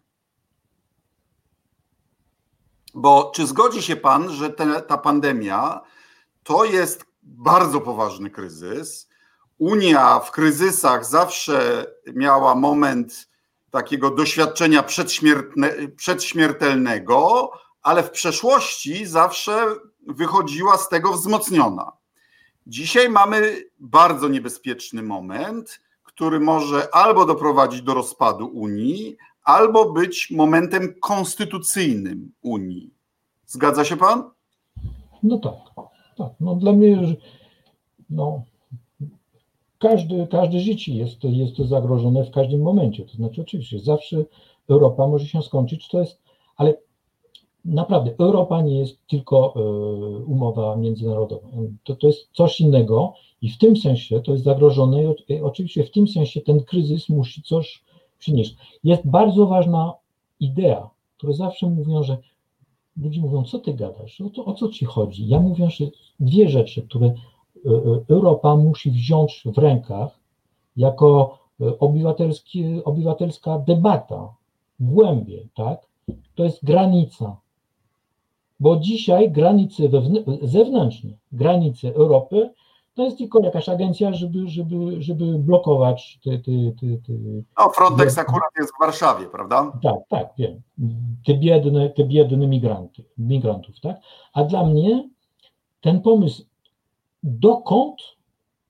Bo 2.95 3.33
czy 3.35 3.47
zgodzi 3.47 3.83
się 3.83 3.97
pan, 3.97 4.31
że 4.31 4.51
te, 4.51 4.83
ta 4.83 4.99
pandemia 4.99 5.81
to 6.43 6.65
jest 6.65 7.05
bardzo 7.23 7.81
poważny 7.81 8.31
kryzys? 8.31 9.09
Unia 9.59 10.21
w 10.21 10.31
kryzysach 10.31 11.05
zawsze 11.05 11.87
miała 12.15 12.55
moment 12.55 13.29
takiego 13.71 14.11
doświadczenia 14.11 14.85
przedśmiertelnego, 15.97 17.51
ale 17.83 18.03
w 18.03 18.11
przeszłości 18.11 19.07
zawsze 19.07 19.67
wychodziła 20.07 20.79
z 20.79 20.89
tego 20.89 21.13
wzmocniona. 21.13 21.98
Dzisiaj 22.69 23.09
mamy 23.09 23.63
bardzo 23.81 24.29
niebezpieczny 24.29 25.03
moment, 25.03 25.81
który 26.03 26.41
może 26.41 26.95
albo 26.95 27.27
doprowadzić 27.27 27.83
do 27.83 27.95
rozpadu 27.95 28.47
Unii, 28.47 29.17
albo 29.45 29.93
być 29.93 30.31
momentem 30.31 30.95
konstytucyjnym 31.01 32.33
Unii. 32.43 32.91
Zgadza 33.47 33.85
się 33.85 33.97
pan? 33.97 34.31
No 35.23 35.39
tak, 35.39 35.55
tak. 36.17 36.33
No 36.41 36.55
dla 36.55 36.73
mnie 36.73 37.17
no, 38.11 38.43
każdy, 39.79 40.27
każde 40.31 40.61
życie 40.61 40.95
jest, 40.95 41.25
jest 41.25 41.69
zagrożone 41.69 42.25
w 42.25 42.31
każdym 42.31 42.63
momencie. 42.63 43.05
To 43.05 43.13
znaczy, 43.13 43.41
oczywiście, 43.41 43.79
zawsze 43.79 44.25
Europa 44.69 45.07
może 45.07 45.27
się 45.27 45.43
skończyć, 45.43 45.89
to 45.89 46.01
jest, 46.01 46.23
ale 46.57 46.75
naprawdę, 47.69 48.15
Europa 48.19 48.63
nie 48.63 48.79
jest 48.79 49.07
tylko 49.07 49.55
e, 49.57 49.61
umowa 50.25 50.77
międzynarodowa. 50.77 51.49
To, 51.85 51.97
to 51.97 52.07
jest 52.07 52.29
coś 52.33 52.61
innego 52.61 53.15
i 53.43 53.51
w 53.51 53.59
tym 53.59 53.77
sensie 53.77 54.21
to 54.21 54.33
jest 54.33 54.45
zagrożone 54.45 55.03
i 55.05 55.41
oczywiście 55.43 55.85
w 55.85 55.91
tym 55.91 56.09
sensie 56.09 56.41
ten 56.41 56.65
kryzys 56.65 57.09
musi 57.09 57.43
coś 57.43 57.85
przynieść. 58.19 58.57
Jest 58.85 59.07
bardzo 59.07 59.47
ważna 59.47 59.95
idea, 60.41 60.91
która 61.17 61.33
zawsze 61.33 61.67
mówią, 61.67 62.03
że 62.03 62.17
ludzie 62.97 63.21
mówią, 63.21 63.45
co 63.45 63.59
ty 63.59 63.75
gadasz, 63.75 64.21
o, 64.21 64.31
to, 64.31 64.45
o 64.45 64.55
co 64.55 64.69
ci 64.69 64.85
chodzi? 64.85 65.29
Ja 65.29 65.41
mówię, 65.41 65.71
że 65.71 65.85
dwie 66.21 66.49
rzeczy, 66.49 66.83
które 66.83 67.07
e, 67.07 67.13
e, 67.71 67.75
Europa 68.09 68.57
musi 68.57 68.91
wziąć 68.91 69.43
w 69.45 69.59
rękach 69.59 70.19
jako 70.77 71.39
obywatelska 72.85 73.59
debata, 73.59 74.35
głębie, 74.81 75.49
tak? 75.55 75.87
To 76.35 76.45
jest 76.45 76.65
granica, 76.65 77.37
bo 78.61 78.77
dzisiaj 78.77 79.31
granice 79.31 79.83
zewnętrzne, 80.43 81.11
granice 81.33 81.95
Europy, 81.95 82.51
to 82.95 83.05
jest 83.05 83.19
tylko 83.19 83.41
jakaś 83.41 83.69
agencja, 83.69 84.13
żeby, 84.13 84.49
żeby, 84.49 85.03
żeby 85.03 85.39
blokować 85.39 86.19
te, 86.25 86.31
te, 86.31 86.53
te, 86.81 86.87
te 87.07 87.13
No, 87.59 87.71
Frontex 87.71 88.15
te, 88.15 88.21
akurat 88.21 88.51
jest 88.59 88.73
w 88.77 88.81
Warszawie, 88.81 89.27
prawda? 89.27 89.73
Tak, 89.83 89.95
tak, 90.09 90.29
wiem. 90.39 90.63
Te 91.27 91.35
biedne, 91.35 91.91
te 91.91 92.05
biedne 92.05 92.47
migranty, 92.47 93.05
migrantów, 93.19 93.81
tak? 93.81 93.97
A 94.33 94.45
dla 94.45 94.67
mnie 94.67 95.09
ten 95.81 96.01
pomysł, 96.03 96.45
dokąd, 97.23 98.03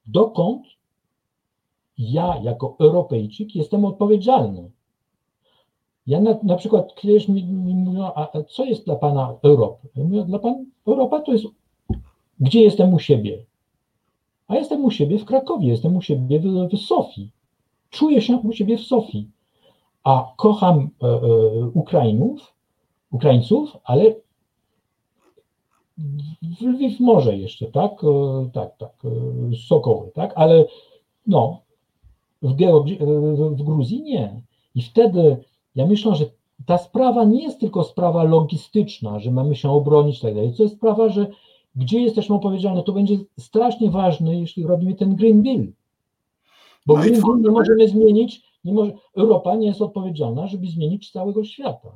dokąd 0.06 0.66
ja 1.98 2.36
jako 2.42 2.76
Europejczyk 2.80 3.54
jestem 3.56 3.84
odpowiedzialny 3.84 4.70
ja 6.08 6.20
na, 6.20 6.38
na 6.42 6.56
przykład 6.56 6.94
kiedyś 6.94 7.28
mi, 7.28 7.44
mi 7.44 7.74
mówią, 7.74 8.04
a 8.14 8.42
co 8.48 8.64
jest 8.64 8.84
dla 8.84 8.96
Pana 8.96 9.34
Europa? 9.42 9.88
Ja 9.96 10.04
mówię, 10.04 10.24
dla 10.24 10.38
Pan 10.38 10.66
Europa 10.86 11.20
to 11.20 11.32
jest, 11.32 11.44
gdzie 12.40 12.62
jestem 12.62 12.94
u 12.94 12.98
siebie? 12.98 13.44
A 14.46 14.56
jestem 14.56 14.84
u 14.84 14.90
siebie 14.90 15.18
w 15.18 15.24
Krakowie, 15.24 15.68
jestem 15.68 15.96
u 15.96 16.02
siebie 16.02 16.40
w, 16.40 16.68
w 16.72 16.78
Sofii. 16.78 17.30
Czuję 17.90 18.20
się 18.20 18.36
u 18.36 18.52
siebie 18.52 18.76
w 18.78 18.80
Sofii. 18.80 19.28
A 20.04 20.32
kocham 20.36 20.90
e, 21.02 21.06
e, 21.06 21.20
Ukrainów, 21.74 22.54
Ukraińców, 23.10 23.76
ale 23.84 24.14
w 26.58 26.62
Lwiw 26.62 27.00
może 27.00 27.36
jeszcze, 27.36 27.66
tak? 27.66 28.04
E, 28.04 28.50
tak, 28.52 28.76
tak, 28.76 28.92
e, 29.04 29.56
Sokoły, 29.68 30.10
tak? 30.14 30.32
Ale 30.36 30.64
no, 31.26 31.60
w, 32.42 32.56
Georgii, 32.56 32.98
w 33.50 33.62
Gruzji 33.62 34.02
nie. 34.02 34.42
I 34.74 34.82
wtedy 34.82 35.36
ja 35.78 35.86
myślę, 35.86 36.14
że 36.14 36.24
ta 36.66 36.78
sprawa 36.78 37.24
nie 37.24 37.42
jest 37.42 37.60
tylko 37.60 37.84
sprawa 37.84 38.22
logistyczna, 38.22 39.18
że 39.18 39.30
mamy 39.30 39.56
się 39.56 39.70
obronić 39.70 40.18
i 40.18 40.22
tak 40.22 40.34
dalej. 40.34 40.54
To 40.56 40.62
jest 40.62 40.74
sprawa, 40.74 41.08
że 41.08 41.26
gdzie 41.76 42.00
jesteśmy 42.00 42.36
odpowiedzialni, 42.36 42.84
to 42.84 42.92
będzie 42.92 43.16
strasznie 43.38 43.90
ważne, 43.90 44.40
jeśli 44.40 44.66
robimy 44.66 44.94
ten 44.94 45.16
Green 45.16 45.42
Deal. 45.42 45.66
Bo 46.86 46.96
no 46.96 47.02
Green 47.02 47.20
Deal 47.20 47.40
nie 47.40 47.50
możemy 47.50 47.88
zmienić, 47.88 48.42
nie 48.64 48.72
może, 48.72 48.92
Europa 49.16 49.54
nie 49.54 49.66
jest 49.66 49.82
odpowiedzialna, 49.82 50.46
żeby 50.46 50.66
zmienić 50.66 51.12
całego 51.12 51.44
świata. 51.44 51.88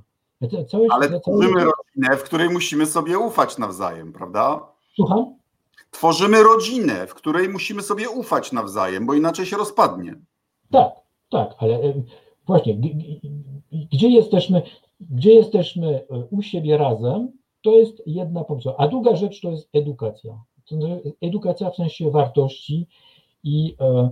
Całe, 0.68 0.86
Ale 0.90 1.20
tworzymy 1.20 1.64
rodzinę, 1.64 2.16
w 2.16 2.22
której 2.22 2.50
musimy 2.50 2.86
sobie 2.86 3.18
ufać 3.18 3.58
nawzajem, 3.58 4.12
prawda? 4.12 4.60
Słucham? 4.94 5.34
Tworzymy 5.90 6.42
rodzinę, 6.42 7.06
w 7.06 7.14
której 7.14 7.48
musimy 7.48 7.82
sobie 7.82 8.10
ufać 8.10 8.52
nawzajem, 8.52 9.06
bo 9.06 9.14
inaczej 9.14 9.46
się 9.46 9.56
rozpadnie. 9.56 10.14
Tak, 10.70 10.92
tak, 11.30 11.54
ale 11.58 11.78
właśnie, 12.46 12.76
gdzie 13.72 14.08
jesteśmy, 14.08 14.62
gdzie 15.00 15.34
jesteśmy 15.34 15.88
e, 15.88 16.24
u 16.30 16.42
siebie 16.42 16.76
razem, 16.76 17.32
to 17.62 17.74
jest 17.74 18.02
jedna 18.06 18.44
pomysł. 18.44 18.70
A 18.78 18.88
druga 18.88 19.16
rzecz 19.16 19.40
to 19.40 19.50
jest 19.50 19.68
edukacja. 19.72 20.42
Edukacja 21.20 21.70
w 21.70 21.76
sensie 21.76 22.10
wartości 22.10 22.86
i 23.44 23.74
e, 23.80 24.10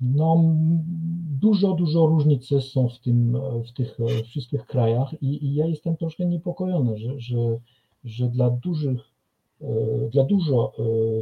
no, 0.00 0.44
dużo, 1.40 1.72
dużo 1.72 2.06
różnicy 2.06 2.60
są 2.60 2.88
w, 2.88 2.98
tym, 2.98 3.38
w 3.68 3.72
tych 3.72 3.98
e, 4.00 4.22
wszystkich 4.22 4.66
krajach 4.66 5.22
i, 5.22 5.46
i 5.46 5.54
ja 5.54 5.66
jestem 5.66 5.96
troszkę 5.96 6.26
niepokojony, 6.26 6.98
że, 6.98 7.20
że, 7.20 7.58
że 8.04 8.28
dla 8.28 8.50
dużych, 8.50 9.12
dla 10.10 10.24
dużo 10.24 10.72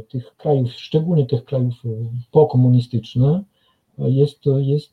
tych 0.09 0.35
krajów, 0.35 0.73
szczególnie 0.73 1.25
tych 1.25 1.45
krajów 1.45 1.83
pokomunistycznych, 2.31 3.41
jest, 4.07 4.39
jest 4.57 4.91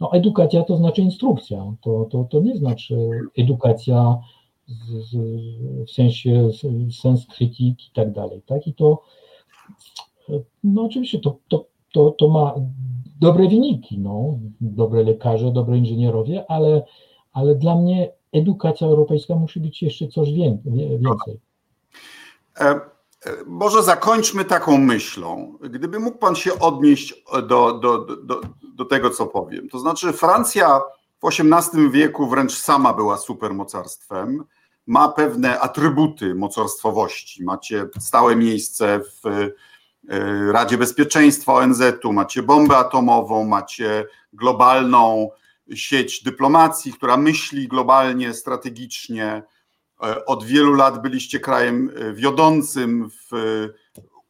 no 0.00 0.12
edukacja 0.12 0.62
to 0.62 0.76
znaczy 0.76 1.02
instrukcja, 1.02 1.72
to, 1.80 2.08
to, 2.10 2.24
to 2.24 2.40
nie 2.40 2.56
znaczy 2.56 3.10
edukacja 3.38 4.18
z, 4.66 5.10
z, 5.10 5.16
w 5.86 5.90
sensie 5.90 6.50
sens 7.00 7.26
krytyki 7.26 7.86
i 7.90 7.94
tak 7.94 8.12
dalej, 8.12 8.42
tak, 8.46 8.66
i 8.66 8.74
to 8.74 9.02
no 10.64 10.82
oczywiście 10.82 11.18
to, 11.18 11.38
to, 11.48 11.66
to, 11.92 12.10
to 12.10 12.28
ma 12.28 12.54
dobre 13.20 13.48
wyniki, 13.48 13.98
no, 13.98 14.38
dobre 14.60 15.02
lekarze, 15.02 15.52
dobre 15.52 15.78
inżynierowie, 15.78 16.50
ale, 16.50 16.82
ale 17.32 17.54
dla 17.54 17.76
mnie 17.76 18.12
edukacja 18.32 18.86
europejska 18.86 19.34
musi 19.34 19.60
być 19.60 19.82
jeszcze 19.82 20.08
coś 20.08 20.32
więcej. 20.32 20.72
E, 22.60 22.80
może 23.46 23.82
zakończmy 23.82 24.44
taką 24.44 24.78
myślą. 24.78 25.58
Gdyby 25.60 26.00
mógł 26.00 26.18
Pan 26.18 26.36
się 26.36 26.58
odnieść 26.58 27.24
do, 27.32 27.72
do, 27.72 27.98
do, 27.98 28.40
do 28.62 28.84
tego, 28.84 29.10
co 29.10 29.26
powiem. 29.26 29.68
To 29.68 29.78
znaczy, 29.78 30.12
Francja 30.12 30.80
w 31.22 31.26
XVIII 31.26 31.90
wieku 31.90 32.28
wręcz 32.28 32.52
sama 32.52 32.94
była 32.94 33.16
supermocarstwem. 33.16 34.44
Ma 34.86 35.08
pewne 35.08 35.60
atrybuty 35.60 36.34
mocarstwowości. 36.34 37.44
Macie 37.44 37.88
stałe 37.98 38.36
miejsce 38.36 39.00
w 39.22 39.26
e, 39.26 40.52
Radzie 40.52 40.78
Bezpieczeństwa 40.78 41.52
ONZ-u, 41.52 42.12
macie 42.12 42.42
bombę 42.42 42.76
atomową, 42.76 43.44
macie 43.44 44.06
globalną 44.32 45.30
sieć 45.74 46.22
dyplomacji, 46.22 46.92
która 46.92 47.16
myśli 47.16 47.68
globalnie, 47.68 48.34
strategicznie 48.34 49.42
od 50.26 50.44
wielu 50.44 50.74
lat 50.74 51.02
byliście 51.02 51.40
krajem 51.40 51.90
e, 51.96 52.12
wiodącym 52.12 53.10
w 53.10 53.68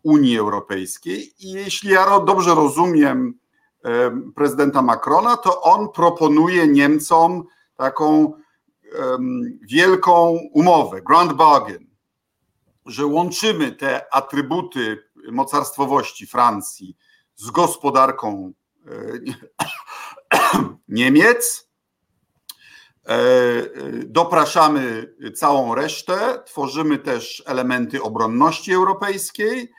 Unii 0.02 0.38
Europejskiej 0.38 1.34
i 1.38 1.50
jeśli 1.50 1.90
ja 1.90 2.20
dobrze 2.20 2.54
rozumiem 2.54 3.38
e, 3.84 4.10
prezydenta 4.34 4.82
Macrona, 4.82 5.36
to 5.36 5.62
on 5.62 5.88
proponuje 5.88 6.66
Niemcom 6.68 7.44
taką 7.76 8.32
wielką 9.62 10.38
umowę, 10.52 11.02
grand 11.02 11.32
bargain, 11.32 11.86
że 12.86 13.06
łączymy 13.06 13.72
te 13.72 14.14
atrybuty 14.14 14.98
mocarstwowości 15.32 16.26
Francji 16.26 16.96
z 17.34 17.50
gospodarką 17.50 18.52
Niemiec 20.88 21.69
E, 21.69 21.69
e, 21.69 21.69
dopraszamy 24.06 25.14
całą 25.34 25.74
resztę, 25.74 26.42
tworzymy 26.46 26.98
też 26.98 27.42
elementy 27.46 28.02
obronności 28.02 28.72
europejskiej 28.72 29.72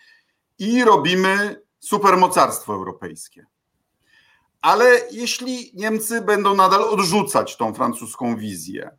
i 0.60 0.84
robimy 0.84 1.62
supermocarstwo 1.80 2.74
europejskie. 2.74 3.46
Ale 4.62 5.02
jeśli 5.12 5.72
Niemcy 5.74 6.22
będą 6.22 6.56
nadal 6.56 6.84
odrzucać 6.84 7.58
tą 7.58 7.74
francuską 7.74 8.38
wizję, 8.38 8.98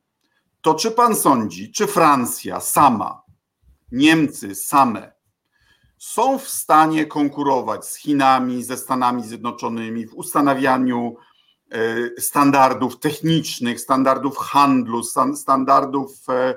to 0.60 0.74
czy 0.74 0.90
pan 0.90 1.16
sądzi, 1.16 1.72
czy 1.72 1.86
Francja 1.86 2.60
sama 2.60 3.22
Niemcy 3.92 4.54
same 4.54 5.12
są 5.98 6.38
w 6.38 6.48
stanie 6.48 7.06
konkurować 7.06 7.86
z 7.86 7.96
Chinami, 7.96 8.64
ze 8.64 8.76
Stanami 8.76 9.22
Zjednoczonymi 9.22 10.06
w 10.06 10.14
ustanawianiu 10.14 11.16
e, 11.16 11.22
standardów 12.18 12.98
technicznych, 12.98 13.80
standardów 13.80 14.38
handlu, 14.38 15.02
standardów 15.34 16.28
e, 16.28 16.54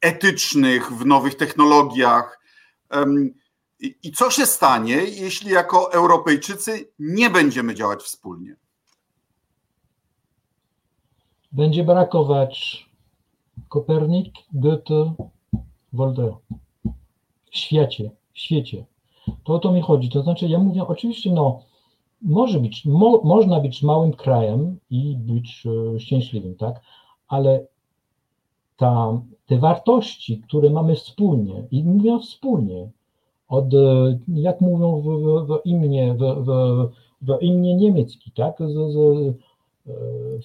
etycznych 0.00 0.92
w 0.92 1.06
nowych 1.06 1.34
technologiach. 1.34 2.40
I 4.02 4.12
co 4.12 4.30
się 4.30 4.46
stanie, 4.46 4.94
jeśli 4.94 5.50
jako 5.50 5.92
Europejczycy 5.92 6.88
nie 6.98 7.30
będziemy 7.30 7.74
działać 7.74 8.02
wspólnie? 8.02 8.56
Będzie 11.52 11.84
brakować 11.84 12.86
Kopernik, 13.68 14.34
Goethe, 14.52 15.14
Voltaire 15.92 16.34
w 17.50 17.56
świecie, 17.56 18.10
w 18.32 18.38
świecie. 18.38 18.84
To 19.44 19.54
o 19.54 19.58
to 19.58 19.72
mi 19.72 19.82
chodzi. 19.82 20.10
To 20.10 20.22
znaczy, 20.22 20.46
ja 20.46 20.58
mówię, 20.58 20.86
oczywiście, 20.86 21.32
no, 21.32 21.62
może 22.22 22.60
być, 22.60 22.84
mo, 22.84 23.20
można 23.24 23.60
być 23.60 23.82
małym 23.82 24.12
krajem 24.12 24.78
i 24.90 25.16
być 25.18 25.66
e, 25.66 26.00
szczęśliwym, 26.00 26.54
tak? 26.54 26.80
Ale 27.28 27.66
ta, 28.76 29.20
te 29.46 29.58
wartości, 29.58 30.38
które 30.38 30.70
mamy 30.70 30.94
wspólnie, 30.94 31.66
i 31.70 31.84
mówię 31.84 32.18
wspólnie, 32.18 32.90
od, 33.48 33.74
e, 33.74 34.18
jak 34.28 34.60
mówią 34.60 35.00
w, 35.00 35.04
w, 35.04 35.46
w 35.46 35.66
imię, 35.66 36.14
w, 36.14 36.44
w, 36.44 36.50
w 37.22 37.42
imię 37.42 37.74
niemiecki, 37.74 38.30
tak? 38.30 38.58
Z, 38.58 38.92
z, 38.92 38.96
e, 38.96 39.92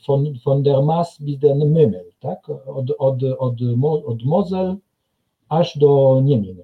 von, 0.07 0.25
von 0.45 0.63
der 0.63 0.83
Maas 0.83 1.21
bis 1.21 1.39
der 1.39 1.55
Memel, 1.55 2.05
tak? 2.19 2.49
Od, 2.49 2.91
od, 2.99 3.23
od, 3.39 3.61
od 4.05 4.23
Mosel 4.23 4.77
aż 5.49 5.77
do 5.77 6.21
Niemien. 6.23 6.63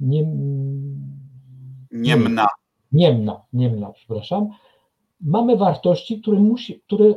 Niem, 0.00 0.26
Niemna. 1.90 2.46
Niemna, 2.96 3.42
Niemna, 3.52 3.92
przepraszam. 3.92 4.48
Mamy 5.20 5.56
wartości, 5.56 6.20
które, 6.20 6.40
musi, 6.40 6.80
które 6.80 7.14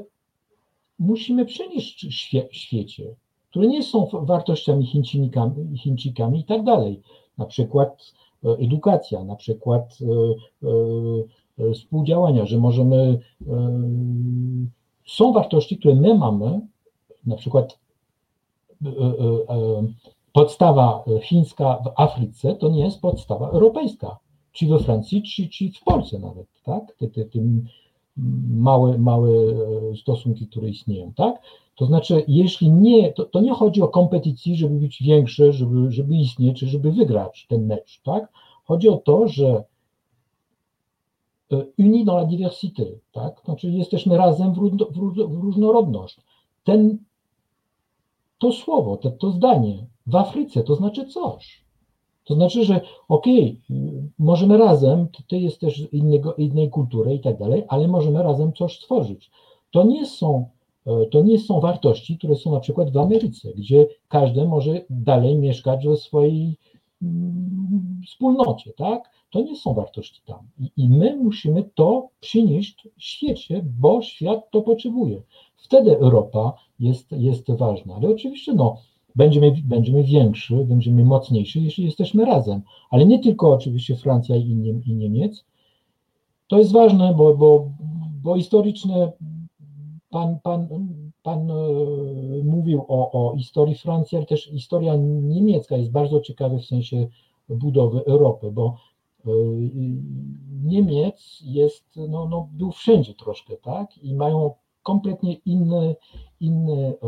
musimy 0.99 1.45
przenieść 1.45 2.07
w 2.51 2.55
świecie, 2.55 3.15
które 3.49 3.67
nie 3.67 3.83
są 3.83 4.07
wartościami 4.13 4.85
Chińczykami, 4.85 5.77
Chińczykami 5.77 6.39
i 6.39 6.43
tak 6.43 6.63
dalej. 6.63 7.01
Na 7.37 7.45
przykład 7.45 8.13
e, 8.45 8.49
edukacja, 8.49 9.23
na 9.23 9.35
przykład 9.35 9.97
e, 10.01 11.69
e, 11.69 11.73
współdziałania, 11.73 12.45
że 12.45 12.57
możemy. 12.57 13.19
Są 15.07 15.33
wartości, 15.33 15.77
które 15.77 15.95
my 15.95 16.15
mamy, 16.15 16.61
na 17.25 17.35
przykład 17.35 17.79
podstawa 20.33 21.03
chińska 21.21 21.77
w 21.85 22.01
Afryce 22.01 22.55
to 22.55 22.69
nie 22.69 22.83
jest 22.83 23.01
podstawa 23.01 23.49
europejska, 23.49 24.17
czy 24.51 24.67
we 24.67 24.79
Francji, 24.79 25.23
czy, 25.23 25.49
czy 25.49 25.71
w 25.71 25.83
Polsce 25.83 26.19
nawet, 26.19 26.47
tak? 26.63 26.95
Te, 26.95 27.07
te, 27.07 27.25
te 27.25 27.39
małe, 28.49 28.97
małe 28.97 29.29
stosunki, 29.95 30.47
które 30.47 30.69
istnieją, 30.69 31.13
tak? 31.13 31.41
To 31.75 31.85
znaczy, 31.85 32.23
jeśli 32.27 32.71
nie, 32.71 33.13
to, 33.13 33.25
to 33.25 33.39
nie 33.39 33.53
chodzi 33.53 33.81
o 33.81 33.87
kompetycji, 33.87 34.55
żeby 34.55 34.75
być 34.75 35.03
większe, 35.03 35.53
żeby, 35.53 35.91
żeby 35.91 36.15
istnieć, 36.15 36.59
czy 36.59 36.67
żeby 36.67 36.91
wygrać 36.91 37.45
ten 37.49 37.65
mecz, 37.65 38.01
tak? 38.03 38.31
Chodzi 38.65 38.89
o 38.89 38.97
to, 38.97 39.27
że 39.27 39.63
e, 41.51 41.65
uni 41.77 42.05
dans 42.05 42.17
la 42.17 42.25
diversité, 42.25 42.85
tak? 43.11 43.41
Znaczy 43.45 43.69
jesteśmy 43.69 44.17
razem 44.17 44.53
w, 44.53 44.57
w, 44.57 44.97
w 45.13 45.43
różnorodność. 45.43 46.17
Ten, 46.63 46.97
to 48.37 48.51
słowo, 48.51 48.97
to, 48.97 49.11
to 49.11 49.31
zdanie 49.31 49.85
w 50.07 50.15
Afryce 50.15 50.63
to 50.63 50.75
znaczy 50.75 51.05
coś. 51.05 51.65
To 52.29 52.35
znaczy, 52.35 52.65
że 52.65 52.81
okej, 53.07 53.61
okay, 53.69 54.09
możemy 54.19 54.57
razem, 54.57 55.07
ty 55.27 55.37
jesteś 55.37 55.79
innego, 55.79 56.33
innej 56.33 56.69
kultury 56.69 57.13
i 57.13 57.19
tak 57.19 57.37
dalej, 57.37 57.63
ale 57.67 57.87
możemy 57.87 58.23
razem 58.23 58.53
coś 58.53 58.77
stworzyć. 58.77 59.31
To 59.71 59.83
nie 59.83 60.05
są 60.05 60.45
E, 60.89 61.05
to 61.05 61.21
nie 61.21 61.39
są 61.39 61.59
wartości, 61.59 62.17
które 62.17 62.35
są 62.35 62.51
na 62.51 62.59
przykład 62.59 62.91
w 62.91 62.97
Ameryce, 62.97 63.53
gdzie 63.53 63.87
każdy 64.07 64.45
może 64.45 64.81
dalej 64.89 65.35
mieszkać 65.35 65.87
we 65.87 65.97
swojej 65.97 66.57
mm, 67.01 68.01
wspólnocie, 68.07 68.73
tak? 68.73 69.09
To 69.31 69.41
nie 69.41 69.55
są 69.55 69.73
wartości 69.73 70.21
tam. 70.25 70.39
I, 70.59 70.71
I, 70.77 70.89
my 70.89 71.17
musimy 71.17 71.63
to 71.75 72.09
przynieść 72.19 72.87
świecie, 72.97 73.65
bo 73.79 74.01
świat 74.01 74.51
to 74.51 74.61
potrzebuje. 74.61 75.21
Wtedy 75.57 75.97
Europa 75.97 76.53
jest, 76.79 77.11
jest 77.11 77.51
ważna. 77.51 77.95
Ale 77.95 78.09
oczywiście, 78.09 78.53
no, 78.53 78.77
będziemy, 79.19 79.53
będziemy 79.63 80.03
większy, 80.03 80.55
będziemy 80.65 81.05
mocniejszy, 81.05 81.59
jeśli 81.59 81.85
jesteśmy 81.85 82.25
razem. 82.25 82.61
Ale 82.89 83.05
nie 83.05 83.19
tylko 83.19 83.53
oczywiście 83.53 83.95
Francja 83.95 84.35
i, 84.35 84.55
Niem, 84.55 84.81
i 84.85 84.95
Niemiec. 84.95 85.45
To 86.47 86.57
jest 86.57 86.71
ważne, 86.71 87.13
bo, 87.13 87.37
bo, 87.37 87.71
bo 88.23 88.35
historyczne 88.35 89.11
Pan, 90.09 90.39
pan, 90.43 90.67
pan 91.23 91.51
e, 91.51 91.55
mówił 92.43 92.85
o, 92.87 93.11
o 93.11 93.37
historii 93.37 93.75
Francji, 93.75 94.17
ale 94.17 94.25
też 94.25 94.43
historia 94.45 94.95
niemiecka 95.21 95.77
jest 95.77 95.91
bardzo 95.91 96.21
ciekawa 96.21 96.57
w 96.57 96.65
sensie 96.65 97.07
budowy 97.49 98.05
Europy, 98.05 98.51
bo 98.51 98.75
e, 99.25 99.29
Niemiec 100.63 101.39
jest, 101.45 101.85
no, 102.09 102.27
no, 102.27 102.49
był 102.51 102.71
wszędzie 102.71 103.13
troszkę, 103.13 103.57
tak? 103.57 103.97
I 103.97 104.15
mają 104.15 104.53
kompletnie 104.89 105.33
inny, 105.33 105.95
inny, 106.39 106.93
e, 107.03 107.07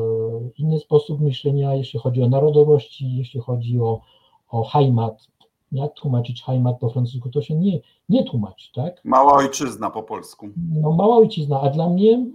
inny 0.58 0.80
sposób 0.80 1.22
myślenia, 1.22 1.76
jeśli 1.76 2.00
chodzi 2.00 2.24
o 2.24 2.30
narodowości, 2.30 3.18
jeśli 3.18 3.40
chodzi 3.40 3.80
o, 3.80 4.02
o 4.50 4.64
Heimat. 4.64 5.28
Jak 5.72 5.94
tłumaczyć 5.94 6.44
Heimat 6.44 6.80
po 6.80 6.90
francusku? 6.90 7.30
To 7.30 7.42
się 7.42 7.56
nie, 7.56 7.80
nie 8.10 8.24
tłumaczy, 8.24 8.72
tak? 8.74 9.02
Mała 9.06 9.34
ojczyzna 9.34 9.90
po 9.90 10.04
polsku. 10.04 10.50
No, 10.82 10.92
mała 10.92 11.18
ojczyzna, 11.18 11.62
a 11.62 11.70
dla 11.70 11.90
mnie 11.90 12.26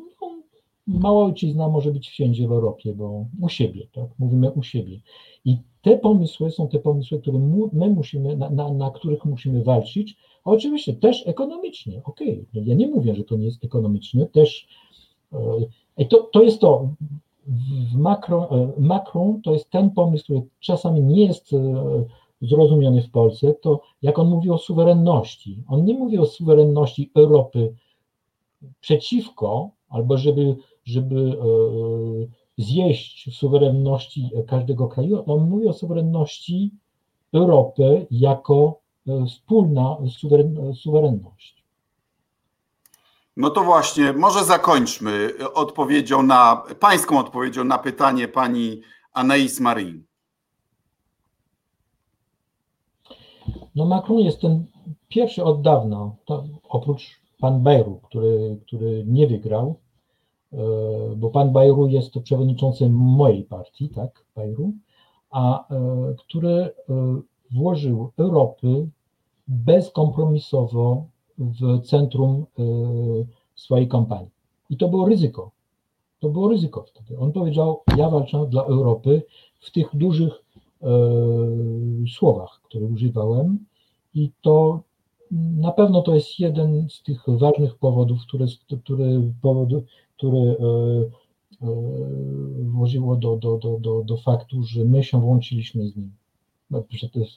mała 0.86 1.24
ojczyzna 1.24 1.68
może 1.68 1.90
być 1.90 2.08
wszędzie 2.08 2.48
w 2.48 2.52
Europie, 2.52 2.94
bo 2.94 3.24
u 3.40 3.48
siebie, 3.48 3.86
tak? 3.92 4.08
Mówimy 4.18 4.50
u 4.50 4.62
siebie. 4.62 5.00
I 5.44 5.58
te 5.82 5.98
pomysły 5.98 6.50
są 6.50 6.68
te 6.68 6.78
pomysły, 6.78 7.20
które 7.20 7.38
my 7.72 7.90
musimy, 7.90 8.36
na, 8.36 8.50
na, 8.50 8.72
na 8.72 8.90
których 8.90 9.24
musimy 9.24 9.64
walczyć, 9.64 10.16
a 10.44 10.50
oczywiście 10.50 10.94
też 10.94 11.26
ekonomicznie, 11.26 12.00
okej, 12.04 12.32
okay. 12.32 12.46
No 12.54 12.60
ja 12.64 12.74
nie 12.74 12.88
mówię, 12.88 13.14
że 13.14 13.24
to 13.24 13.36
nie 13.36 13.44
jest 13.44 13.64
ekonomiczne, 13.64 14.26
też 14.26 14.68
to, 16.10 16.28
to 16.32 16.42
jest 16.42 16.60
to, 16.60 16.88
w 17.46 17.94
Macron, 17.94 18.44
e, 18.44 18.72
Macron 18.78 19.42
to 19.42 19.52
jest 19.52 19.70
ten 19.70 19.90
pomysł, 19.90 20.24
który 20.24 20.42
czasami 20.60 21.02
nie 21.02 21.26
jest 21.26 21.52
e, 21.52 21.58
zrozumiany 22.42 23.02
w 23.02 23.10
Polsce, 23.10 23.54
to 23.54 23.80
jak 24.02 24.18
on 24.18 24.28
mówi 24.28 24.50
o 24.50 24.58
suwerenności, 24.58 25.62
on 25.68 25.84
nie 25.84 25.94
mówi 25.94 26.18
o 26.18 26.26
suwerenności 26.26 27.10
Europy 27.14 27.74
przeciwko, 28.80 29.70
albo 29.88 30.18
żeby 30.18 30.56
żeby 30.84 31.16
e, 31.16 32.62
zjeść 32.62 33.36
suwerenności 33.36 34.30
każdego 34.46 34.88
kraju, 34.88 35.22
on 35.26 35.48
mówi 35.48 35.66
o 35.66 35.72
suwerenności 35.72 36.70
Europy 37.32 38.06
jako 38.10 38.80
wspólna 39.28 39.96
suwerenność. 40.74 41.55
No 43.36 43.50
to 43.50 43.64
właśnie, 43.64 44.12
może 44.12 44.44
zakończmy 44.44 45.30
odpowiedzią 45.54 46.22
na, 46.22 46.62
pańską 46.80 47.18
odpowiedzią 47.18 47.64
na 47.64 47.78
pytanie 47.78 48.28
pani 48.28 48.80
Anais 49.12 49.60
Marin. 49.60 50.04
No 53.74 53.84
Macron 53.84 54.18
jest 54.18 54.40
ten 54.40 54.66
pierwszy 55.08 55.44
od 55.44 55.62
dawna, 55.62 56.10
oprócz 56.68 57.20
pan 57.40 57.62
Bejru, 57.62 58.00
który, 58.04 58.60
który 58.66 59.04
nie 59.06 59.26
wygrał, 59.26 59.80
E, 60.52 61.16
bo 61.16 61.30
pan 61.30 61.52
Bajru 61.52 61.86
jest 61.86 62.12
to 62.12 62.20
przewodniczący 62.20 62.88
mojej 62.90 63.44
partii, 63.44 63.88
tak, 63.88 64.24
Bajru, 64.36 64.72
a 65.30 65.68
e, 65.68 66.14
który 66.18 66.50
e, 66.50 66.72
włożył 67.50 68.12
Europy 68.18 68.88
bezkompromisowo 69.48 71.04
w 71.38 71.80
centrum 71.82 72.46
swojej 73.54 73.88
kampanii. 73.88 74.30
I 74.70 74.76
to 74.76 74.88
było 74.88 75.08
ryzyko. 75.08 75.50
To 76.20 76.28
było 76.28 76.48
ryzyko 76.48 76.82
wtedy. 76.82 77.18
On 77.18 77.32
powiedział: 77.32 77.80
Ja 77.96 78.10
walczę 78.10 78.46
dla 78.50 78.62
Europy 78.62 79.22
w 79.60 79.70
tych 79.70 79.96
dużych 79.96 80.32
e, 80.82 80.88
słowach, 82.08 82.60
które 82.64 82.86
używałem, 82.86 83.58
i 84.14 84.30
to 84.42 84.80
na 85.56 85.72
pewno 85.72 86.02
to 86.02 86.14
jest 86.14 86.40
jeden 86.40 86.88
z 86.90 87.02
tych 87.02 87.22
ważnych 87.28 87.74
powodów, 87.74 88.18
które, 88.22 88.46
które, 88.84 89.32
powodu, 89.42 89.82
które 90.16 90.38
e, 90.38 90.54
e, 91.62 91.66
włożyło 92.62 93.16
do, 93.16 93.36
do, 93.36 93.58
do, 93.58 93.78
do, 93.78 94.02
do 94.04 94.16
faktu, 94.16 94.62
że 94.62 94.84
my 94.84 95.04
się 95.04 95.20
włączyliśmy 95.20 95.88
z 95.88 95.96
nim 95.96 96.10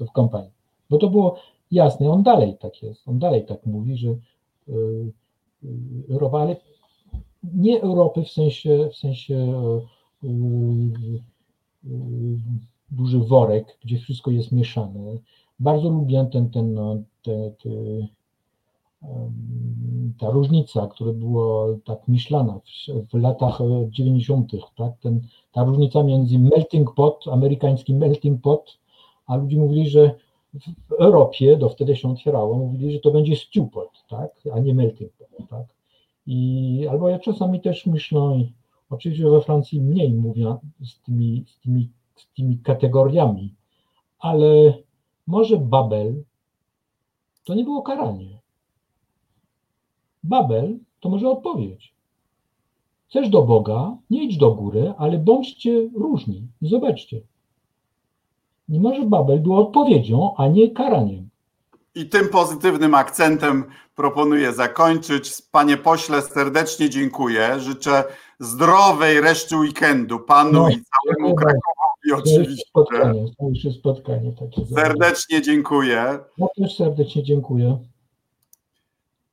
w 0.07 0.11
kampanii. 0.11 0.51
Bo 0.89 0.97
to 0.97 1.09
było 1.09 1.35
jasne, 1.71 2.09
on 2.09 2.23
dalej 2.23 2.57
tak 2.59 2.83
jest, 2.83 3.07
on 3.07 3.19
dalej 3.19 3.45
tak 3.45 3.65
mówi, 3.65 3.97
że 3.97 4.09
e, 4.09 4.73
Europa, 6.09 6.39
ale 6.39 6.55
nie 7.43 7.81
Europy 7.81 8.23
w 8.23 8.29
sensie, 8.29 8.89
w 8.91 8.95
sensie 8.95 9.61
duży 12.91 13.19
worek, 13.19 13.77
gdzie 13.83 13.97
wszystko 13.97 14.31
jest 14.31 14.51
mieszane. 14.51 15.17
Bardzo 15.59 15.89
lubię 15.89 16.29
ten, 16.31 16.49
ten, 16.49 16.73
no, 16.73 16.95
te, 17.23 17.51
te, 17.63 17.69
ta 20.19 20.29
różnica, 20.29 20.87
która 20.87 21.13
była 21.13 21.67
tak 21.85 22.07
myślana 22.07 22.59
w, 22.59 23.09
w 23.11 23.13
latach 23.13 23.59
90., 23.89 24.51
tak? 24.75 24.97
Ten, 24.99 25.21
ta 25.51 25.63
różnica 25.63 26.03
między 26.03 26.39
melting 26.39 26.93
pot, 26.93 27.25
amerykański 27.31 27.93
melting 27.93 28.41
pot, 28.41 28.79
a 29.27 29.35
ludzie 29.35 29.57
mówili, 29.57 29.89
że 29.89 30.15
w 30.89 30.91
Europie, 30.91 31.57
do 31.57 31.69
wtedy 31.69 31.95
się 31.95 32.11
otwierało, 32.11 32.57
mówili, 32.57 32.91
że 32.91 32.99
to 32.99 33.11
będzie 33.11 33.35
stew 33.35 33.69
tak? 34.09 34.31
a 34.53 34.59
nie 34.59 34.73
melting 34.73 35.11
pot. 35.13 35.49
Tak? 35.49 35.65
I, 36.27 36.87
albo 36.89 37.09
ja 37.09 37.19
czasami 37.19 37.61
też 37.61 37.85
myślę, 37.85 38.39
oczywiście 38.89 39.29
we 39.29 39.41
Francji 39.41 39.81
mniej 39.81 40.13
mówię 40.13 40.55
z 40.83 40.99
tymi, 41.01 41.45
z 41.47 41.59
tymi, 41.59 41.89
z 42.15 42.33
tymi 42.33 42.57
kategoriami, 42.57 43.55
ale 44.19 44.73
może 45.27 45.57
Babel 45.57 46.23
to 47.43 47.53
nie 47.53 47.63
było 47.63 47.81
karanie. 47.81 48.39
Babel 50.23 50.79
to 50.99 51.09
może 51.09 51.29
odpowiedź. 51.29 51.93
Chcesz 53.07 53.29
do 53.29 53.41
Boga, 53.41 53.97
nie 54.09 54.23
idź 54.23 54.37
do 54.37 54.51
góry, 54.51 54.93
ale 54.97 55.17
bądźcie 55.17 55.89
różni. 55.95 56.47
Zobaczcie. 56.61 57.21
Nie 58.69 58.79
może 58.79 59.01
Babel 59.05 59.39
było 59.39 59.67
odpowiedzią, 59.67 60.33
a 60.37 60.47
nie 60.47 60.71
karaniem. 60.71 61.29
I 61.95 62.09
tym 62.09 62.29
pozytywnym 62.29 62.95
akcentem 62.95 63.63
proponuję 63.95 64.53
zakończyć. 64.53 65.41
Panie 65.51 65.77
pośle, 65.77 66.21
serdecznie 66.21 66.89
dziękuję. 66.89 67.59
Życzę 67.59 68.03
zdrowej 68.39 69.21
reszty 69.21 69.57
weekendu 69.57 70.19
panu 70.19 70.51
no, 70.51 70.69
i 70.69 70.73
całemu 70.73 71.35
Krakowowi 71.35 72.13
oczywiście. 72.13 72.65
Spotkanie, 72.69 73.25
to 73.37 73.71
spotkanie 73.71 74.33
takie. 74.39 74.65
Serdecznie 74.65 75.41
dziękuję. 75.41 76.19
Ja 76.37 76.47
też 76.57 76.77
serdecznie 76.77 77.23
dziękuję. 77.23 77.77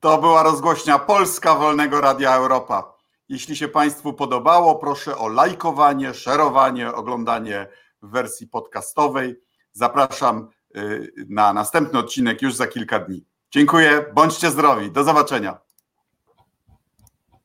To 0.01 0.19
była 0.19 0.43
rozgłośnia 0.43 0.99
Polska 0.99 1.55
Wolnego 1.55 2.01
Radia 2.01 2.37
Europa. 2.37 2.97
Jeśli 3.29 3.57
się 3.57 3.69
Państwu 3.69 4.13
podobało, 4.13 4.75
proszę 4.75 5.19
o 5.19 5.29
lajkowanie, 5.29 6.15
szerowanie, 6.15 6.93
oglądanie 6.93 7.67
w 8.07 8.11
wersji 8.11 8.47
podcastowej. 8.47 9.41
Zapraszam 9.73 10.49
y, 10.77 11.13
na 11.29 11.53
następny 11.53 11.99
odcinek 11.99 12.43
już 12.43 12.55
za 12.55 12.67
kilka 12.67 12.99
dni. 12.99 13.25
Dziękuję, 13.51 14.05
bądźcie 14.15 14.51
zdrowi, 14.51 14.91
do 14.91 15.05
zobaczenia. 15.05 15.66